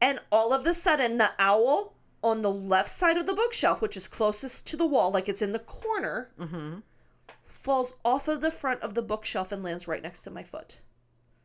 and 0.00 0.18
all 0.32 0.54
of 0.54 0.66
a 0.66 0.72
sudden, 0.72 1.18
the 1.18 1.32
owl 1.38 1.92
on 2.24 2.40
the 2.40 2.50
left 2.50 2.88
side 2.88 3.18
of 3.18 3.26
the 3.26 3.34
bookshelf, 3.34 3.82
which 3.82 3.98
is 3.98 4.08
closest 4.08 4.66
to 4.68 4.78
the 4.78 4.86
wall, 4.86 5.10
like 5.10 5.28
it's 5.28 5.42
in 5.42 5.52
the 5.52 5.58
corner, 5.58 6.30
Mm-hmm. 6.40 6.78
falls 7.44 7.98
off 8.02 8.28
of 8.28 8.40
the 8.40 8.50
front 8.50 8.80
of 8.80 8.94
the 8.94 9.02
bookshelf 9.02 9.52
and 9.52 9.62
lands 9.62 9.86
right 9.86 10.02
next 10.02 10.22
to 10.22 10.30
my 10.30 10.42
foot. 10.42 10.80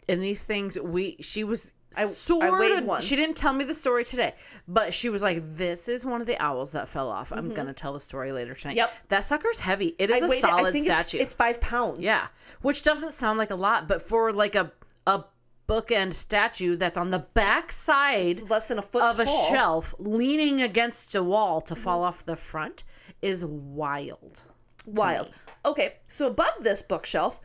And 0.08 0.22
these 0.22 0.46
things, 0.46 0.80
we 0.80 1.18
she 1.20 1.44
was 1.44 1.74
I- 1.98 2.04
I 2.04 2.08
sort 2.08 2.60
weighed 2.60 2.80
of. 2.80 2.86
one. 2.86 3.02
She 3.02 3.16
didn't 3.16 3.38
tell 3.38 3.54
me 3.54 3.64
the 3.64 3.74
story 3.74 4.04
today, 4.04 4.34
but 4.68 4.94
she 4.94 5.08
was 5.10 5.24
like, 5.24 5.42
"This 5.56 5.88
is 5.88 6.06
one 6.06 6.20
of 6.20 6.28
the 6.28 6.38
owls 6.44 6.74
that 6.74 6.90
fell 6.90 7.10
off." 7.10 7.32
I'm 7.32 7.54
gonna 7.54 7.74
tell 7.74 7.94
the 7.94 8.00
story 8.00 8.32
later 8.32 8.54
tonight. 8.54 8.74
Mm-hmm. 8.74 8.78
Yep. 8.80 8.94
That 9.10 9.24
sucker's 9.24 9.60
heavy. 9.62 9.96
It 9.98 10.10
is 10.10 10.22
I 10.22 10.26
a 10.26 10.30
weighed 10.30 10.42
solid 10.42 10.66
I 10.70 10.72
think 10.72 10.86
it's- 10.86 11.00
statue. 11.08 11.24
It's, 11.24 11.34
five 11.34 11.62
pounds. 11.62 12.00
yeah, 12.00 12.28
which 12.62 12.82
doesn't 12.82 13.12
sound 13.14 13.38
like 13.38 13.52
a 13.52 13.56
lot, 13.56 13.88
but 13.88 14.02
for 14.02 14.34
like 14.34 14.56
a 14.56 14.72
a 15.08 15.24
bookend 15.70 16.14
statue 16.14 16.76
that's 16.76 16.98
on 16.98 17.10
the 17.12 17.20
back 17.20 17.72
side 17.72 18.28
It's 18.28 18.44
less 18.50 18.68
than 18.68 18.78
a 18.78 18.84
foot 18.84 19.02
of 19.04 19.20
a 19.20 19.26
shelf, 19.26 19.96
leaning 19.98 20.62
against 20.62 21.16
a 21.16 21.24
wall 21.24 21.60
to 21.62 21.76
fall 21.76 22.04
off 22.04 22.26
the 22.26 22.36
front, 22.36 22.84
is 23.22 23.44
wild. 23.46 24.44
Wild. 24.86 25.32
Okay, 25.66 25.96
so 26.08 26.28
above 26.28 26.54
this 26.62 26.84
bookshelf, 26.84 27.40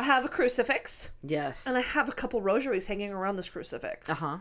I 0.00 0.04
have 0.04 0.24
a 0.24 0.28
crucifix 0.28 1.10
Yes. 1.22 1.66
and 1.66 1.76
I 1.76 1.80
have 1.82 2.08
a 2.08 2.12
couple 2.12 2.40
rosaries 2.42 2.86
hanging 2.86 3.12
around 3.12 3.36
this 3.36 3.48
crucifix. 3.48 4.08
Uh 4.10 4.14
huh. 4.14 4.38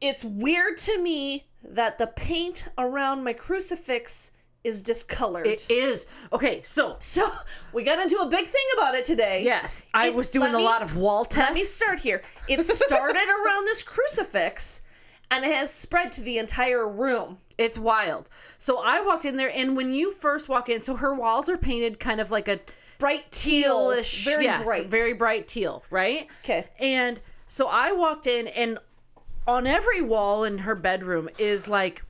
It's 0.00 0.24
weird 0.24 0.76
to 0.78 1.00
me 1.00 1.46
that 1.62 1.98
the 1.98 2.06
paint 2.08 2.68
around 2.76 3.24
my 3.24 3.32
crucifix 3.32 4.32
is 4.62 4.82
discolored. 4.82 5.46
It 5.46 5.70
is 5.70 6.06
okay. 6.32 6.62
So 6.62 6.96
so 6.98 7.30
we 7.72 7.82
got 7.82 7.98
into 7.98 8.16
a 8.18 8.26
big 8.28 8.46
thing 8.46 8.64
about 8.76 8.94
it 8.94 9.04
today. 9.04 9.42
yes, 9.44 9.84
I 9.94 10.08
It- 10.08 10.14
was 10.14 10.30
doing 10.30 10.54
a 10.54 10.58
me- 10.58 10.64
lot 10.64 10.82
of 10.82 10.96
wall 10.96 11.24
tests. 11.24 11.50
Let 11.50 11.54
me 11.54 11.64
start 11.64 11.98
here. 12.00 12.22
It 12.48 12.62
started 12.64 13.28
around 13.44 13.66
this 13.66 13.82
crucifix 13.82 14.82
and 15.30 15.44
it 15.44 15.54
has 15.54 15.72
spread 15.72 16.12
to 16.12 16.20
the 16.22 16.38
entire 16.38 16.86
room. 16.88 17.38
It's 17.56 17.78
wild. 17.78 18.28
So 18.58 18.78
I 18.82 19.00
walked 19.00 19.24
in 19.24 19.36
there, 19.36 19.50
and 19.54 19.76
when 19.76 19.94
you 19.94 20.12
first 20.12 20.48
walk 20.48 20.68
in, 20.68 20.80
so 20.80 20.96
her 20.96 21.14
walls 21.14 21.48
are 21.48 21.56
painted 21.56 21.98
kind 22.00 22.20
of 22.20 22.30
like 22.30 22.46
a 22.48 22.58
Bright 23.04 23.30
tealish, 23.30 24.24
very 24.24 24.44
yes, 24.44 24.64
bright. 24.64 24.88
very 24.88 25.12
bright 25.12 25.46
teal, 25.46 25.84
right? 25.90 26.26
'Kay. 26.42 26.64
And 26.78 27.20
so 27.46 27.68
I 27.70 27.92
walked 27.92 28.26
in, 28.26 28.48
and 28.48 28.78
on 29.46 29.66
every 29.66 30.00
wall 30.00 30.42
in 30.42 30.58
her 30.58 30.74
bedroom 30.74 31.28
is 31.38 31.68
like, 31.68 32.02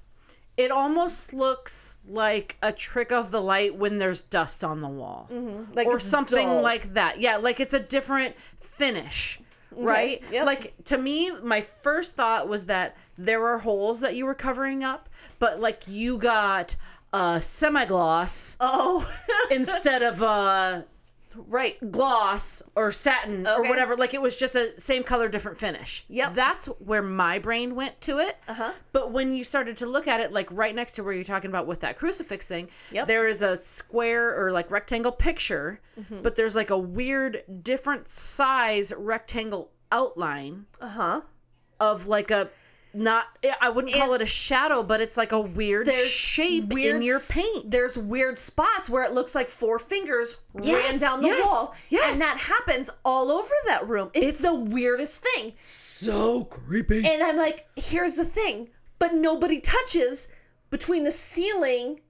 it 0.56 0.70
almost 0.70 1.32
looks 1.32 1.98
like 2.08 2.56
a 2.62 2.70
trick 2.70 3.10
of 3.10 3.32
the 3.32 3.42
light 3.42 3.74
when 3.74 3.98
there's 3.98 4.22
dust 4.22 4.62
on 4.62 4.82
the 4.82 4.88
wall, 4.88 5.28
mm-hmm. 5.32 5.72
Like 5.74 5.88
or 5.88 5.98
something 5.98 6.46
dull. 6.46 6.62
like 6.62 6.94
that. 6.94 7.18
Yeah, 7.20 7.38
like 7.38 7.58
it's 7.58 7.74
a 7.74 7.80
different 7.80 8.36
finish. 8.60 9.40
Right? 9.76 10.22
yep. 10.30 10.46
Like 10.46 10.74
to 10.84 10.96
me, 10.96 11.32
my 11.42 11.62
first 11.82 12.14
thought 12.14 12.46
was 12.46 12.66
that 12.66 12.96
there 13.18 13.40
were 13.40 13.58
holes 13.58 14.00
that 14.02 14.14
you 14.14 14.24
were 14.24 14.34
covering 14.34 14.84
up, 14.84 15.08
but 15.40 15.58
like 15.58 15.88
you 15.88 16.18
got 16.18 16.76
uh 17.14 17.38
semi-gloss 17.40 18.56
Oh, 18.60 19.08
instead 19.50 20.02
of 20.02 20.20
uh 20.22 20.82
right. 21.48 21.76
gloss 21.90 22.62
or 22.76 22.92
satin 22.92 23.46
or 23.46 23.62
whatever. 23.68 23.96
Like 23.96 24.14
it 24.14 24.20
was 24.22 24.36
just 24.36 24.54
a 24.54 24.78
same 24.80 25.02
color, 25.02 25.28
different 25.28 25.58
finish. 25.58 26.04
Yep. 26.08 26.34
That's 26.34 26.66
where 26.78 27.02
my 27.02 27.38
brain 27.38 27.74
went 27.74 28.00
to 28.02 28.18
it. 28.18 28.36
Uh-huh. 28.48 28.72
But 28.92 29.10
when 29.12 29.34
you 29.34 29.42
started 29.44 29.76
to 29.78 29.86
look 29.86 30.06
at 30.06 30.20
it, 30.20 30.32
like 30.32 30.48
right 30.52 30.74
next 30.74 30.92
to 30.96 31.02
where 31.04 31.12
you're 31.12 31.24
talking 31.24 31.50
about 31.50 31.66
with 31.66 31.80
that 31.80 31.96
crucifix 31.98 32.46
thing, 32.46 32.68
Yep. 32.92 33.06
there 33.08 33.26
is 33.26 33.42
a 33.42 33.56
square 33.56 34.34
or 34.40 34.52
like 34.52 34.70
rectangle 34.70 35.12
picture, 35.12 35.80
Mm-hmm. 35.98 36.22
but 36.22 36.34
there's 36.36 36.56
like 36.56 36.70
a 36.70 36.78
weird 36.78 37.42
different 37.62 38.08
size 38.08 38.92
rectangle 38.96 39.70
outline 39.92 40.66
Uh 40.80 40.88
huh. 40.88 41.20
of 41.80 42.06
like 42.08 42.30
a 42.32 42.50
not 42.94 43.26
eh, 43.42 43.52
I 43.60 43.70
wouldn't 43.70 43.94
call 43.94 44.14
it 44.14 44.22
a 44.22 44.26
shadow, 44.26 44.82
but 44.82 45.00
it's 45.00 45.16
like 45.16 45.32
a 45.32 45.40
weird 45.40 45.92
shape 45.92 46.72
in 46.76 47.02
your 47.02 47.20
paint. 47.20 47.70
There's 47.70 47.98
weird 47.98 48.38
spots 48.38 48.88
where 48.88 49.02
it 49.04 49.12
looks 49.12 49.34
like 49.34 49.48
four 49.48 49.78
fingers 49.78 50.36
Yes, 50.60 50.92
ran 50.92 51.00
down 51.00 51.20
the 51.22 51.28
yes, 51.28 51.46
wall. 51.46 51.74
yes. 51.88 52.12
And 52.12 52.20
that 52.20 52.38
happens 52.38 52.90
all 53.04 53.30
over 53.30 53.52
that 53.66 53.88
room. 53.88 54.10
It's, 54.14 54.40
It's- 54.40 54.42
the 54.42 54.54
weirdest 54.54 55.22
thing. 55.22 55.54
so 55.60 56.44
creepy. 56.44 57.04
And 57.06 57.22
I'm 57.22 57.36
like, 57.36 57.66
here's 57.76 58.14
the 58.14 58.24
thing, 58.24 58.68
but 58.98 59.14
nobody 59.14 59.60
touches 59.60 60.28
between 60.70 61.04
the 61.04 61.10
ceiling 61.12 62.00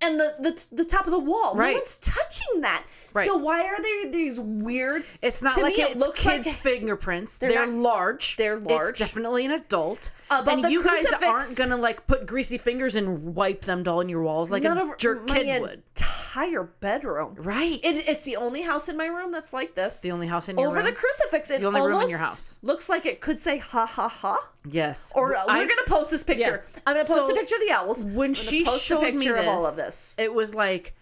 and 0.00 0.18
the 0.18 0.34
the, 0.40 0.66
the 0.76 0.84
top 0.84 1.06
of 1.06 1.12
the 1.12 1.18
wall. 1.18 1.54
Right. 1.54 1.70
No 1.72 1.78
one's 1.78 1.96
touching 1.98 2.60
that. 2.62 2.84
Right. 3.14 3.26
So 3.26 3.36
why 3.36 3.62
are 3.66 3.80
there 3.82 4.10
these 4.10 4.38
weird? 4.40 5.04
It's 5.20 5.42
not 5.42 5.54
To 5.54 5.60
like 5.62 5.76
me, 5.76 5.82
it 5.82 5.96
looks 5.98 6.20
kids' 6.20 6.46
like- 6.48 6.56
fingerprints. 6.56 7.38
They're, 7.38 7.54
not- 7.66 7.68
large. 7.70 8.36
they're 8.36 8.58
large. 8.58 8.90
It's 8.90 8.98
definitely 9.00 9.44
an 9.44 9.52
adult. 9.52 10.10
Above 10.30 10.48
and 10.64 10.72
you 10.72 10.82
guys 10.82 11.04
aren't 11.22 11.56
gonna 11.56 11.76
like 11.76 12.06
put 12.06 12.26
greasy 12.26 12.58
fingers 12.58 12.96
and 12.96 13.34
wipe 13.34 13.62
them 13.62 13.84
all 13.86 14.00
in 14.00 14.08
your 14.08 14.22
walls 14.22 14.50
like 14.50 14.62
None 14.62 14.78
a 14.78 14.96
jerk 14.96 15.28
my 15.28 15.40
kid 15.40 15.60
would. 15.60 15.82
entire 15.96 16.62
bedroom. 16.80 17.34
Right. 17.38 17.80
It, 17.82 18.08
it's 18.08 18.24
the 18.24 18.36
only 18.36 18.62
house 18.62 18.88
in 18.88 18.96
my 18.96 19.06
room 19.06 19.30
that's 19.32 19.52
like 19.52 19.74
this. 19.74 20.00
the 20.00 20.12
only 20.12 20.26
house 20.26 20.48
in 20.48 20.56
your 20.56 20.66
Over 20.68 20.76
room. 20.76 20.86
the 20.86 20.92
crucifix, 20.92 21.50
it 21.50 21.60
The 21.60 21.66
only 21.66 21.80
room 21.80 22.00
in 22.02 22.08
your 22.08 22.18
house. 22.18 22.58
looks 22.62 22.88
like 22.88 23.04
it 23.06 23.20
could 23.20 23.38
say 23.38 23.58
ha 23.58 23.84
ha 23.86 24.08
ha. 24.08 24.50
yes. 24.70 25.12
Or 25.14 25.36
uh, 25.36 25.44
I- 25.46 25.58
we're 25.58 25.68
gonna 25.68 25.82
post 25.86 26.10
this 26.10 26.24
picture. 26.24 26.64
I'm 26.86 26.94
gonna 26.94 27.06
post 27.06 27.26
So, 27.26 27.30
a 27.30 27.34
picture 27.34 27.56
of 27.56 27.60
the 27.66 27.72
owls. 27.72 28.04
when 28.04 28.32
she 28.34 28.64
showed 28.64 29.14
me 29.14 29.28
this, 29.28 29.40
of 29.40 29.48
all 29.48 29.66
of 29.66 29.76
this. 29.76 30.14
it 30.18 30.32
was 30.32 30.54
like 30.54 30.94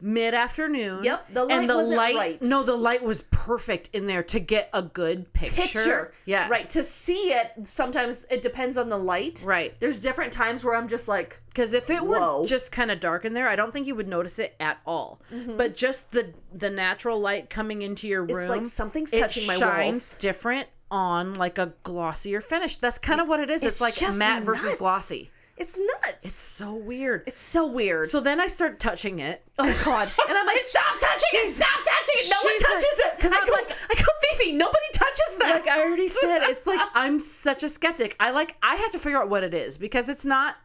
mid 0.00 0.34
afternoon. 0.34 1.04
Yep, 1.04 1.28
the 1.32 1.44
light 1.44 1.52
and 1.58 1.70
the 1.70 1.76
light. 1.76 2.14
right. 2.16 2.42
No, 2.42 2.62
the 2.62 2.76
light 2.76 3.02
was 3.02 3.22
perfect 3.30 3.90
in 3.92 4.06
there 4.06 4.22
to 4.24 4.40
get 4.40 4.68
a 4.72 4.82
good 4.82 5.32
picture. 5.32 5.60
Picture, 5.62 6.12
Yes. 6.24 6.50
right. 6.50 6.64
To 6.70 6.82
see 6.82 7.32
it, 7.32 7.52
sometimes 7.64 8.26
it 8.30 8.42
depends 8.42 8.76
on 8.76 8.88
the 8.88 8.98
light. 8.98 9.42
Right. 9.46 9.78
There's 9.80 10.00
different 10.00 10.32
times 10.32 10.64
where 10.64 10.74
I'm 10.74 10.88
just 10.88 11.08
like, 11.08 11.40
Because 11.48 11.72
if 11.72 11.88
it 11.90 12.02
were 12.04 12.44
just 12.46 12.72
kind 12.72 12.90
of 12.90 13.00
dark 13.00 13.24
in 13.24 13.32
there, 13.34 13.48
I 13.48 13.56
don't 13.56 13.72
think 13.72 13.86
you 13.86 13.94
would 13.94 14.08
notice 14.08 14.38
it 14.38 14.54
at 14.60 14.78
all. 14.86 15.20
Mm-hmm. 15.32 15.56
But 15.56 15.74
just 15.74 16.12
the 16.12 16.32
the 16.52 16.70
natural 16.70 17.18
light 17.20 17.50
coming 17.50 17.82
into 17.82 18.06
your 18.08 18.24
room, 18.24 18.48
like 18.48 18.66
something's 18.66 19.12
it 19.12 19.20
touching 19.20 19.46
my 19.46 19.54
shines 19.56 19.94
walls. 19.94 20.16
different 20.18 20.68
on 20.90 21.34
like 21.34 21.58
a 21.58 21.72
glossier 21.82 22.40
finish. 22.40 22.76
That's 22.76 22.98
kind 22.98 23.20
of 23.20 23.26
what 23.26 23.40
it 23.40 23.50
is. 23.50 23.62
It's, 23.64 23.80
It's 23.80 24.00
like 24.02 24.14
matte 24.16 24.42
versus 24.44 24.74
glossy. 24.76 25.30
It's 25.56 25.78
nuts. 25.78 26.24
It's 26.24 26.34
so 26.34 26.74
weird. 26.74 27.22
It's 27.26 27.40
so 27.40 27.66
weird. 27.66 28.08
so 28.08 28.20
then 28.20 28.40
I 28.40 28.46
start 28.48 28.80
touching 28.80 29.18
it. 29.20 29.42
oh 29.58 29.82
god. 29.84 30.10
And 30.28 30.36
I'm 30.38 30.46
like, 30.46 30.58
stop 30.60 30.98
touching 30.98 31.40
it! 31.44 31.50
Stop 31.50 31.68
touching 31.68 32.14
it! 32.18 32.30
No 32.30 32.36
one 32.42 32.52
she's 32.54 32.62
like- 32.62 32.72
touches 32.72 32.98
it. 33.06 33.20
'cause 33.20 33.32
I 33.32 33.38
I'm 33.40 33.46
go, 33.46 33.52
like- 33.52 33.70
I 33.70 33.94
go, 33.94 34.12
Fifi. 34.36 34.52
Nobody 34.52 34.86
touches 34.92 35.36
that. 35.38 35.50
Like 35.54 35.68
I 35.68 35.82
already 35.84 36.08
said, 36.08 36.40
it's 36.44 36.66
like 36.66 36.80
I'm 36.94 37.20
such 37.20 37.62
a 37.62 37.68
skeptic. 37.68 38.16
I 38.18 38.30
like 38.30 38.56
I 38.62 38.74
have 38.76 38.90
to 38.92 38.98
figure 38.98 39.20
out 39.20 39.28
what 39.28 39.44
it 39.44 39.54
is 39.54 39.78
because 39.78 40.08
it's 40.08 40.24
not 40.24 40.56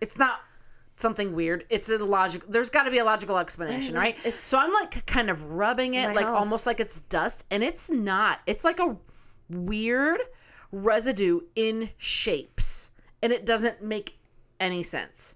it's 0.00 0.16
not 0.18 0.40
something 0.96 1.34
weird. 1.34 1.64
It's 1.70 1.88
a 1.88 1.98
logical. 1.98 2.48
There's 2.50 2.70
got 2.70 2.84
to 2.84 2.90
be 2.92 2.98
a 2.98 3.04
logical 3.04 3.36
explanation, 3.38 3.96
right? 3.96 4.14
it's- 4.18 4.40
so 4.40 4.58
I'm 4.58 4.72
like 4.72 5.04
kind 5.06 5.28
of 5.28 5.42
rubbing 5.52 5.94
it, 5.94 6.14
like 6.14 6.26
house. 6.26 6.44
almost 6.44 6.66
like 6.66 6.78
it's 6.78 7.00
dust, 7.00 7.44
and 7.50 7.64
it's 7.64 7.90
not. 7.90 8.40
It's 8.46 8.62
like 8.64 8.78
a 8.78 8.96
weird 9.50 10.20
residue 10.70 11.40
in 11.56 11.90
shapes, 11.96 12.83
and 13.24 13.32
it 13.32 13.46
doesn't 13.46 13.82
make 13.82 14.18
any 14.60 14.82
sense. 14.82 15.34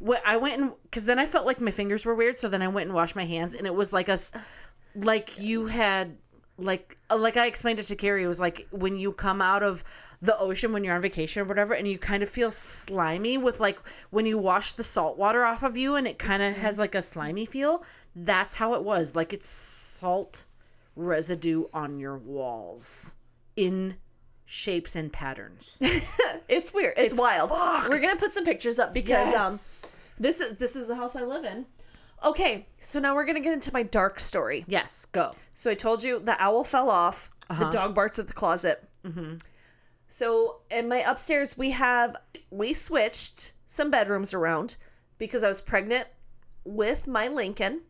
What 0.00 0.20
I 0.26 0.36
went 0.36 0.60
and 0.60 0.72
because 0.82 1.06
then 1.06 1.20
I 1.20 1.24
felt 1.24 1.46
like 1.46 1.60
my 1.60 1.70
fingers 1.70 2.04
were 2.04 2.14
weird, 2.14 2.36
so 2.36 2.48
then 2.48 2.62
I 2.62 2.68
went 2.68 2.86
and 2.86 2.94
washed 2.94 3.14
my 3.14 3.24
hands, 3.24 3.54
and 3.54 3.64
it 3.64 3.74
was 3.74 3.92
like 3.92 4.08
a 4.08 4.18
like 4.96 5.38
you 5.38 5.66
had 5.66 6.16
like 6.56 6.98
uh, 7.08 7.16
like 7.16 7.36
I 7.36 7.46
explained 7.46 7.78
it 7.78 7.86
to 7.86 7.94
Keri. 7.94 8.24
It 8.24 8.26
was 8.26 8.40
like 8.40 8.66
when 8.72 8.96
you 8.96 9.12
come 9.12 9.40
out 9.40 9.62
of 9.62 9.84
the 10.20 10.36
ocean 10.36 10.72
when 10.72 10.82
you're 10.82 10.96
on 10.96 11.00
vacation 11.00 11.42
or 11.42 11.44
whatever, 11.44 11.74
and 11.74 11.86
you 11.86 11.96
kind 11.96 12.24
of 12.24 12.28
feel 12.28 12.50
slimy 12.50 13.38
with 13.38 13.60
like 13.60 13.78
when 14.10 14.26
you 14.26 14.36
wash 14.36 14.72
the 14.72 14.82
salt 14.82 15.16
water 15.16 15.44
off 15.44 15.62
of 15.62 15.76
you, 15.76 15.94
and 15.94 16.08
it 16.08 16.18
kind 16.18 16.42
of 16.42 16.56
has 16.56 16.76
like 16.76 16.96
a 16.96 17.02
slimy 17.02 17.46
feel. 17.46 17.84
That's 18.16 18.54
how 18.54 18.74
it 18.74 18.82
was. 18.82 19.14
Like 19.14 19.32
it's 19.32 19.48
salt 19.48 20.44
residue 20.96 21.66
on 21.72 22.00
your 22.00 22.18
walls 22.18 23.14
in 23.54 23.94
shapes 24.50 24.96
and 24.96 25.12
patterns. 25.12 25.78
It's 26.48 26.72
weird. 26.72 26.94
It's, 26.96 27.12
It's 27.12 27.20
wild. 27.20 27.50
fucked. 27.50 27.90
We're 27.90 28.00
gonna 28.00 28.16
put 28.16 28.32
some 28.32 28.44
pictures 28.44 28.78
up 28.78 28.94
because 28.94 29.10
Yes. 29.30 29.36
um, 29.84 29.90
this 30.18 30.40
is 30.40 30.56
this 30.56 30.74
is 30.74 30.86
the 30.88 30.94
house 30.96 31.14
I 31.14 31.22
live 31.22 31.44
in. 31.44 31.66
Okay, 32.24 32.66
so 32.80 32.98
now 32.98 33.14
we're 33.14 33.26
gonna 33.26 33.40
get 33.40 33.52
into 33.52 33.70
my 33.72 33.82
dark 33.82 34.18
story. 34.18 34.64
yes, 34.66 35.04
go. 35.12 35.34
So 35.54 35.70
I 35.70 35.74
told 35.74 36.02
you 36.02 36.18
the 36.20 36.40
owl 36.42 36.64
fell 36.64 36.88
off. 36.90 37.30
Uh-huh. 37.50 37.64
The 37.64 37.70
dog 37.70 37.94
barks 37.94 38.18
at 38.18 38.26
the 38.28 38.32
closet. 38.32 38.82
Mm-hmm. 39.04 39.34
So 40.08 40.60
in 40.70 40.88
my 40.88 40.98
upstairs, 40.98 41.58
we 41.58 41.70
have 41.72 42.16
we 42.50 42.72
switched 42.72 43.52
some 43.66 43.90
bedrooms 43.90 44.32
around 44.32 44.76
because 45.18 45.42
I 45.44 45.48
was 45.48 45.60
pregnant 45.60 46.06
with 46.64 47.06
my 47.06 47.28
Lincoln, 47.28 47.82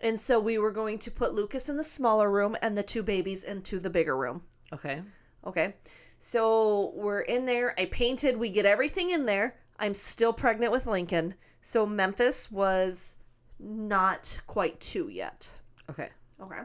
and 0.00 0.18
so 0.18 0.40
we 0.40 0.58
were 0.58 0.72
going 0.72 0.98
to 0.98 1.10
put 1.12 1.32
Lucas 1.34 1.68
in 1.68 1.76
the 1.76 1.84
smaller 1.84 2.28
room 2.30 2.56
and 2.60 2.76
the 2.76 2.82
two 2.82 3.02
babies 3.04 3.44
into 3.44 3.78
the 3.78 3.90
bigger 3.90 4.16
room. 4.16 4.42
Okay. 4.72 5.02
Okay. 5.46 5.74
So 6.18 6.92
we're 6.94 7.20
in 7.20 7.44
there. 7.44 7.74
I 7.78 7.84
painted. 7.86 8.36
We 8.36 8.48
get 8.50 8.64
everything 8.66 9.10
in 9.10 9.26
there. 9.26 9.56
I'm 9.78 9.94
still 9.94 10.32
pregnant 10.32 10.72
with 10.72 10.86
Lincoln. 10.86 11.34
So 11.60 11.84
Memphis 11.86 12.50
was 12.50 13.16
not 13.58 14.40
quite 14.46 14.80
two 14.80 15.08
yet. 15.08 15.60
Okay. 15.90 16.08
Okay. 16.40 16.60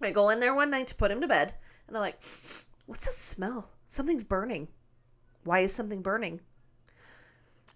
I 0.00 0.10
go 0.10 0.30
in 0.30 0.40
there 0.40 0.54
one 0.54 0.70
night 0.70 0.88
to 0.88 0.94
put 0.96 1.10
him 1.12 1.20
to 1.20 1.28
bed, 1.28 1.54
and 1.86 1.96
I'm 1.96 2.00
like, 2.00 2.20
what's 2.86 3.04
that 3.04 3.14
smell? 3.14 3.70
Something's 3.86 4.24
burning. 4.24 4.68
Why 5.44 5.60
is 5.60 5.72
something 5.72 6.02
burning? 6.02 6.40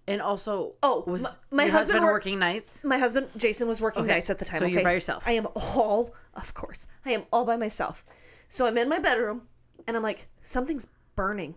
And 0.09 0.23
also, 0.23 0.75
Oh, 0.83 1.03
was 1.07 1.23
my- 1.23 1.31
my 1.51 1.63
husband 1.65 1.73
husband 1.77 2.05
work- 2.05 2.13
working 2.15 2.39
nights? 2.39 2.85
My 2.85 2.99
husband, 2.99 3.29
Jason, 3.37 3.67
was 3.69 3.81
working 3.81 4.05
Okay, 4.05 4.13
nights 4.15 4.31
at 4.31 4.39
the 4.39 4.45
time. 4.45 4.59
so 4.61 4.65
you're 4.65 4.79
okay? 4.79 4.85
by 4.85 4.93
yourself. 4.93 5.25
I 5.27 5.33
am 5.33 5.47
all, 5.55 6.15
of 6.35 6.55
course, 6.55 6.87
I 7.05 7.11
am 7.11 7.25
all 7.33 7.45
by 7.45 7.57
myself. 7.57 8.05
So 8.49 8.67
I'm 8.67 8.79
in 8.79 8.89
my 8.89 8.99
bedroom, 9.01 9.49
and 9.87 9.97
I'm 9.97 10.03
like, 10.03 10.29
something's 10.43 10.89
burning. 11.15 11.55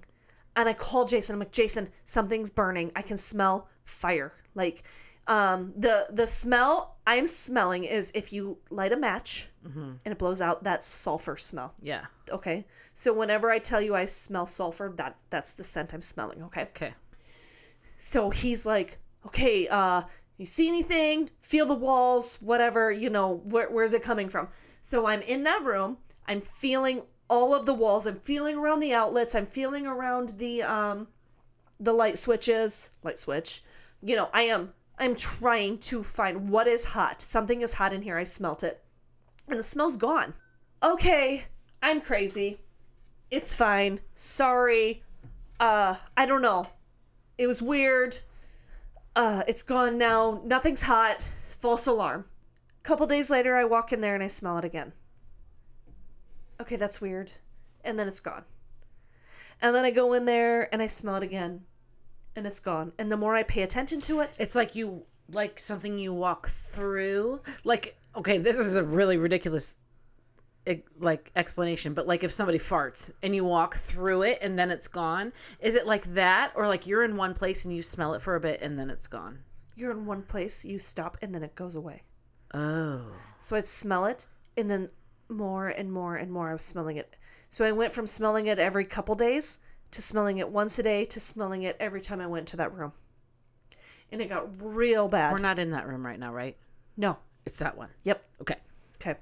And 0.56 0.68
I 0.68 0.74
call 0.74 1.06
Jason. 1.06 1.34
I'm 1.36 1.40
like, 1.40 1.52
Jason, 1.52 1.90
something's 2.06 2.50
burning. 2.52 2.92
I 2.96 3.02
can 3.02 3.18
smell 3.18 3.68
fire. 3.86 4.34
Like, 4.56 4.84
um, 5.28 5.74
the 5.78 6.08
the 6.10 6.26
smell 6.28 6.98
I'm 7.06 7.28
smelling 7.28 7.84
is 7.84 8.12
if 8.16 8.34
you 8.34 8.58
light 8.70 8.92
a 8.92 8.98
match 8.98 9.48
Mm-hmm. 9.68 9.80
and 10.06 10.12
it 10.14 10.18
blows 10.18 10.40
out, 10.40 10.64
that 10.64 10.86
sulfur 10.86 11.36
smell. 11.36 11.74
Yeah. 11.82 12.06
Okay. 12.32 12.66
So 12.94 13.12
whenever 13.12 13.52
I 13.52 13.60
tell 13.60 13.82
you 13.82 13.94
I 13.94 14.06
smell 14.06 14.46
sulfur, 14.46 14.94
that 14.96 15.20
that's 15.30 15.52
the 15.52 15.66
scent 15.66 15.94
I'm 15.94 16.02
smelling. 16.02 16.42
Okay. 16.44 16.62
Okay. 16.62 16.94
So 17.98 18.30
he's 18.30 18.66
like, 18.66 19.00
okay, 19.26 19.68
uh, 19.68 20.04
you 20.38 20.46
see 20.46 20.68
anything? 20.70 21.30
Feel 21.42 21.66
the 21.66 21.74
walls, 21.74 22.38
whatever, 22.42 22.90
you 22.92 23.10
know, 23.10 23.42
where, 23.44 23.70
where's 23.70 23.92
it 23.94 24.02
coming 24.02 24.30
from? 24.30 24.48
So 24.82 25.06
I'm 25.08 25.22
in 25.24 25.44
that 25.44 25.62
room. 25.64 25.98
I'm 26.26 26.40
feeling 26.42 27.02
all 27.30 27.54
of 27.54 27.66
the 27.66 27.74
walls. 27.74 28.06
I'm 28.06 28.16
feeling 28.16 28.56
around 28.56 28.80
the 28.80 28.94
outlets. 28.94 29.36
I'm 29.36 29.46
feeling 29.46 29.86
around 29.86 30.34
the 30.38 30.64
um 30.64 31.08
the 31.80 31.94
light 31.94 32.18
switches, 32.18 32.92
light 33.04 33.20
switch. 33.20 33.64
You 34.02 34.16
know, 34.16 34.30
I 34.34 34.44
am 34.44 34.74
I'm 34.98 35.16
trying 35.16 35.78
to 35.80 36.04
find 36.04 36.50
what 36.50 36.68
is 36.68 36.86
hot. 36.86 37.22
Something 37.22 37.62
is 37.62 37.74
hot 37.74 37.94
in 37.94 38.02
here. 38.02 38.18
I 38.18 38.24
smelt 38.24 38.64
it. 38.64 38.84
And 39.48 39.58
the 39.58 39.64
smell's 39.64 39.96
gone. 39.96 40.34
Okay, 40.84 41.46
I'm 41.82 42.02
crazy. 42.02 42.60
It's 43.32 43.54
fine. 43.54 44.02
Sorry. 44.16 45.04
Uh, 45.60 45.96
I 46.18 46.26
don't 46.26 46.42
know. 46.42 46.68
It 47.38 47.48
was 47.48 47.62
weird. 47.62 48.20
Uh, 49.16 49.44
it's 49.48 49.64
gone 49.64 49.98
now. 49.98 50.42
Nothing's 50.46 50.84
hot. 50.84 51.22
False 51.60 51.88
alarm. 51.88 52.26
A 52.80 52.84
couple 52.84 53.08
days 53.08 53.30
later, 53.30 53.56
I 53.56 53.66
walk 53.66 53.92
in 53.94 54.02
there 54.02 54.16
and 54.16 54.24
I 54.24 54.28
smell 54.28 54.58
it 54.58 54.66
again. 54.66 54.94
Okay, 56.62 56.76
that's 56.76 57.02
weird. 57.02 57.32
And 57.84 57.98
then 57.98 58.08
it's 58.08 58.20
gone. 58.20 58.44
And 59.62 59.76
then 59.76 59.86
I 59.86 59.92
go 59.92 60.14
in 60.14 60.26
there 60.26 60.74
and 60.74 60.82
I 60.82 60.88
smell 60.88 61.16
it 61.16 61.24
again. 61.24 61.62
And 62.36 62.46
it's 62.46 62.60
gone. 62.60 62.94
And 62.98 63.12
the 63.12 63.18
more 63.18 63.36
I 63.36 63.44
pay 63.44 63.64
attention 63.64 64.00
to 64.02 64.22
it, 64.22 64.38
It's 64.40 64.56
like 64.56 64.76
you 64.76 65.04
like 65.32 65.60
something 65.60 66.00
you 66.00 66.14
walk 66.14 66.50
through. 66.50 67.42
Like 67.64 67.96
okay, 68.16 68.38
this 68.38 68.58
is 68.58 68.76
a 68.76 68.84
really 68.84 69.18
ridiculous 69.18 69.78
e- 70.68 70.84
like 70.98 71.32
explanation, 71.36 71.94
but 71.94 72.08
like 72.08 72.24
if 72.24 72.32
somebody 72.32 72.58
farts 72.58 73.12
and 73.22 73.36
you 73.36 73.46
walk 73.46 73.76
through 73.76 74.24
it 74.24 74.40
and 74.42 74.58
then 74.58 74.72
it's 74.72 74.88
gone, 74.88 75.34
is 75.60 75.76
it 75.76 75.86
like 75.86 76.14
that 76.14 76.52
or 76.56 76.68
like 76.68 76.88
you're 76.88 77.04
in 77.04 77.16
one 77.18 77.34
place 77.34 77.66
and 77.66 77.76
you 77.76 77.82
smell 77.82 78.14
it 78.14 78.22
for 78.22 78.36
a 78.36 78.40
bit 78.40 78.62
and 78.62 78.78
then 78.80 78.90
it's 78.90 79.08
gone? 79.08 79.40
you're 79.80 79.92
in 79.92 80.06
one 80.06 80.24
place, 80.24 80.66
you 80.66 80.78
stop, 80.78 81.18
and 81.22 81.34
then 81.34 81.42
it 81.42 81.56
goes 81.56 81.76
away. 81.76 82.04
Oh. 82.54 83.06
So 83.40 83.56
I'd 83.56 83.68
smell 83.68 84.06
it, 84.06 84.28
and 84.58 84.70
then 84.70 84.90
more 85.30 85.68
and 85.68 85.92
more 85.92 86.16
and 86.16 86.32
more 86.32 86.50
I 86.50 86.54
was 86.54 86.64
smelling 86.64 86.98
it. 86.98 87.16
So 87.48 87.66
I 87.66 87.72
went 87.72 87.92
from 87.94 88.08
smelling 88.08 88.48
it 88.48 88.60
every 88.60 88.86
couple 88.86 89.16
days 89.16 89.60
to 89.92 90.02
smelling 90.02 90.38
it 90.38 90.50
once 90.50 90.78
a 90.80 90.84
day 90.84 91.06
to 91.06 91.20
smelling 91.20 91.64
it 91.64 91.76
every 91.80 92.02
time 92.02 92.22
I 92.22 92.28
went 92.28 92.48
to 92.50 92.58
that 92.58 92.74
room. 92.74 92.94
And 94.12 94.22
it 94.22 94.30
got 94.30 94.50
real 94.62 95.08
bad. 95.08 95.32
We're 95.34 95.40
not 95.40 95.60
in 95.60 95.72
that 95.72 95.88
room 95.88 96.06
right 96.06 96.20
now, 96.20 96.34
right? 96.34 96.58
no. 96.98 97.18
It's 97.46 97.58
that 97.60 97.76
one. 97.78 97.90
Yep. 98.04 98.24
Okay. 98.42 98.56
Okay. 98.96 99.18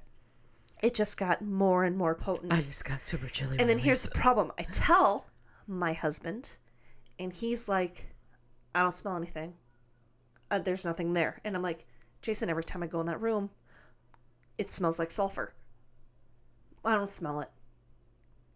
It 0.81 0.93
just 0.93 1.17
got 1.17 1.41
more 1.41 1.85
and 1.85 1.95
more 1.95 2.13
potent. 2.13 2.51
I 2.51 2.57
just 2.57 2.83
got 2.83 3.01
super 3.01 3.27
chilly. 3.27 3.57
and 3.57 3.69
then 3.69 3.77
here's 3.77 4.03
the 4.03 4.11
problem. 4.11 4.51
I 4.57 4.63
tell 4.63 5.27
my 5.65 5.93
husband, 5.93 6.57
and 7.19 7.31
he's 7.31 7.69
like, 7.69 8.09
I 8.75 8.81
don't 8.81 8.91
smell 8.91 9.15
anything. 9.15 9.53
Uh, 10.51 10.59
there's 10.59 10.83
nothing 10.83 11.13
there. 11.13 11.39
And 11.45 11.55
I'm 11.55 11.61
like, 11.61 11.85
Jason, 12.21 12.49
every 12.49 12.63
time 12.65 12.83
I 12.83 12.87
go 12.87 12.99
in 12.99 13.05
that 13.05 13.21
room, 13.21 13.49
it 14.57 14.69
smells 14.69 14.99
like 14.99 15.11
sulfur. 15.11 15.53
I 16.87 16.95
don't 16.95 17.09
smell 17.09 17.41
it. 17.41 17.49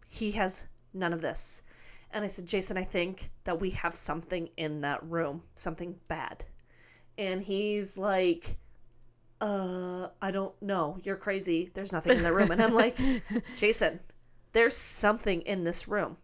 He 0.08 0.32
has 0.32 0.66
none 0.92 1.12
of 1.12 1.22
this. 1.22 1.62
And 2.10 2.24
I 2.24 2.28
said, 2.28 2.46
Jason, 2.46 2.76
I 2.76 2.84
think 2.84 3.30
that 3.44 3.60
we 3.60 3.70
have 3.70 3.94
something 3.94 4.50
in 4.56 4.82
that 4.82 5.02
room, 5.02 5.42
something 5.54 5.96
bad. 6.08 6.44
And 7.16 7.42
he's 7.42 7.96
like, 7.96 8.58
uh, 9.40 10.08
I 10.20 10.30
don't 10.30 10.60
know. 10.62 10.98
You're 11.02 11.16
crazy. 11.16 11.70
There's 11.72 11.92
nothing 11.92 12.16
in 12.16 12.22
that 12.22 12.34
room. 12.34 12.50
And 12.50 12.62
I'm 12.62 12.74
like, 12.74 12.96
Jason, 13.56 14.00
there's 14.52 14.76
something 14.76 15.42
in 15.42 15.64
this 15.64 15.88
room. 15.88 16.16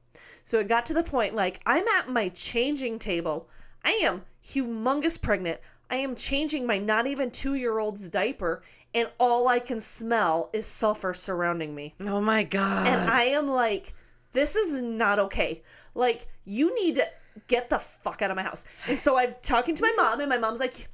So 0.44 0.58
it 0.58 0.68
got 0.68 0.86
to 0.86 0.94
the 0.94 1.02
point 1.02 1.34
like 1.34 1.60
I'm 1.66 1.86
at 1.88 2.08
my 2.08 2.28
changing 2.30 2.98
table. 2.98 3.48
I 3.84 4.00
am 4.02 4.22
humongous 4.44 5.20
pregnant. 5.20 5.60
I 5.90 5.96
am 5.96 6.14
changing 6.14 6.66
my 6.66 6.78
not 6.78 7.06
even 7.06 7.30
two 7.30 7.54
year 7.54 7.78
old's 7.78 8.08
diaper, 8.08 8.62
and 8.94 9.12
all 9.18 9.48
I 9.48 9.58
can 9.58 9.80
smell 9.80 10.50
is 10.52 10.66
sulfur 10.66 11.14
surrounding 11.14 11.74
me. 11.74 11.94
oh 12.00 12.20
my 12.20 12.42
god. 12.42 12.86
And 12.86 13.10
I 13.10 13.22
am 13.24 13.48
like, 13.48 13.94
this 14.32 14.56
is 14.56 14.80
not 14.82 15.18
okay. 15.18 15.62
Like, 15.94 16.26
you 16.44 16.74
need 16.74 16.94
to 16.96 17.08
get 17.48 17.70
the 17.70 17.78
fuck 17.78 18.22
out 18.22 18.30
of 18.30 18.36
my 18.36 18.42
house. 18.42 18.64
And 18.88 18.98
so 18.98 19.18
I'm 19.18 19.34
talking 19.42 19.74
to 19.74 19.82
my 19.82 19.92
mom, 19.96 20.20
and 20.20 20.28
my 20.28 20.38
mom's 20.38 20.60
like, 20.60 20.88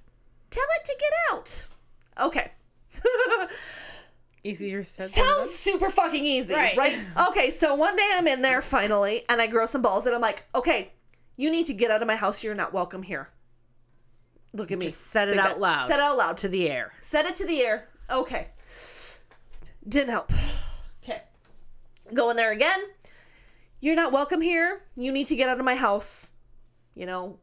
tell 0.50 0.64
it 0.78 0.84
to 0.84 0.96
get 0.98 1.12
out. 1.32 1.66
Okay. 2.20 2.52
Easier 4.46 4.82
said 4.82 5.04
than 5.04 5.08
Sounds 5.08 5.50
super 5.54 5.88
fucking 5.88 6.22
easy, 6.24 6.52
Right. 6.54 6.76
right. 6.76 6.98
Okay, 7.28 7.48
so 7.50 7.74
one 7.74 7.96
day 7.96 8.10
I'm 8.12 8.28
in 8.28 8.42
there 8.42 8.60
finally, 8.60 9.24
and 9.28 9.40
I 9.40 9.46
grow 9.46 9.64
some 9.64 9.80
balls, 9.80 10.04
and 10.06 10.14
I'm 10.14 10.20
like, 10.20 10.44
okay, 10.54 10.92
you 11.36 11.50
need 11.50 11.64
to 11.66 11.72
get 11.74 11.90
out 11.90 12.02
of 12.02 12.06
my 12.08 12.16
house. 12.16 12.44
You're 12.44 12.54
not 12.54 12.72
welcome 12.74 13.02
here. 13.02 13.30
Look 14.54 14.70
at 14.70 14.78
me. 14.78 14.86
Just 14.86 15.08
said 15.08 15.28
it 15.28 15.38
out 15.38 15.60
loud. 15.60 15.88
Said 15.88 15.96
it 15.96 16.02
out 16.02 16.16
loud. 16.16 16.36
to 16.38 16.48
the 16.48 16.70
air. 16.70 16.92
Set 17.00 17.26
it 17.26 17.34
to 17.36 17.44
the 17.44 17.60
air. 17.60 17.88
Okay. 18.08 18.48
Didn't 19.86 20.10
help. 20.10 20.32
Okay. 21.02 21.20
Go 22.14 22.30
in 22.30 22.36
there 22.38 22.50
again. 22.50 22.80
You're 23.78 23.94
not 23.94 24.10
welcome 24.10 24.40
here. 24.40 24.80
You 24.96 25.12
need 25.12 25.26
to 25.26 25.36
get 25.36 25.50
out 25.50 25.58
of 25.58 25.64
my 25.66 25.74
house. 25.74 26.32
You 26.94 27.04
know, 27.04 27.36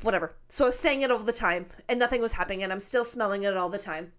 whatever. 0.00 0.32
So 0.48 0.64
I 0.64 0.68
was 0.68 0.78
saying 0.78 1.02
it 1.02 1.10
all 1.10 1.18
the 1.18 1.34
time, 1.34 1.66
and 1.86 1.98
nothing 1.98 2.22
was 2.22 2.32
happening, 2.32 2.62
and 2.62 2.72
I'm 2.72 2.80
still 2.80 3.04
smelling 3.04 3.42
it 3.42 3.58
all 3.58 3.68
the 3.68 3.76
time. 3.76 4.12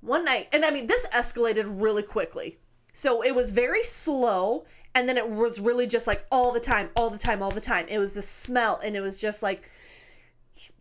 One 0.00 0.24
night, 0.24 0.48
and 0.52 0.64
I 0.64 0.70
mean, 0.70 0.86
this 0.86 1.08
escalated 1.08 1.64
really 1.66 2.04
quickly. 2.04 2.60
So 2.92 3.20
it 3.20 3.34
was 3.34 3.50
very 3.50 3.82
slow, 3.82 4.64
and 4.94 5.08
then 5.08 5.18
it 5.18 5.28
was 5.28 5.58
really 5.58 5.88
just 5.88 6.06
like 6.06 6.24
all 6.30 6.52
the 6.52 6.60
time, 6.60 6.90
all 6.94 7.10
the 7.10 7.18
time, 7.18 7.42
all 7.42 7.50
the 7.50 7.60
time. 7.60 7.86
It 7.88 7.98
was 7.98 8.12
the 8.12 8.22
smell, 8.22 8.78
and 8.84 8.94
it 8.94 9.00
was 9.00 9.18
just 9.18 9.42
like, 9.42 9.68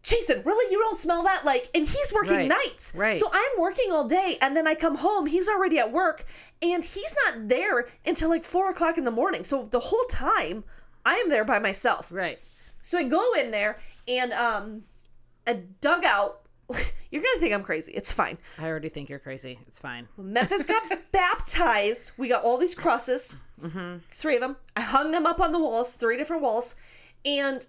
Jason, 0.03 0.41
really? 0.43 0.71
You 0.71 0.79
don't 0.79 0.97
smell 0.97 1.23
that? 1.23 1.45
Like, 1.45 1.67
and 1.73 1.87
he's 1.87 2.13
working 2.13 2.33
Right, 2.35 2.47
nights. 2.49 2.91
right. 2.95 3.15
So 3.19 3.29
I'm 3.31 3.59
working 3.59 3.91
all 3.91 4.07
day, 4.07 4.37
and 4.41 4.55
then 4.55 4.67
I 4.67 4.75
come 4.75 4.95
home. 4.95 5.25
He's 5.27 5.47
already 5.47 5.77
at 5.79 5.91
work, 5.91 6.25
and 6.61 6.83
he's 6.83 7.15
not 7.25 7.47
there 7.47 7.87
until 8.05 8.29
like 8.29 8.43
four 8.43 8.69
o'clock 8.69 8.97
in 8.97 9.03
the 9.05 9.11
morning. 9.11 9.43
So 9.43 9.67
the 9.71 9.79
whole 9.79 10.03
time, 10.09 10.63
I 11.05 11.15
am 11.15 11.29
there 11.29 11.45
by 11.45 11.59
myself. 11.59 12.11
Right. 12.11 12.39
So 12.81 12.97
I 12.97 13.03
go 13.03 13.33
in 13.33 13.51
there, 13.51 13.79
and 14.07 14.33
um, 14.33 14.83
I 15.47 15.61
dug 15.81 16.03
out. 16.03 16.41
You're 17.11 17.23
gonna 17.23 17.39
think 17.39 17.53
I'm 17.53 17.63
crazy. 17.63 17.91
It's 17.93 18.11
fine. 18.11 18.37
I 18.59 18.67
already 18.67 18.89
think 18.89 19.09
you're 19.09 19.17
crazy. 19.17 19.57
It's 19.65 19.79
fine. 19.79 20.07
Memphis 20.15 20.63
got 20.65 20.83
baptized. 21.11 22.11
We 22.17 22.27
got 22.27 22.43
all 22.43 22.57
these 22.59 22.75
crosses, 22.75 23.35
three 24.11 24.35
of 24.35 24.41
them. 24.41 24.57
I 24.75 24.81
hung 24.81 25.09
them 25.09 25.25
up 25.25 25.39
on 25.39 25.51
the 25.51 25.57
walls, 25.57 25.95
three 25.95 26.17
different 26.17 26.43
walls, 26.43 26.75
and 27.25 27.65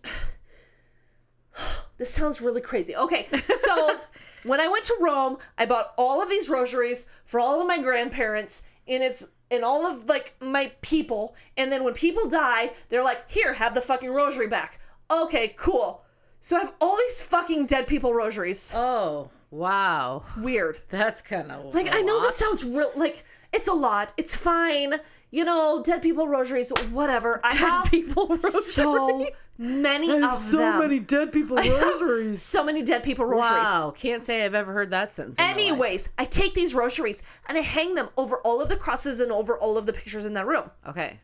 this 1.98 2.12
sounds 2.12 2.40
really 2.40 2.60
crazy. 2.60 2.96
Okay, 2.96 3.28
so 3.54 3.96
when 4.44 4.60
I 4.60 4.68
went 4.68 4.84
to 4.84 4.96
Rome, 5.00 5.38
I 5.58 5.66
bought 5.66 5.92
all 5.96 6.22
of 6.22 6.28
these 6.28 6.48
rosaries 6.48 7.06
for 7.24 7.40
all 7.40 7.60
of 7.60 7.66
my 7.66 7.80
grandparents, 7.80 8.62
and 8.88 9.02
it's 9.02 9.26
and 9.50 9.64
all 9.64 9.86
of 9.86 10.08
like 10.08 10.34
my 10.40 10.72
people. 10.80 11.34
And 11.56 11.70
then 11.72 11.84
when 11.84 11.94
people 11.94 12.28
die, 12.28 12.72
they're 12.88 13.04
like, 13.04 13.30
"Here, 13.30 13.54
have 13.54 13.74
the 13.74 13.80
fucking 13.80 14.10
rosary 14.10 14.46
back." 14.46 14.80
Okay, 15.10 15.54
cool. 15.56 16.04
So 16.40 16.56
I 16.56 16.60
have 16.60 16.72
all 16.80 16.96
these 16.96 17.20
fucking 17.20 17.66
dead 17.66 17.86
people 17.86 18.14
rosaries. 18.14 18.72
Oh, 18.74 19.30
wow. 19.50 20.24
Weird. 20.38 20.80
That's 20.88 21.20
kind 21.20 21.50
of 21.52 21.74
Like 21.74 21.92
I 21.92 22.00
know 22.00 22.22
this 22.22 22.36
sounds 22.36 22.64
real 22.64 22.90
like 22.96 23.24
it's 23.52 23.68
a 23.68 23.72
lot. 23.72 24.12
It's 24.16 24.36
fine. 24.36 24.94
You 25.32 25.44
know, 25.44 25.80
dead 25.84 26.02
people 26.02 26.26
rosaries, 26.26 26.72
whatever. 26.90 27.40
I 27.44 27.54
have 27.54 27.88
people 27.88 28.36
so 28.36 29.24
many 29.58 30.10
of 30.10 30.20
them. 30.20 30.34
So 30.36 30.78
many 30.78 30.98
dead 30.98 31.30
people 31.32 31.56
rosaries. 31.56 32.42
So 32.42 32.64
many 32.64 32.82
dead 32.82 33.04
people 33.04 33.24
rosaries. 33.26 33.62
Wow, 33.62 33.94
can't 33.96 34.24
say 34.24 34.44
I've 34.44 34.56
ever 34.56 34.72
heard 34.72 34.90
that 34.90 35.14
sentence. 35.14 35.38
in 35.38 35.44
my 35.44 35.50
life. 35.52 35.56
Anyways, 35.56 36.08
I 36.18 36.24
take 36.24 36.54
these 36.54 36.74
rosaries 36.74 37.22
and 37.46 37.56
I 37.56 37.60
hang 37.60 37.94
them 37.94 38.08
over 38.16 38.38
all 38.38 38.60
of 38.60 38.68
the 38.70 38.76
crosses 38.76 39.20
and 39.20 39.30
over 39.30 39.56
all 39.56 39.78
of 39.78 39.86
the 39.86 39.92
pictures 39.92 40.26
in 40.26 40.34
that 40.34 40.46
room. 40.48 40.68
Okay, 40.88 41.20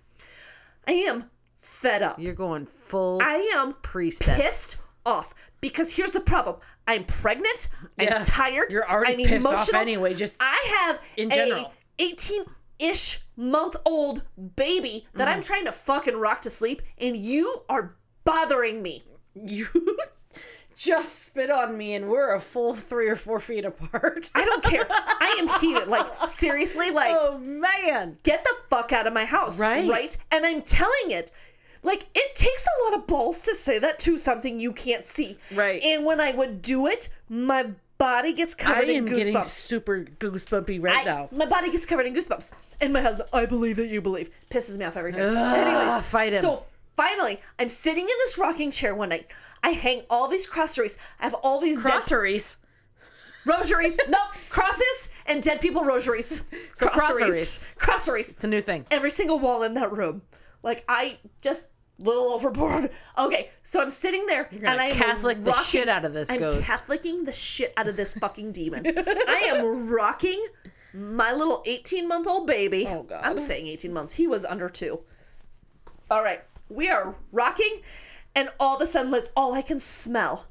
I 0.87 0.93
am 0.93 1.29
fed 1.57 2.01
up. 2.03 2.21
you're 2.21 2.33
going 2.35 2.67
full 2.67 3.19
I 3.21 3.51
am 3.57 3.73
priestess. 3.83 4.41
pissed 4.41 4.83
off 5.05 5.35
because 5.61 5.97
here's 5.97 6.13
the 6.13 6.21
problem. 6.21 6.57
I'm 6.87 7.03
pregnant. 7.05 7.67
I'm 7.99 8.07
Yeah, 8.07 8.23
tired. 8.25 8.73
you're 8.73 8.89
already 8.89 9.25
I'm 9.25 9.29
pissed 9.31 9.47
off 9.47 9.53
emotional. 9.55 9.81
anyway, 9.81 10.15
just 10.15 10.37
I 10.39 10.87
have 10.87 11.01
in 11.17 11.31
general. 11.31 11.73
18 11.99 12.45
ish 12.79 13.21
month 13.37 13.77
old 13.85 14.23
baby 14.57 15.07
that 15.15 15.29
Mm. 15.29 15.33
I'm 15.33 15.43
trying 15.43 15.65
to 15.67 15.73
fucking 15.73 16.17
rock 16.17 16.43
to 16.43 16.51
sleep, 16.51 16.83
and 16.99 17.17
you 17.17 17.63
are 17.69 17.97
bothering 18.25 18.83
me. 18.83 19.05
You 19.35 19.69
just 20.77 21.25
spit 21.25 21.51
on 21.51 21.77
me, 21.79 21.95
and 21.95 22.09
we're 22.09 22.35
a 22.35 22.41
full 22.41 22.75
three 22.75 23.09
or 23.09 23.17
four 23.17 23.41
feet 23.41 23.65
apart. 23.65 24.31
I 24.35 24.45
don't 24.45 24.63
care. 24.63 24.87
I 24.91 25.37
am 25.39 25.61
heated. 25.61 25.89
Like 25.89 26.07
seriously, 26.29 26.91
like 27.03 27.15
oh 27.15 27.39
man. 27.39 28.19
get 28.23 28.45
the 28.45 28.55
fuck 28.69 28.93
out 28.93 29.07
of 29.07 29.13
my 29.13 29.25
house. 29.25 29.59
Right. 29.61 29.89
Right. 29.89 30.17
And 30.31 30.45
I'm 30.45 30.63
telling 30.63 31.11
it. 31.11 31.31
Like 31.83 32.07
it 32.17 32.35
takes 32.35 32.67
a 32.67 32.85
lot 32.91 32.99
of 33.01 33.07
balls 33.07 33.43
to 33.43 33.55
say 33.55 33.79
that 33.79 33.99
to 34.01 34.19
something 34.19 34.59
you 34.59 34.73
can't 34.73 35.05
see. 35.05 35.37
Right. 35.55 35.81
And 35.85 36.05
when 36.05 36.21
I 36.21 36.33
would 36.33 36.61
do 36.61 36.87
it, 36.89 37.09
my 37.29 37.71
body 37.99 38.33
gets 38.33 38.55
covered 38.55 38.89
in 38.89 39.05
goosebumps. 39.05 39.09
I 39.09 39.11
covered 39.11 39.19
am 39.21 39.27
in 39.27 39.33
getting 39.35 39.43
super 39.45 40.01
goosebumpy 40.21 40.83
right 40.83 40.99
I- 40.99 41.05
now. 41.05 41.29
My 41.33 41.47
body 41.47 41.71
gets 41.71 41.87
covered 41.87 42.07
in 42.07 42.15
goosebumps. 42.15 42.51
And 42.81 42.93
my 42.93 43.01
husband, 43.01 43.29
I 43.33 43.47
believe 43.47 43.77
that 43.77 43.87
you 43.89 44.01
believe, 44.01 44.31
pisses 44.51 44.77
me 44.79 44.85
off 44.85 44.97
every 44.97 45.13
time. 45.13 45.23
Ugh, 45.37 45.57
Anyways, 45.59 46.07
fight 46.07 46.33
him. 46.33 46.41
So 46.43 46.65
finally, 46.95 47.39
I'm 47.59 47.69
sitting 47.69 48.03
in 48.05 48.17
this 48.25 48.39
rocking 48.39 48.71
chair 48.71 48.95
one 48.95 49.09
night. 49.11 49.27
I 49.63 49.71
hang 49.71 50.03
all 50.11 50.29
these 50.29 50.47
crosseries. 50.47 50.97
I 51.21 51.25
have 51.25 51.35
all 51.35 51.61
these 51.61 51.77
dead 51.77 51.85
Groceries. 51.93 52.57
rosaries. 53.45 53.99
nope, 54.09 54.21
crosses 54.49 55.09
and 55.27 55.43
dead 55.43 55.61
people 55.61 55.83
rosaries. 55.83 56.43
So 56.75 56.87
crosseries. 56.89 57.67
Crosseries. 57.77 58.31
It's 58.31 58.45
a 58.45 58.49
new 58.49 58.61
thing. 58.61 58.87
Every 58.91 59.11
single 59.11 59.39
wall 59.39 59.63
in 59.63 59.75
that 59.75 59.93
room. 59.93 60.23
Like 60.63 60.85
I 60.89 61.19
just 61.43 61.69
little 61.99 62.25
overboard. 62.33 62.91
Okay, 63.19 63.51
so 63.63 63.81
I'm 63.81 63.91
sitting 63.91 64.27
there 64.27 64.49
and 64.51 64.69
I'm 64.81 64.93
Catholic 64.93 65.43
the 65.43 65.55
shit 65.55 65.89
out 65.89 66.05
of 66.05 66.13
this 66.13 66.31
I'm 66.31 66.39
ghost. 66.39 66.69
Catholicing 66.69 67.25
the 67.25 67.33
shit 67.33 67.73
out 67.77 67.89
of 67.89 67.97
this 67.97 68.15
fucking 68.15 68.53
demon. 68.53 68.85
I 68.97 69.51
am 69.55 69.89
rocking 69.89 70.45
my 70.93 71.33
little 71.33 71.63
18 71.67 72.07
month 72.09 72.27
old 72.27 72.47
baby. 72.47 72.87
Oh, 72.89 73.03
God. 73.03 73.21
I'm 73.23 73.39
saying 73.39 73.67
18 73.67 73.93
months. 73.93 74.15
He 74.15 74.27
was 74.27 74.45
under 74.45 74.69
two. 74.69 75.01
All 76.11 76.23
right, 76.23 76.43
we 76.69 76.89
are 76.89 77.17
rocking, 77.33 77.81
and 78.35 78.49
all 78.61 78.77
of 78.77 78.83
a 78.83 78.87
sudden, 78.87 79.11
that's 79.11 79.31
all 79.37 79.55
I 79.55 79.63
can 79.63 79.81
smell. 79.81 80.47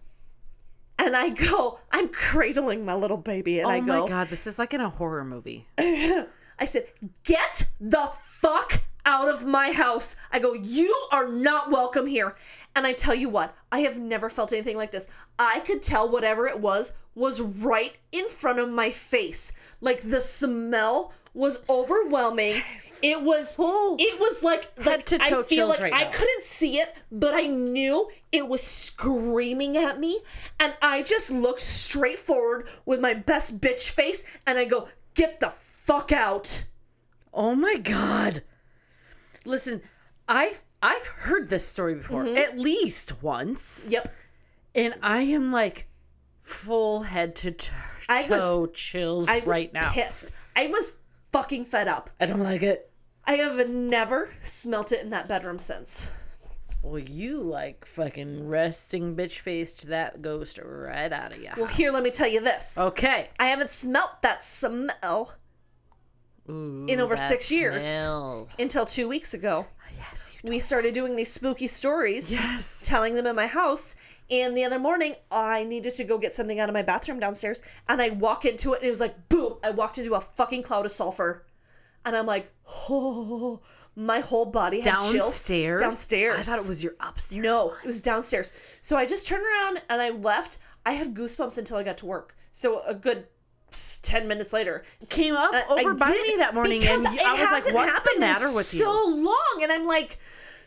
And 0.99 1.15
I 1.15 1.29
go, 1.29 1.79
I'm 1.91 2.09
cradling 2.09 2.83
my 2.85 2.93
little 2.93 3.17
baby, 3.17 3.59
and 3.59 3.67
Oh 3.67 3.71
I 3.71 3.79
go, 3.79 4.03
my 4.03 4.07
god, 4.09 4.27
this 4.29 4.47
is 4.47 4.59
like 4.59 4.73
in 4.73 4.81
a 4.81 4.89
horror 4.89 5.23
movie. 5.23 5.67
I 5.77 6.65
said, 6.65 6.87
get 7.23 7.63
the 7.79 8.11
fuck 8.21 8.81
out 9.05 9.29
of 9.29 9.45
my 9.45 9.71
house. 9.71 10.15
I 10.31 10.39
go, 10.39 10.53
you 10.53 10.93
are 11.11 11.27
not 11.27 11.71
welcome 11.71 12.07
here. 12.07 12.35
And 12.75 12.85
I 12.85 12.93
tell 12.93 13.15
you 13.15 13.29
what, 13.29 13.55
I 13.71 13.79
have 13.81 13.97
never 13.99 14.29
felt 14.29 14.51
anything 14.51 14.75
like 14.75 14.91
this. 14.91 15.07
I 15.39 15.59
could 15.61 15.81
tell 15.81 16.09
whatever 16.09 16.47
it 16.47 16.59
was 16.59 16.91
was 17.13 17.39
right 17.41 17.95
in 18.11 18.27
front 18.27 18.59
of 18.59 18.69
my 18.69 18.89
face. 18.89 19.53
Like 19.79 20.01
the 20.09 20.19
smell 20.19 21.13
was 21.33 21.59
overwhelming. 21.69 22.61
It 23.01 23.21
was 23.21 23.55
Full 23.55 23.97
it 23.99 24.19
was 24.21 24.41
like, 24.41 24.71
like 24.83 25.03
to 25.07 25.17
toe 25.19 25.41
I 25.41 25.43
feel 25.43 25.67
like 25.67 25.81
right 25.81 25.93
I 25.93 26.05
now. 26.05 26.11
couldn't 26.11 26.43
see 26.43 26.79
it, 26.79 26.95
but 27.11 27.35
I 27.35 27.41
knew 27.45 28.09
it 28.31 28.47
was 28.47 28.63
screaming 28.63 29.75
at 29.75 29.99
me 29.99 30.21
and 30.61 30.75
I 30.81 31.01
just 31.03 31.29
looked 31.29 31.59
straight 31.59 32.17
forward 32.17 32.69
with 32.85 33.01
my 33.01 33.13
best 33.13 33.59
bitch 33.59 33.91
face 33.91 34.23
and 34.47 34.57
I 34.57 34.63
go, 34.63 34.87
"Get 35.13 35.41
the 35.41 35.51
fuck 35.59 36.13
out." 36.13 36.65
Oh 37.33 37.53
my 37.53 37.75
god. 37.75 38.41
Listen, 39.45 39.81
I've 40.27 40.63
I've 40.81 41.05
heard 41.05 41.49
this 41.49 41.65
story 41.65 41.95
before 41.95 42.25
mm-hmm. 42.25 42.37
at 42.37 42.59
least 42.59 43.23
once. 43.23 43.87
Yep. 43.91 44.13
And 44.73 44.95
I 45.01 45.21
am 45.21 45.51
like 45.51 45.87
full 46.41 47.03
head 47.03 47.35
to 47.37 47.51
t- 47.51 47.71
I 48.09 48.19
was- 48.19 48.27
toe 48.27 48.67
chills 48.67 49.27
I 49.27 49.35
was 49.37 49.45
right 49.45 49.73
now. 49.73 49.91
pissed. 49.91 50.31
I 50.55 50.67
was 50.67 50.97
fucking 51.31 51.65
fed 51.65 51.87
up. 51.87 52.09
I 52.19 52.25
don't 52.25 52.39
like 52.39 52.63
it. 52.63 52.91
I 53.27 53.33
have 53.33 53.67
never 53.69 54.29
smelt 54.41 54.91
it 54.91 55.01
in 55.01 55.09
that 55.09 55.27
bedroom 55.27 55.57
since. 55.57 56.11
Well, 56.83 56.99
you 56.99 57.39
like 57.39 57.85
fucking 57.85 58.47
resting 58.47 59.15
bitch 59.15 59.39
faced 59.39 59.87
that 59.87 60.21
ghost 60.21 60.59
right 60.63 61.11
out 61.11 61.31
of 61.31 61.41
you. 61.41 61.49
Well, 61.57 61.65
here, 61.65 61.91
let 61.91 62.03
me 62.03 62.11
tell 62.11 62.27
you 62.27 62.41
this. 62.41 62.77
Okay. 62.77 63.27
I 63.39 63.47
haven't 63.47 63.71
smelt 63.71 64.21
that 64.21 64.43
smell 64.43 65.33
Ooh, 66.49 66.85
In 66.87 66.99
over 66.99 67.17
six 67.17 67.51
years. 67.51 67.83
smell. 67.83 68.47
until 68.59 68.85
two 68.85 69.07
weeks 69.07 69.33
ago. 69.33 69.65
Oh, 69.69 69.93
yes, 69.97 70.31
you 70.43 70.49
We 70.49 70.59
started 70.59 70.93
doing 70.93 71.15
these 71.15 71.31
spooky 71.31 71.67
stories, 71.67 72.31
Yes. 72.31 72.83
telling 72.85 73.15
them 73.15 73.25
in 73.27 73.35
my 73.35 73.47
house. 73.47 73.95
And 74.29 74.57
the 74.57 74.63
other 74.63 74.79
morning, 74.79 75.15
I 75.29 75.63
needed 75.63 75.93
to 75.95 76.03
go 76.03 76.17
get 76.17 76.33
something 76.33 76.59
out 76.59 76.67
of 76.69 76.73
my 76.73 76.81
bathroom 76.81 77.19
downstairs, 77.19 77.61
and 77.87 78.01
I 78.01 78.09
walk 78.09 78.43
into 78.45 78.73
it, 78.73 78.77
and 78.77 78.87
it 78.87 78.89
was 78.89 78.99
like, 78.99 79.29
boom! 79.29 79.57
I 79.63 79.69
walked 79.69 79.97
into 79.99 80.15
a 80.15 80.21
fucking 80.21 80.63
cloud 80.63 80.85
of 80.85 80.91
sulfur, 80.91 81.45
and 82.03 82.15
I'm 82.15 82.25
like, 82.25 82.51
oh, 82.89 83.61
my 83.95 84.19
whole 84.21 84.45
body 84.45 84.81
had 84.81 84.97
chills. 84.97 85.13
downstairs. 85.13 85.79
Downstairs. 85.81 86.39
I 86.39 86.41
thought 86.41 86.63
it 86.63 86.67
was 86.67 86.83
your 86.83 86.95
upstairs. 86.99 87.43
No, 87.43 87.65
one. 87.67 87.75
it 87.83 87.85
was 87.87 88.01
downstairs. 88.01 88.51
So 88.81 88.97
I 88.97 89.05
just 89.05 89.27
turned 89.27 89.43
around 89.45 89.81
and 89.89 90.01
I 90.01 90.09
left. 90.09 90.57
I 90.85 90.91
had 90.93 91.13
goosebumps 91.13 91.57
until 91.57 91.77
I 91.77 91.83
got 91.83 91.97
to 91.99 92.05
work. 92.05 92.35
So 92.51 92.81
a 92.85 92.93
good 92.93 93.27
10 94.01 94.27
minutes 94.27 94.53
later. 94.53 94.83
came 95.09 95.35
up 95.35 95.53
I- 95.53 95.61
I 95.61 95.65
over 95.81 95.93
by 95.93 96.09
me 96.09 96.35
that 96.37 96.53
morning, 96.53 96.83
and 96.85 97.07
I 97.07 97.33
was 97.33 97.51
like, 97.51 97.73
"What's 97.73 97.99
the 98.13 98.19
matter 98.19 98.51
with 98.51 98.67
so 98.67 99.07
you?" 99.09 99.25
long. 99.25 99.59
And 99.63 99.71
I'm 99.71 99.85
like, 99.85 100.17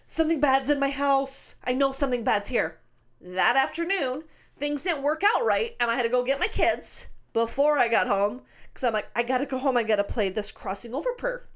something 0.06 0.40
bad's 0.40 0.70
in 0.70 0.78
my 0.78 0.90
house. 0.90 1.54
I 1.64 1.72
know 1.72 1.92
something 1.92 2.24
bad's 2.24 2.48
here. 2.48 2.78
That 3.20 3.56
afternoon, 3.56 4.24
things 4.56 4.82
didn't 4.82 5.02
work 5.02 5.22
out 5.24 5.44
right, 5.44 5.74
and 5.80 5.90
I 5.90 5.96
had 5.96 6.02
to 6.04 6.08
go 6.08 6.22
get 6.24 6.38
my 6.40 6.46
kids 6.48 7.08
before 7.32 7.78
I 7.78 7.88
got 7.88 8.06
home 8.06 8.42
because 8.64 8.84
I'm 8.84 8.92
like, 8.92 9.08
I 9.14 9.22
gotta 9.22 9.46
go 9.46 9.58
home. 9.58 9.76
I 9.76 9.82
gotta 9.82 10.04
play 10.04 10.28
this 10.30 10.50
crossing 10.52 10.94
over 10.94 11.12
prayer. 11.12 11.46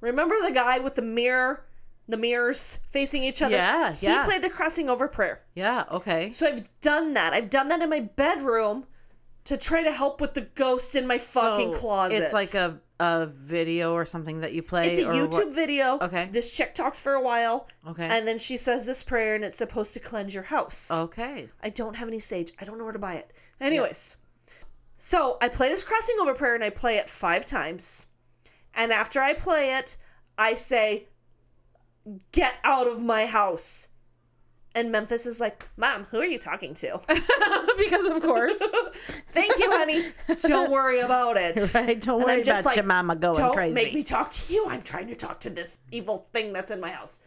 Remember 0.00 0.36
the 0.42 0.50
guy 0.52 0.78
with 0.78 0.94
the 0.94 1.02
mirror, 1.02 1.64
the 2.08 2.16
mirrors 2.16 2.78
facing 2.90 3.24
each 3.24 3.42
other? 3.42 3.56
Yeah, 3.56 3.92
He 3.92 4.06
yeah. 4.06 4.24
played 4.24 4.42
the 4.42 4.50
crossing 4.50 4.88
over 4.88 5.08
prayer. 5.08 5.42
Yeah. 5.54 5.84
Okay. 5.90 6.30
So 6.30 6.46
I've 6.46 6.68
done 6.80 7.14
that. 7.14 7.32
I've 7.32 7.50
done 7.50 7.68
that 7.68 7.80
in 7.82 7.90
my 7.90 8.00
bedroom 8.00 8.86
to 9.46 9.56
try 9.56 9.82
to 9.82 9.92
help 9.92 10.20
with 10.20 10.34
the 10.34 10.42
ghosts 10.42 10.94
in 10.94 11.06
my 11.06 11.18
fucking 11.18 11.72
closet. 11.74 12.22
It's 12.22 12.32
like 12.32 12.54
a 12.54 12.80
a 12.98 13.26
video 13.26 13.92
or 13.92 14.06
something 14.06 14.40
that 14.40 14.54
you 14.54 14.62
play. 14.62 14.92
It's 14.92 14.98
a 14.98 15.10
YouTube 15.10 15.46
what? 15.46 15.54
video. 15.54 15.98
Okay. 16.00 16.28
This 16.32 16.56
chick 16.56 16.74
talks 16.74 16.98
for 16.98 17.12
a 17.12 17.20
while. 17.20 17.68
Okay. 17.86 18.06
And 18.06 18.26
then 18.26 18.38
she 18.38 18.56
says 18.56 18.86
this 18.86 19.02
prayer 19.02 19.34
and 19.34 19.44
it's 19.44 19.58
supposed 19.58 19.92
to 19.94 20.00
cleanse 20.00 20.32
your 20.32 20.44
house. 20.44 20.90
Okay. 20.90 21.50
I 21.62 21.68
don't 21.68 21.94
have 21.94 22.08
any 22.08 22.20
sage. 22.20 22.52
I 22.58 22.64
don't 22.64 22.78
know 22.78 22.84
where 22.84 22.94
to 22.94 22.98
buy 22.98 23.14
it. 23.14 23.32
Anyways. 23.60 24.16
So 24.96 25.36
I 25.42 25.50
play 25.50 25.68
this 25.68 25.84
crossing 25.84 26.16
over 26.22 26.32
prayer 26.32 26.54
and 26.54 26.64
I 26.64 26.70
play 26.70 26.96
it 26.96 27.10
five 27.10 27.44
times. 27.44 28.06
And 28.74 28.92
after 28.92 29.20
I 29.20 29.34
play 29.34 29.74
it, 29.76 29.98
I 30.38 30.54
say, 30.54 31.08
Get 32.32 32.54
out 32.62 32.86
of 32.86 33.02
my 33.02 33.26
house. 33.26 33.88
And 34.76 34.92
Memphis 34.92 35.24
is 35.26 35.40
like, 35.40 35.66
Mom, 35.78 36.04
who 36.04 36.18
are 36.20 36.26
you 36.26 36.38
talking 36.38 36.74
to? 36.74 37.00
because 37.78 38.08
of 38.10 38.22
course. 38.22 38.58
Thank 39.32 39.58
you, 39.58 39.70
honey. 39.70 40.04
Don't 40.42 40.70
worry 40.70 41.00
about 41.00 41.38
it. 41.38 41.58
right. 41.74 41.98
Don't 42.00 42.16
And 42.20 42.24
worry 42.26 42.34
I'm 42.38 42.44
just 42.44 42.60
about 42.60 42.64
like, 42.66 42.76
your 42.76 42.84
mama 42.84 43.16
going 43.16 43.36
Don't 43.36 43.54
crazy. 43.54 43.74
make 43.74 43.94
me 43.94 44.02
talk 44.02 44.30
to 44.30 44.52
you. 44.52 44.66
I'm 44.68 44.82
trying 44.82 45.08
to 45.08 45.14
talk 45.14 45.40
to 45.40 45.50
this 45.50 45.78
evil 45.90 46.28
thing 46.34 46.52
that's 46.52 46.70
in 46.70 46.78
my 46.78 46.90
house. 46.90 47.20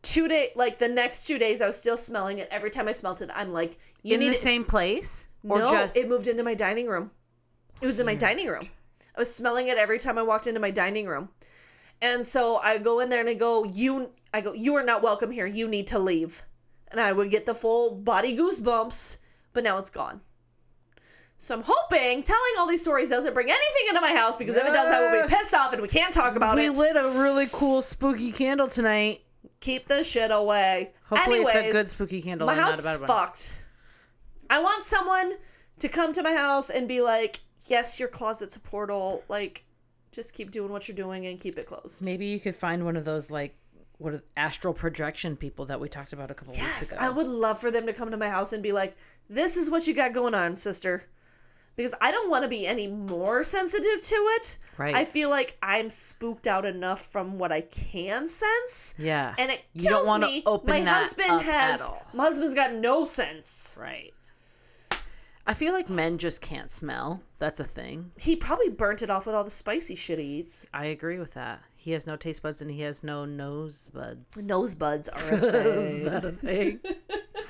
Two 0.00 0.28
day, 0.28 0.50
like 0.56 0.78
the 0.78 0.88
next 0.88 1.26
two 1.26 1.38
days, 1.38 1.60
I 1.60 1.66
was 1.66 1.78
still 1.78 1.96
smelling 1.98 2.38
it. 2.38 2.48
Every 2.50 2.70
time 2.70 2.88
I 2.88 2.92
smelt 2.92 3.20
it, 3.20 3.30
I'm 3.34 3.52
like, 3.52 3.78
you 4.02 4.14
in 4.14 4.20
need 4.20 4.28
the 4.30 4.32
it- 4.32 4.40
same 4.40 4.64
place, 4.64 5.26
or 5.46 5.58
no, 5.58 5.70
just 5.70 5.96
it 5.98 6.08
moved 6.08 6.26
into 6.26 6.42
my 6.42 6.54
dining 6.54 6.86
room. 6.88 7.10
It 7.82 7.86
was 7.86 8.00
in 8.00 8.06
my 8.06 8.14
dining 8.14 8.48
room. 8.48 8.62
I 9.14 9.20
was 9.20 9.34
smelling 9.34 9.68
it 9.68 9.76
every 9.76 9.98
time 9.98 10.16
I 10.16 10.22
walked 10.22 10.46
into 10.46 10.60
my 10.60 10.70
dining 10.70 11.06
room. 11.06 11.28
And 12.00 12.26
so 12.26 12.56
I 12.56 12.78
go 12.78 13.00
in 13.00 13.10
there 13.10 13.20
and 13.20 13.28
I 13.28 13.34
go, 13.34 13.64
you 13.64 14.10
I 14.32 14.40
go, 14.40 14.52
you 14.54 14.74
are 14.76 14.82
not 14.82 15.02
welcome 15.02 15.30
here. 15.30 15.46
You 15.46 15.68
need 15.68 15.86
to 15.88 15.98
leave. 15.98 16.42
And 16.94 17.00
I 17.00 17.10
would 17.10 17.28
get 17.28 17.44
the 17.44 17.56
full 17.56 17.90
body 17.90 18.36
goosebumps, 18.36 19.16
but 19.52 19.64
now 19.64 19.78
it's 19.78 19.90
gone. 19.90 20.20
So 21.38 21.56
I'm 21.56 21.64
hoping 21.66 22.22
telling 22.22 22.52
all 22.56 22.68
these 22.68 22.82
stories 22.82 23.10
doesn't 23.10 23.34
bring 23.34 23.48
anything 23.50 23.88
into 23.88 24.00
my 24.00 24.12
house 24.12 24.36
because 24.36 24.54
if 24.54 24.64
it 24.64 24.72
does, 24.72 24.88
I 24.88 25.00
will 25.00 25.22
be 25.24 25.28
pissed 25.28 25.52
off 25.52 25.72
and 25.72 25.82
we 25.82 25.88
can't 25.88 26.14
talk 26.14 26.36
about 26.36 26.54
we 26.54 26.66
it. 26.66 26.70
We 26.70 26.78
lit 26.78 26.94
a 26.96 27.20
really 27.20 27.48
cool 27.50 27.82
spooky 27.82 28.30
candle 28.30 28.68
tonight. 28.68 29.22
Keep 29.58 29.88
the 29.88 30.04
shit 30.04 30.30
away. 30.30 30.92
Hopefully, 31.06 31.38
Anyways, 31.38 31.56
it's 31.56 31.68
a 31.68 31.72
good 31.72 31.90
spooky 31.90 32.22
candle. 32.22 32.46
my 32.46 32.54
house 32.54 32.78
is 32.78 32.96
fucked. 32.98 33.66
I 34.48 34.62
want 34.62 34.84
someone 34.84 35.34
to 35.80 35.88
come 35.88 36.12
to 36.12 36.22
my 36.22 36.32
house 36.32 36.70
and 36.70 36.86
be 36.86 37.00
like, 37.00 37.40
"Yes, 37.66 37.98
your 37.98 38.08
closet's 38.08 38.54
a 38.54 38.60
portal. 38.60 39.24
Like, 39.28 39.64
just 40.12 40.32
keep 40.32 40.52
doing 40.52 40.70
what 40.70 40.86
you're 40.86 40.96
doing 40.96 41.26
and 41.26 41.40
keep 41.40 41.58
it 41.58 41.66
closed." 41.66 42.04
Maybe 42.04 42.26
you 42.26 42.38
could 42.38 42.54
find 42.54 42.84
one 42.84 42.96
of 42.96 43.04
those 43.04 43.32
like 43.32 43.56
what 43.98 44.14
are- 44.14 44.22
astral 44.36 44.74
projection 44.74 45.36
people 45.36 45.64
that 45.66 45.80
we 45.80 45.88
talked 45.88 46.12
about 46.12 46.30
a 46.30 46.34
couple 46.34 46.52
weeks 46.54 46.64
Yes, 46.64 46.92
ago. 46.92 47.00
I 47.00 47.10
would 47.10 47.26
love 47.28 47.60
for 47.60 47.70
them 47.70 47.86
to 47.86 47.92
come 47.92 48.10
to 48.10 48.16
my 48.16 48.28
house 48.28 48.52
and 48.52 48.62
be 48.62 48.72
like, 48.72 48.96
"This 49.28 49.56
is 49.56 49.70
what 49.70 49.86
you 49.86 49.94
got 49.94 50.12
going 50.12 50.34
on, 50.34 50.54
sister." 50.56 51.04
Because 51.76 51.94
I 52.00 52.12
don't 52.12 52.30
want 52.30 52.44
to 52.44 52.48
be 52.48 52.68
any 52.68 52.86
more 52.86 53.42
sensitive 53.42 54.00
to 54.00 54.14
it. 54.36 54.58
Right. 54.78 54.94
I 54.94 55.04
feel 55.04 55.28
like 55.28 55.56
I'm 55.60 55.90
spooked 55.90 56.46
out 56.46 56.64
enough 56.64 57.04
from 57.10 57.36
what 57.36 57.50
I 57.50 57.62
can 57.62 58.28
sense. 58.28 58.94
Yeah. 58.96 59.34
And 59.38 59.50
it 59.50 59.62
You 59.72 59.88
don't 59.90 60.06
wanna 60.06 60.26
me. 60.28 60.42
open 60.46 60.70
My 60.70 60.80
that 60.82 61.02
husband 61.02 61.30
up 61.30 61.42
has 61.42 61.80
at 61.80 61.86
all. 61.88 62.02
my 62.12 62.24
husband's 62.26 62.54
got 62.54 62.74
no 62.74 63.04
sense. 63.04 63.76
right. 63.80 64.14
I 65.46 65.52
feel 65.52 65.74
like 65.74 65.90
men 65.90 66.16
just 66.16 66.40
can't 66.40 66.70
smell. 66.70 67.22
That's 67.38 67.60
a 67.60 67.64
thing. 67.64 68.12
He 68.16 68.34
probably 68.34 68.70
burnt 68.70 69.02
it 69.02 69.10
off 69.10 69.26
with 69.26 69.34
all 69.34 69.44
the 69.44 69.50
spicy 69.50 69.94
shit 69.94 70.18
he 70.18 70.24
eats. 70.24 70.64
I 70.72 70.86
agree 70.86 71.18
with 71.18 71.34
that. 71.34 71.60
He 71.76 71.90
has 71.92 72.06
no 72.06 72.16
taste 72.16 72.42
buds 72.42 72.62
and 72.62 72.70
he 72.70 72.80
has 72.80 73.04
no 73.04 73.26
nose 73.26 73.90
buds. 73.92 74.46
Nose 74.46 74.74
buds 74.74 75.08
are 75.10 75.34
a 75.34 75.38
thing. 75.40 76.06
A 76.06 76.32
thing? 76.32 76.80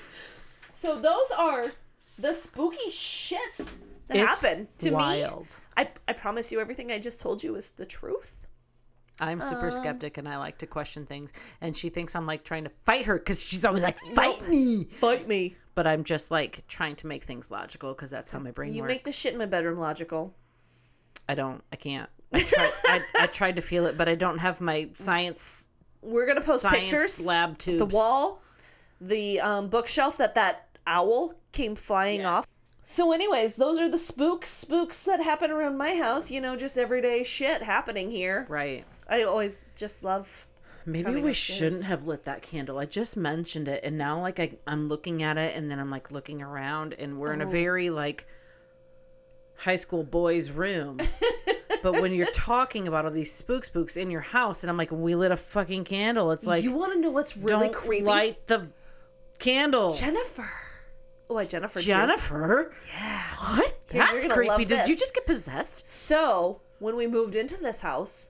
so 0.72 0.98
those 0.98 1.30
are 1.38 1.70
the 2.18 2.32
spooky 2.32 2.90
shits 2.90 3.74
that 4.08 4.16
It's 4.16 4.42
happen 4.42 4.66
to 4.78 4.90
me. 4.90 5.24
I, 5.76 5.88
I 6.08 6.12
promise 6.14 6.50
you 6.50 6.60
everything 6.60 6.90
I 6.90 6.98
just 6.98 7.20
told 7.20 7.44
you 7.44 7.54
is 7.54 7.70
the 7.70 7.86
truth. 7.86 8.43
I'm 9.20 9.40
Um, 9.40 9.48
super 9.48 9.70
skeptic 9.70 10.18
and 10.18 10.28
I 10.28 10.36
like 10.38 10.58
to 10.58 10.66
question 10.66 11.06
things. 11.06 11.32
And 11.60 11.76
she 11.76 11.88
thinks 11.88 12.14
I'm 12.16 12.26
like 12.26 12.44
trying 12.44 12.64
to 12.64 12.70
fight 12.70 13.06
her 13.06 13.18
because 13.18 13.42
she's 13.44 13.64
always 13.64 13.82
like, 13.82 13.98
fight 14.14 14.48
me. 14.48 14.84
Fight 14.84 15.28
me. 15.28 15.56
But 15.74 15.86
I'm 15.86 16.04
just 16.04 16.30
like 16.30 16.64
trying 16.68 16.96
to 16.96 17.06
make 17.06 17.24
things 17.24 17.50
logical 17.50 17.94
because 17.94 18.10
that's 18.10 18.30
how 18.30 18.38
my 18.38 18.50
brain 18.50 18.74
You 18.74 18.82
works. 18.82 18.90
You 18.90 18.94
make 18.94 19.04
the 19.04 19.12
shit 19.12 19.32
in 19.32 19.38
my 19.38 19.46
bedroom 19.46 19.78
logical. 19.78 20.34
I 21.28 21.34
don't. 21.34 21.62
I 21.72 21.76
can't. 21.76 22.08
I 22.32 22.42
tried, 22.42 22.72
I, 22.86 23.02
I 23.20 23.26
tried 23.26 23.56
to 23.56 23.62
feel 23.62 23.86
it, 23.86 23.96
but 23.96 24.08
I 24.08 24.14
don't 24.16 24.38
have 24.38 24.60
my 24.60 24.88
science 24.94 25.68
We're 26.02 26.26
gonna 26.26 26.40
post 26.40 26.66
pictures. 26.66 27.24
lab 27.26 27.56
tubes. 27.58 27.78
the 27.78 27.86
wall, 27.86 28.42
the 29.00 29.40
um, 29.40 29.68
bookshelf 29.68 30.16
that 30.18 30.34
that 30.34 30.66
owl 30.86 31.34
came 31.52 31.76
flying 31.76 32.20
Yes. 32.20 32.26
off. 32.28 32.46
So, 32.82 33.12
anyways, 33.12 33.56
those 33.56 33.78
are 33.80 33.88
the 33.88 33.96
spooks, 33.98 34.50
spooks 34.50 35.04
that 35.04 35.22
happen 35.22 35.50
around 35.50 35.78
my 35.78 35.94
house. 35.94 36.30
You 36.30 36.40
know, 36.40 36.54
just 36.56 36.76
everyday 36.76 37.22
shit 37.24 37.62
happening 37.62 38.10
here. 38.10 38.44
Right. 38.48 38.84
I 39.08 39.22
always 39.22 39.66
just 39.76 40.02
love. 40.04 40.46
Maybe 40.86 41.16
we 41.20 41.32
shouldn't 41.32 41.84
have 41.84 42.06
lit 42.06 42.24
that 42.24 42.42
candle. 42.42 42.78
I 42.78 42.84
just 42.84 43.16
mentioned 43.16 43.68
it, 43.68 43.82
and 43.84 43.96
now 43.96 44.20
like 44.20 44.38
I, 44.38 44.52
I'm 44.66 44.88
looking 44.88 45.22
at 45.22 45.38
it, 45.38 45.56
and 45.56 45.70
then 45.70 45.78
I'm 45.78 45.90
like 45.90 46.10
looking 46.10 46.42
around, 46.42 46.92
and 46.94 47.18
we're 47.18 47.32
in 47.32 47.40
a 47.40 47.46
Oh. 47.46 47.50
very 47.50 47.88
like 47.90 48.26
high 49.56 49.76
school 49.76 50.02
boys' 50.04 50.50
room. 50.50 50.98
but 51.82 52.00
when 52.00 52.12
you're 52.12 52.26
talking 52.32 52.86
about 52.86 53.04
all 53.06 53.10
these 53.10 53.32
spook 53.32 53.64
spooks 53.64 53.96
in 53.96 54.10
your 54.10 54.20
house, 54.20 54.62
and 54.62 54.70
I'm 54.70 54.76
like, 54.76 54.90
we 54.92 55.14
lit 55.14 55.32
a 55.32 55.36
fucking 55.38 55.84
candle. 55.84 56.30
It's 56.32 56.46
like 56.46 56.62
you 56.64 56.72
want 56.72 56.92
to 56.92 57.00
know 57.00 57.10
what's 57.10 57.36
really 57.36 57.66
don't 57.68 57.74
creepy? 57.74 58.04
light 58.04 58.46
the 58.46 58.68
candle. 59.38 59.94
Jennifer. 59.94 60.50
Oh, 61.30 61.38
I 61.38 61.46
Jennifer. 61.46 61.78
too. 61.78 61.86
Jennifer. 61.86 62.72
Yeah. 62.94 63.22
What? 63.56 63.78
Here, 63.90 64.06
That's 64.12 64.26
creepy. 64.26 64.64
Did 64.66 64.80
this. 64.80 64.88
you 64.90 64.96
just 64.96 65.14
get 65.14 65.24
possessed? 65.24 65.86
So 65.86 66.60
when 66.78 66.96
we 66.96 67.06
moved 67.06 67.34
into 67.34 67.56
this 67.56 67.80
house, 67.80 68.28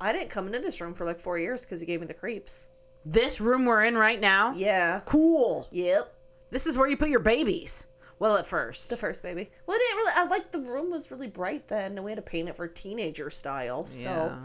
I 0.00 0.12
didn't 0.12 0.30
come 0.30 0.46
into 0.46 0.60
this 0.60 0.80
room 0.80 0.94
for 0.94 1.04
like 1.04 1.20
four 1.20 1.38
years 1.38 1.64
because 1.64 1.80
he 1.80 1.86
gave 1.86 2.00
me 2.00 2.06
the 2.06 2.14
creeps. 2.14 2.68
This 3.04 3.40
room 3.40 3.64
we're 3.66 3.84
in 3.84 3.96
right 3.96 4.20
now. 4.20 4.52
Yeah. 4.54 5.00
Cool. 5.04 5.68
Yep. 5.70 6.14
This 6.50 6.66
is 6.66 6.76
where 6.76 6.88
you 6.88 6.96
put 6.96 7.08
your 7.10 7.20
babies. 7.20 7.86
Well, 8.18 8.36
at 8.36 8.46
first. 8.46 8.90
The 8.90 8.96
first 8.98 9.22
baby. 9.22 9.50
Well, 9.66 9.76
I 9.76 9.78
didn't 9.78 9.96
really. 9.96 10.12
I 10.16 10.24
like 10.24 10.50
the 10.52 10.60
room 10.60 10.90
was 10.90 11.10
really 11.10 11.26
bright 11.28 11.68
then, 11.68 11.92
and 11.96 12.04
we 12.04 12.10
had 12.10 12.16
to 12.16 12.22
paint 12.22 12.48
it 12.50 12.56
for 12.56 12.68
teenager 12.68 13.30
style. 13.30 13.84
So, 13.86 14.02
Yeah. 14.02 14.36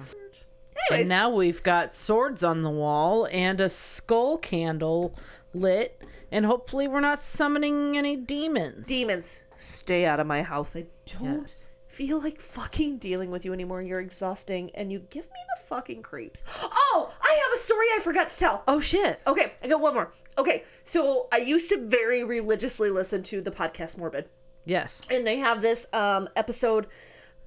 anyways, 0.89 1.09
And 1.09 1.09
now 1.09 1.29
we've 1.29 1.61
got 1.63 1.93
swords 1.93 2.43
on 2.43 2.61
the 2.63 2.69
wall 2.69 3.27
and 3.31 3.59
a 3.59 3.67
skull 3.67 4.37
candle 4.37 5.13
lit, 5.53 6.01
and 6.31 6.45
hopefully 6.45 6.87
we're 6.87 7.01
not 7.01 7.21
summoning 7.21 7.97
any 7.97 8.15
demons. 8.15 8.87
demons, 8.87 9.43
stay 9.57 10.05
out 10.05 10.21
of 10.21 10.27
my 10.27 10.41
house. 10.41 10.73
I 10.75 10.85
don't 11.19 11.41
Yes. 11.41 11.64
Feel 11.95 12.19
like 12.21 12.39
fucking 12.41 12.97
dealing 12.97 13.31
with 13.31 13.45
you 13.45 13.53
anymore. 13.53 13.81
You're 13.81 14.01
exhausting, 14.01 14.69
and 14.75 14.91
you 14.91 14.99
give 15.09 15.25
me 15.25 15.39
the 15.55 15.61
fucking 15.63 16.01
creeps. 16.03 16.43
Oh, 16.61 17.13
I 17.21 17.39
have 17.43 17.53
a 17.53 17.57
story 17.57 17.85
I 17.95 17.99
forgot 17.99 18.27
to 18.27 18.37
tell. 18.37 18.63
oh 18.67 18.79
shit. 18.79 19.23
Okay, 19.25 19.53
I 19.63 19.67
got 19.67 19.79
one 19.81 19.93
more. 19.93 20.11
Okay, 20.37 20.63
so 20.83 21.27
I 21.31 21.37
used 21.37 21.69
to 21.69 21.77
very 21.85 22.23
religiously 22.23 22.89
listen 22.89 23.23
to 23.23 23.41
the 23.41 23.51
podcast 23.51 23.97
Morbid. 23.97 24.25
Yes. 24.65 25.01
and 25.11 25.25
they 25.27 25.37
have 25.37 25.61
this 25.61 25.85
um 25.93 26.27
episode 26.35 26.87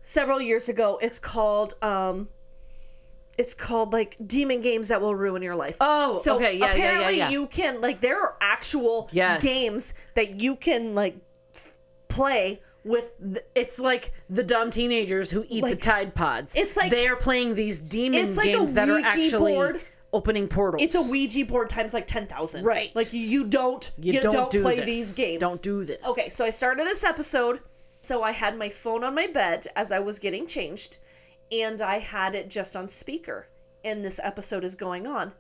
several 0.00 0.40
years 0.40 0.68
ago 0.68 0.98
it's 1.02 1.18
called 1.18 1.74
um 1.82 2.28
it's 3.36 3.54
called 3.54 3.92
like 3.92 4.16
demon 4.24 4.60
games 4.60 4.86
that 4.88 5.00
will 5.00 5.16
ruin 5.16 5.42
your 5.42 5.56
life 5.56 5.76
Oh, 5.80 6.20
so 6.22 6.36
okay, 6.36 6.56
yeah, 6.56 6.66
yeah, 6.66 6.74
yeah, 6.74 6.74
apparently 6.74 7.18
yeah. 7.18 7.30
you 7.30 7.48
can 7.48 7.80
like 7.80 8.00
there 8.00 8.20
are 8.22 8.36
actual 8.40 9.08
Yes. 9.10 9.42
games 9.42 9.94
that 10.14 10.40
you 10.40 10.54
can 10.54 10.94
like 10.94 11.16
play 12.06 12.62
with 12.88 13.10
th- 13.20 13.44
It's 13.54 13.78
like 13.78 14.12
the 14.28 14.42
dumb 14.42 14.70
teenagers 14.70 15.30
who 15.30 15.44
eat 15.48 15.64
the 15.64 15.76
Tide 15.76 16.14
Pods. 16.14 16.54
It's 16.54 16.76
like- 16.76 16.90
they 16.90 17.06
are 17.06 17.16
playing 17.16 17.54
these 17.54 17.78
demon 17.78 18.34
like 18.34 18.46
games 18.46 18.74
that 18.74 18.88
are 18.88 18.98
actually 18.98 19.54
board. 19.54 19.80
opening 20.12 20.48
portals. 20.48 20.82
it's 20.82 20.94
a 20.94 21.02
ouija 21.02 21.44
board 21.44 21.68
times 21.68 21.92
like 21.92 22.06
10000 22.06 22.64
Right. 22.64 22.90
like 22.96 23.12
you 23.12 23.44
don't 23.44 23.90
You, 23.98 24.14
you, 24.14 24.20
don't, 24.20 24.50
do 24.50 24.62
play 24.62 24.76
this. 24.76 24.86
these 24.86 25.14
games 25.14 25.40
Don't 25.40 25.62
do 25.62 25.84
this. 25.84 26.02
Okay, 26.08 26.28
so 26.30 26.44
I 26.44 26.50
started 26.50 26.86
this 26.86 27.04
episode. 27.04 27.60
So 28.00 28.22
I 28.22 28.30
had 28.32 28.56
my 28.56 28.68
phone 28.70 29.04
on 29.04 29.14
my 29.14 29.26
bed 29.26 29.66
as 29.76 29.92
I 29.92 29.98
was 29.98 30.18
getting 30.18 30.46
changed, 30.46 30.98
and 31.52 31.82
I 31.82 31.98
had 31.98 32.34
it 32.34 32.48
just 32.48 32.76
on 32.76 32.86
speaker. 32.88 33.48
And 33.84 34.04
this 34.04 34.18
episode 34.22 34.64
is 34.64 34.74
going 34.74 35.06
on. 35.06 35.32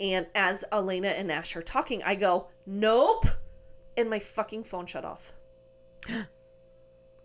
And 0.00 0.26
as 0.34 0.64
Alaina 0.72 1.08
and 1.08 1.30
Ash 1.30 1.54
are 1.56 1.62
talking, 1.62 2.02
I 2.02 2.14
go, 2.14 2.48
Nope. 2.66 3.26
And 3.96 4.08
my 4.08 4.18
fucking 4.18 4.64
phone 4.64 4.86
shut 4.86 5.04
off. 5.04 5.32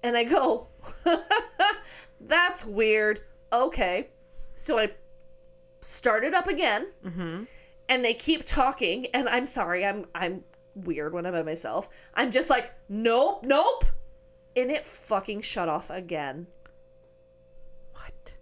and 0.04 0.16
I 0.16 0.24
go, 0.26 0.68
That's 2.20 2.66
weird. 2.66 3.22
Okay. 3.52 4.10
So 4.54 4.78
I 4.78 4.92
started 5.84 6.34
up 6.34 6.48
again 6.48 6.88
mm-hmm. 7.06 7.44
and 7.90 8.06
they 8.06 8.14
keep 8.14 8.44
talking 8.46 9.06
and 9.08 9.28
i'm 9.28 9.46
sorry 9.46 9.86
i'm 9.86 10.06
i'm 10.16 10.44
weird 10.76 11.14
when 11.14 11.26
i'm 11.26 11.34
by 11.34 11.44
myself 11.44 11.90
i'm 12.16 12.32
just 12.32 12.50
like 12.50 12.74
nope 12.88 13.44
nope 13.46 13.86
and 14.56 14.72
it 14.72 14.86
fucking 14.86 15.42
shut 15.42 15.68
off 15.68 15.90
again 15.90 16.48
What? 17.94 18.34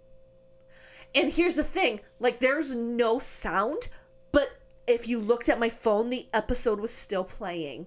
and 1.14 1.32
here's 1.32 1.56
the 1.56 1.64
thing 1.64 2.00
like 2.20 2.38
there's 2.38 2.76
no 2.76 3.18
sound 3.18 3.88
but 4.30 4.50
if 4.86 5.08
you 5.08 5.18
looked 5.18 5.48
at 5.48 5.58
my 5.58 5.68
phone 5.68 6.10
the 6.10 6.28
episode 6.32 6.78
was 6.78 6.92
still 6.92 7.24
playing 7.24 7.86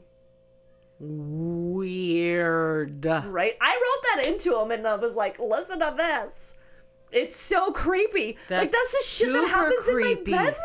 Weird. 0.99 3.05
right 3.05 3.55
i 3.61 3.73
wrote 3.73 4.15
that 4.15 4.27
into 4.31 4.59
him 4.59 4.71
and 4.71 4.87
i 4.87 4.95
was 4.95 5.15
like 5.15 5.39
listen 5.39 5.79
to 5.79 5.93
this 5.97 6.53
it's 7.11 7.35
so 7.35 7.71
creepy 7.71 8.37
like 8.49 8.71
that's 8.71 8.91
the 8.91 9.03
shit 9.05 9.31
that 9.31 9.47
happens 9.47 9.85
creepy. 9.85 10.31
in 10.31 10.37
my 10.37 10.45
bedroom 10.45 10.55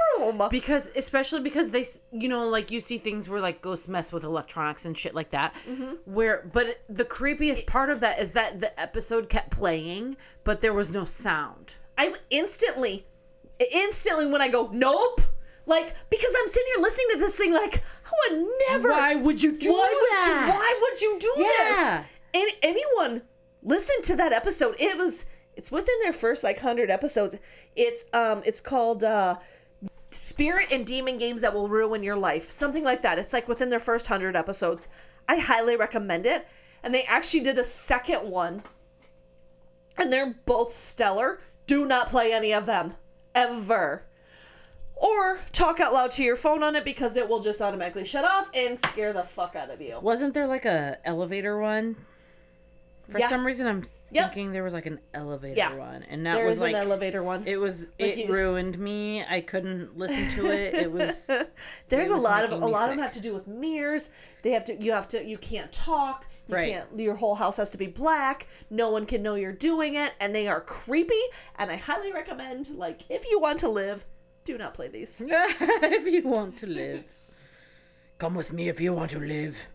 Because 0.50 0.90
especially 0.96 1.40
because 1.40 1.70
they, 1.70 1.84
you 2.12 2.28
know, 2.28 2.48
like 2.48 2.70
you 2.70 2.80
see 2.80 2.98
things 2.98 3.28
where 3.28 3.40
like 3.40 3.62
ghosts 3.62 3.88
mess 3.88 4.12
with 4.12 4.24
electronics 4.24 4.84
and 4.84 4.96
shit 4.96 5.14
like 5.14 5.30
that. 5.30 5.54
Mm-hmm. 5.68 6.12
Where, 6.12 6.48
but 6.52 6.80
the 6.88 7.04
creepiest 7.04 7.66
part 7.66 7.90
of 7.90 8.00
that 8.00 8.18
is 8.18 8.32
that 8.32 8.60
the 8.60 8.78
episode 8.80 9.28
kept 9.28 9.50
playing, 9.50 10.16
but 10.44 10.60
there 10.60 10.72
was 10.72 10.92
no 10.92 11.04
sound. 11.04 11.76
I 11.96 12.14
instantly, 12.30 13.06
instantly 13.72 14.26
when 14.26 14.42
I 14.42 14.48
go, 14.48 14.68
nope, 14.72 15.20
like 15.66 15.94
because 16.10 16.34
I'm 16.38 16.48
sitting 16.48 16.68
here 16.74 16.82
listening 16.82 17.06
to 17.12 17.18
this 17.18 17.36
thing, 17.36 17.52
like 17.52 17.82
I 18.06 18.10
would 18.34 18.46
never. 18.68 18.90
Why 18.90 19.14
would 19.14 19.42
you 19.42 19.52
do 19.58 19.72
why 19.72 19.86
that? 19.88 20.28
Would 20.28 20.46
you, 20.46 20.52
why 20.54 20.78
would 20.82 21.00
you 21.02 21.18
do 21.18 21.32
Yeah. 21.42 22.02
this? 22.02 22.06
And 22.32 22.50
anyone 22.62 23.22
listen 23.62 24.00
to 24.02 24.16
that 24.16 24.32
episode? 24.32 24.76
It 24.78 24.96
was. 24.98 25.26
It's 25.56 25.70
within 25.70 25.96
their 26.02 26.12
first 26.12 26.42
like 26.44 26.58
hundred 26.60 26.90
episodes. 26.90 27.36
It's 27.76 28.04
um. 28.12 28.42
It's 28.44 28.60
called 28.60 29.04
uh, 29.04 29.36
Spirit 30.10 30.72
and 30.72 30.86
Demon 30.86 31.18
Games 31.18 31.42
that 31.42 31.54
will 31.54 31.68
ruin 31.68 32.02
your 32.02 32.16
life, 32.16 32.50
something 32.50 32.84
like 32.84 33.02
that. 33.02 33.18
It's 33.18 33.32
like 33.32 33.48
within 33.48 33.68
their 33.68 33.78
first 33.78 34.06
hundred 34.06 34.36
episodes. 34.36 34.88
I 35.28 35.36
highly 35.38 35.76
recommend 35.76 36.26
it. 36.26 36.46
And 36.82 36.94
they 36.94 37.02
actually 37.04 37.40
did 37.40 37.58
a 37.58 37.64
second 37.64 38.28
one 38.30 38.62
and 39.96 40.12
they're 40.12 40.34
both 40.46 40.72
stellar. 40.72 41.40
Do 41.66 41.84
not 41.86 42.08
play 42.08 42.32
any 42.32 42.52
of 42.52 42.66
them 42.66 42.94
ever. 43.34 44.04
Or 45.02 45.40
talk 45.52 45.80
out 45.80 45.94
loud 45.94 46.10
to 46.12 46.22
your 46.22 46.36
phone 46.36 46.62
on 46.62 46.76
it 46.76 46.84
because 46.84 47.16
it 47.16 47.26
will 47.26 47.40
just 47.40 47.62
automatically 47.62 48.04
shut 48.04 48.24
off 48.24 48.50
and 48.52 48.78
scare 48.78 49.14
the 49.14 49.22
fuck 49.22 49.56
out 49.56 49.70
of 49.70 49.80
you. 49.80 49.98
Wasn't 50.00 50.34
there 50.34 50.46
like 50.46 50.66
a 50.66 50.98
elevator 51.06 51.58
one? 51.58 51.96
For 53.08 53.18
Yeah. 53.18 53.28
some 53.30 53.44
reason, 53.46 53.66
I'm 53.66 53.82
Yep. 54.12 54.24
thinking 54.34 54.52
there 54.52 54.62
was 54.62 54.74
like 54.74 54.84
an 54.86 55.00
elevator 55.14 55.56
Yeah. 55.56 55.74
one, 55.74 56.02
and 56.04 56.24
that 56.26 56.34
There 56.34 56.44
was 56.46 56.60
like 56.60 56.74
an 56.74 56.82
elevator 56.82 57.22
one. 57.22 57.44
It 57.46 57.56
was 57.56 57.86
Like 57.98 58.18
it 58.18 58.18
you- 58.18 58.26
ruined 58.32 58.78
me. 58.78 59.24
I 59.24 59.40
couldn't 59.40 59.96
listen 59.96 60.28
to 60.36 60.50
it. 60.50 60.74
It 60.74 60.92
was 60.92 61.26
There's 61.88 62.10
it 62.10 62.14
a 62.14 62.16
lot 62.18 62.44
of 62.44 62.52
a 62.52 62.56
lot 62.66 62.84
of 62.84 62.90
them 62.90 62.98
have 62.98 63.12
to 63.12 63.20
do 63.20 63.32
with 63.32 63.46
mirrors. 63.46 64.10
They 64.42 64.50
have 64.50 64.64
to 64.66 64.76
you 64.76 64.92
have 64.92 65.08
to 65.08 65.24
you 65.24 65.38
can't 65.38 65.72
talk. 65.72 66.26
You 66.46 66.54
Right. 66.56 66.72
can't 66.72 67.00
your 67.00 67.14
whole 67.14 67.36
house 67.36 67.56
has 67.56 67.70
to 67.70 67.78
be 67.78 67.86
black. 67.86 68.46
No 68.68 68.90
one 68.90 69.06
can 69.06 69.22
know 69.22 69.34
you're 69.34 69.50
doing 69.52 69.94
it 69.94 70.12
and 70.20 70.34
they 70.34 70.46
are 70.46 70.60
creepy 70.60 71.22
and 71.58 71.70
I 71.70 71.76
highly 71.76 72.12
recommend 72.12 72.70
like 72.76 73.00
if 73.08 73.28
you 73.30 73.40
want 73.40 73.58
to 73.60 73.68
live, 73.68 74.04
do 74.50 74.58
not 74.58 74.74
play 74.74 74.88
these. 74.88 75.22
if 75.26 76.12
you 76.12 76.22
want 76.28 76.56
to 76.58 76.66
live. 76.66 77.04
Come 78.18 78.34
with 78.34 78.52
me 78.52 78.68
if 78.68 78.80
you 78.80 78.92
want 78.92 79.10
to 79.12 79.20
live. 79.20 79.66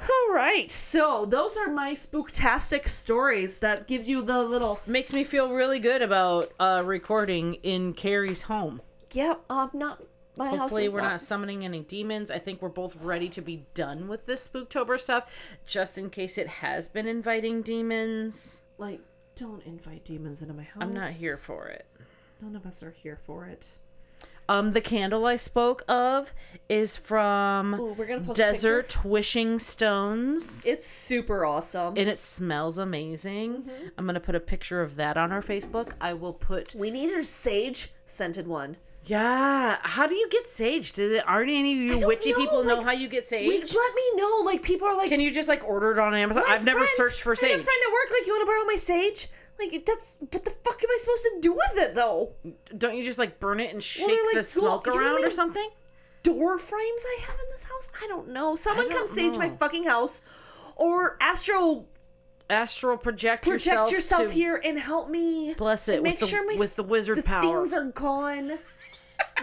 All 0.00 0.34
right. 0.34 0.70
So, 0.70 1.26
those 1.26 1.56
are 1.56 1.68
my 1.68 1.92
spooktastic 1.92 2.86
stories 2.88 3.60
that 3.60 3.86
gives 3.86 4.08
you 4.08 4.22
the 4.22 4.42
little 4.44 4.80
Makes 4.86 5.12
me 5.12 5.24
feel 5.24 5.52
really 5.52 5.78
good 5.78 6.00
about 6.00 6.52
uh, 6.58 6.82
recording 6.84 7.54
in 7.62 7.94
Keri's 7.94 8.42
home. 8.42 8.80
Yep, 9.12 9.40
yeah, 9.50 9.62
um, 9.62 9.70
not 9.74 10.02
my 10.38 10.48
house. 10.48 10.58
Hopefully, 10.58 10.88
we're 10.88 11.02
not. 11.02 11.10
not 11.10 11.20
summoning 11.20 11.64
any 11.64 11.80
demons. 11.80 12.30
I 12.30 12.38
think 12.38 12.62
we're 12.62 12.68
both 12.68 12.96
ready 12.96 13.28
to 13.30 13.42
be 13.42 13.66
done 13.74 14.08
with 14.08 14.26
this 14.26 14.48
Spooktober 14.48 14.98
stuff, 14.98 15.30
just 15.66 15.98
in 15.98 16.08
case 16.08 16.38
it 16.38 16.46
has 16.46 16.88
been 16.88 17.06
inviting 17.06 17.62
demons. 17.62 18.62
like. 18.78 19.00
Don't 19.34 19.64
invite 19.64 20.04
demons 20.04 20.42
into 20.42 20.52
my 20.52 20.62
house. 20.62 20.82
I'm 20.82 20.92
not 20.92 21.10
here 21.10 21.38
for 21.38 21.66
it. 21.66 21.86
None 22.42 22.56
of 22.56 22.66
us 22.66 22.82
are 22.82 22.90
here 22.90 23.16
for 23.24 23.46
it. 23.46 23.78
Um, 24.48 24.72
the 24.72 24.80
candle 24.80 25.24
I 25.26 25.36
spoke 25.36 25.84
of 25.88 26.34
is 26.68 26.96
from 26.96 27.74
Ooh, 27.74 27.92
we're 27.92 28.06
gonna 28.06 28.20
post 28.20 28.38
a 28.40 28.42
Desert 28.42 29.04
Wishing 29.04 29.60
Stones. 29.60 30.66
It's 30.66 30.84
super 30.84 31.46
awesome. 31.46 31.94
and 31.96 32.08
it 32.08 32.18
smells 32.18 32.78
amazing. 32.78 33.62
Mm-hmm. 33.62 33.88
I'm 33.96 34.06
gonna 34.06 34.18
put 34.18 34.34
a 34.34 34.40
picture 34.40 34.82
of 34.82 34.96
that 34.96 35.16
on 35.16 35.30
our 35.30 35.40
Facebook. 35.40 35.92
I 36.00 36.14
will 36.14 36.32
put. 36.32 36.74
we 36.74 36.90
need 36.90 37.10
a 37.10 37.22
sage 37.22 37.92
scented 38.06 38.48
one. 38.48 38.76
Yeah, 39.04 39.78
how 39.82 40.06
do 40.08 40.14
you 40.16 40.28
get 40.28 40.46
sage? 40.48 40.92
Does 40.92 41.12
it 41.12 41.26
already 41.28 41.56
any 41.58 41.72
of 41.72 41.78
you 41.78 41.98
don't 42.00 42.06
witchy 42.08 42.32
people 42.34 42.64
know 42.64 42.76
like, 42.78 42.84
how 42.86 42.92
you 42.92 43.08
get 43.08 43.28
sage? 43.28 43.48
We, 43.48 43.58
let 43.58 43.94
me 43.94 44.02
know. 44.16 44.42
Like 44.44 44.62
people 44.62 44.88
are 44.88 44.96
like, 44.96 45.08
Can 45.08 45.20
you 45.20 45.30
just 45.32 45.48
like 45.48 45.62
order 45.64 45.92
it 45.92 45.98
on 46.00 46.14
Amazon? 46.14 46.42
"My 46.48 46.54
I've 46.54 46.64
never 46.64 46.80
friend- 46.80 46.90
searched 46.96 47.22
for 47.22 47.32
I 47.32 47.34
sage. 47.36 47.50
have 47.52 47.60
a 47.60 47.64
friend 47.64 47.78
at 47.86 47.92
work. 47.92 48.10
Like, 48.10 48.26
you 48.26 48.32
want 48.32 48.42
to 48.42 48.46
borrow 48.46 48.64
my 48.64 48.76
sage? 48.76 49.28
Like 49.70 49.84
that's 49.86 50.16
what 50.18 50.44
the 50.44 50.50
fuck 50.50 50.82
am 50.82 50.88
I 50.90 50.96
supposed 51.00 51.22
to 51.22 51.38
do 51.40 51.52
with 51.52 51.76
it 51.76 51.94
though? 51.94 52.32
Don't 52.76 52.96
you 52.96 53.04
just 53.04 53.18
like 53.18 53.38
burn 53.40 53.60
it 53.60 53.72
and 53.72 53.82
shake 53.82 54.06
they're 54.06 54.24
like, 54.24 54.34
the 54.34 54.42
smoke 54.42 54.86
well, 54.86 54.96
you 54.96 55.00
know 55.00 55.06
around 55.06 55.24
or 55.24 55.30
something? 55.30 55.68
Door 56.22 56.58
frames 56.58 57.04
I 57.06 57.20
have 57.22 57.34
in 57.34 57.50
this 57.50 57.64
house? 57.64 57.88
I 58.02 58.06
don't 58.06 58.28
know. 58.28 58.56
Someone 58.56 58.88
don't 58.88 58.98
come 58.98 59.06
sage 59.06 59.36
my 59.38 59.48
fucking 59.48 59.84
house, 59.84 60.22
or 60.76 61.16
astro 61.20 61.86
Astral 62.50 62.98
project, 62.98 63.44
project 63.44 63.66
yourself, 63.66 63.92
yourself, 63.92 64.22
to 64.28 64.30
here 64.30 64.60
and 64.62 64.78
help 64.78 65.08
me. 65.08 65.54
Bless 65.54 65.88
it 65.88 65.94
and 65.94 66.02
with 66.02 66.10
make 66.12 66.18
the, 66.20 66.26
sure 66.26 66.44
my 66.44 66.54
with 66.58 66.76
the 66.76 66.82
wizard 66.82 67.18
the 67.18 67.22
power. 67.22 67.40
things 67.40 67.72
are 67.72 67.84
gone. 67.84 68.58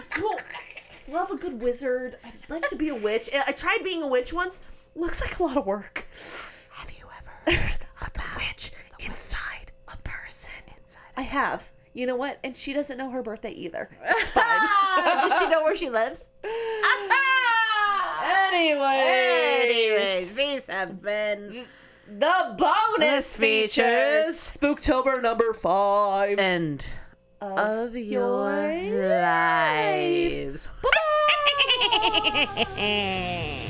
So, 0.08 0.28
I 0.28 1.10
love 1.10 1.30
a 1.30 1.36
good 1.36 1.62
wizard. 1.62 2.18
I'd 2.22 2.50
like 2.50 2.68
to 2.68 2.76
be 2.76 2.90
a 2.90 2.94
witch. 2.94 3.30
I 3.34 3.44
I 3.48 3.52
tried 3.52 3.78
being 3.82 4.02
a 4.02 4.06
witch 4.06 4.32
once. 4.32 4.60
Looks 4.94 5.20
like 5.20 5.38
a 5.38 5.42
lot 5.42 5.56
of 5.56 5.64
work. 5.64 6.06
Have 6.72 6.90
you 6.90 7.04
ever 7.18 7.56
heard 7.56 7.78
Of 8.02 8.12
the 8.12 8.22
witch 8.36 8.72
inside 8.98 9.69
a 9.92 9.96
person. 9.98 10.52
Inside. 10.76 11.00
I 11.16 11.22
have. 11.22 11.70
You 11.92 12.06
know 12.06 12.14
what? 12.16 12.38
And 12.44 12.56
she 12.56 12.72
doesn't 12.72 12.96
know 12.98 13.10
her 13.10 13.20
birthday 13.22 13.50
either. 13.50 13.88
It's 14.04 14.28
fine. 14.38 14.44
Does 15.04 15.38
she 15.40 15.48
know 15.48 15.62
where 15.62 15.74
she 15.76 15.90
lives? 15.90 16.28
Anyways, 18.52 19.64
Anyways, 19.64 20.36
these 20.36 20.66
have 20.68 21.00
been 21.02 21.64
the 22.06 22.54
bonus 22.58 23.34
features. 23.36 24.26
Spooktober 24.36 25.20
number 25.22 25.52
five. 25.54 26.38
end 26.38 26.86
of 27.40 27.96
your 27.96 28.52
your 28.72 29.08
lives. 29.08 30.68
Bye. 30.82 33.56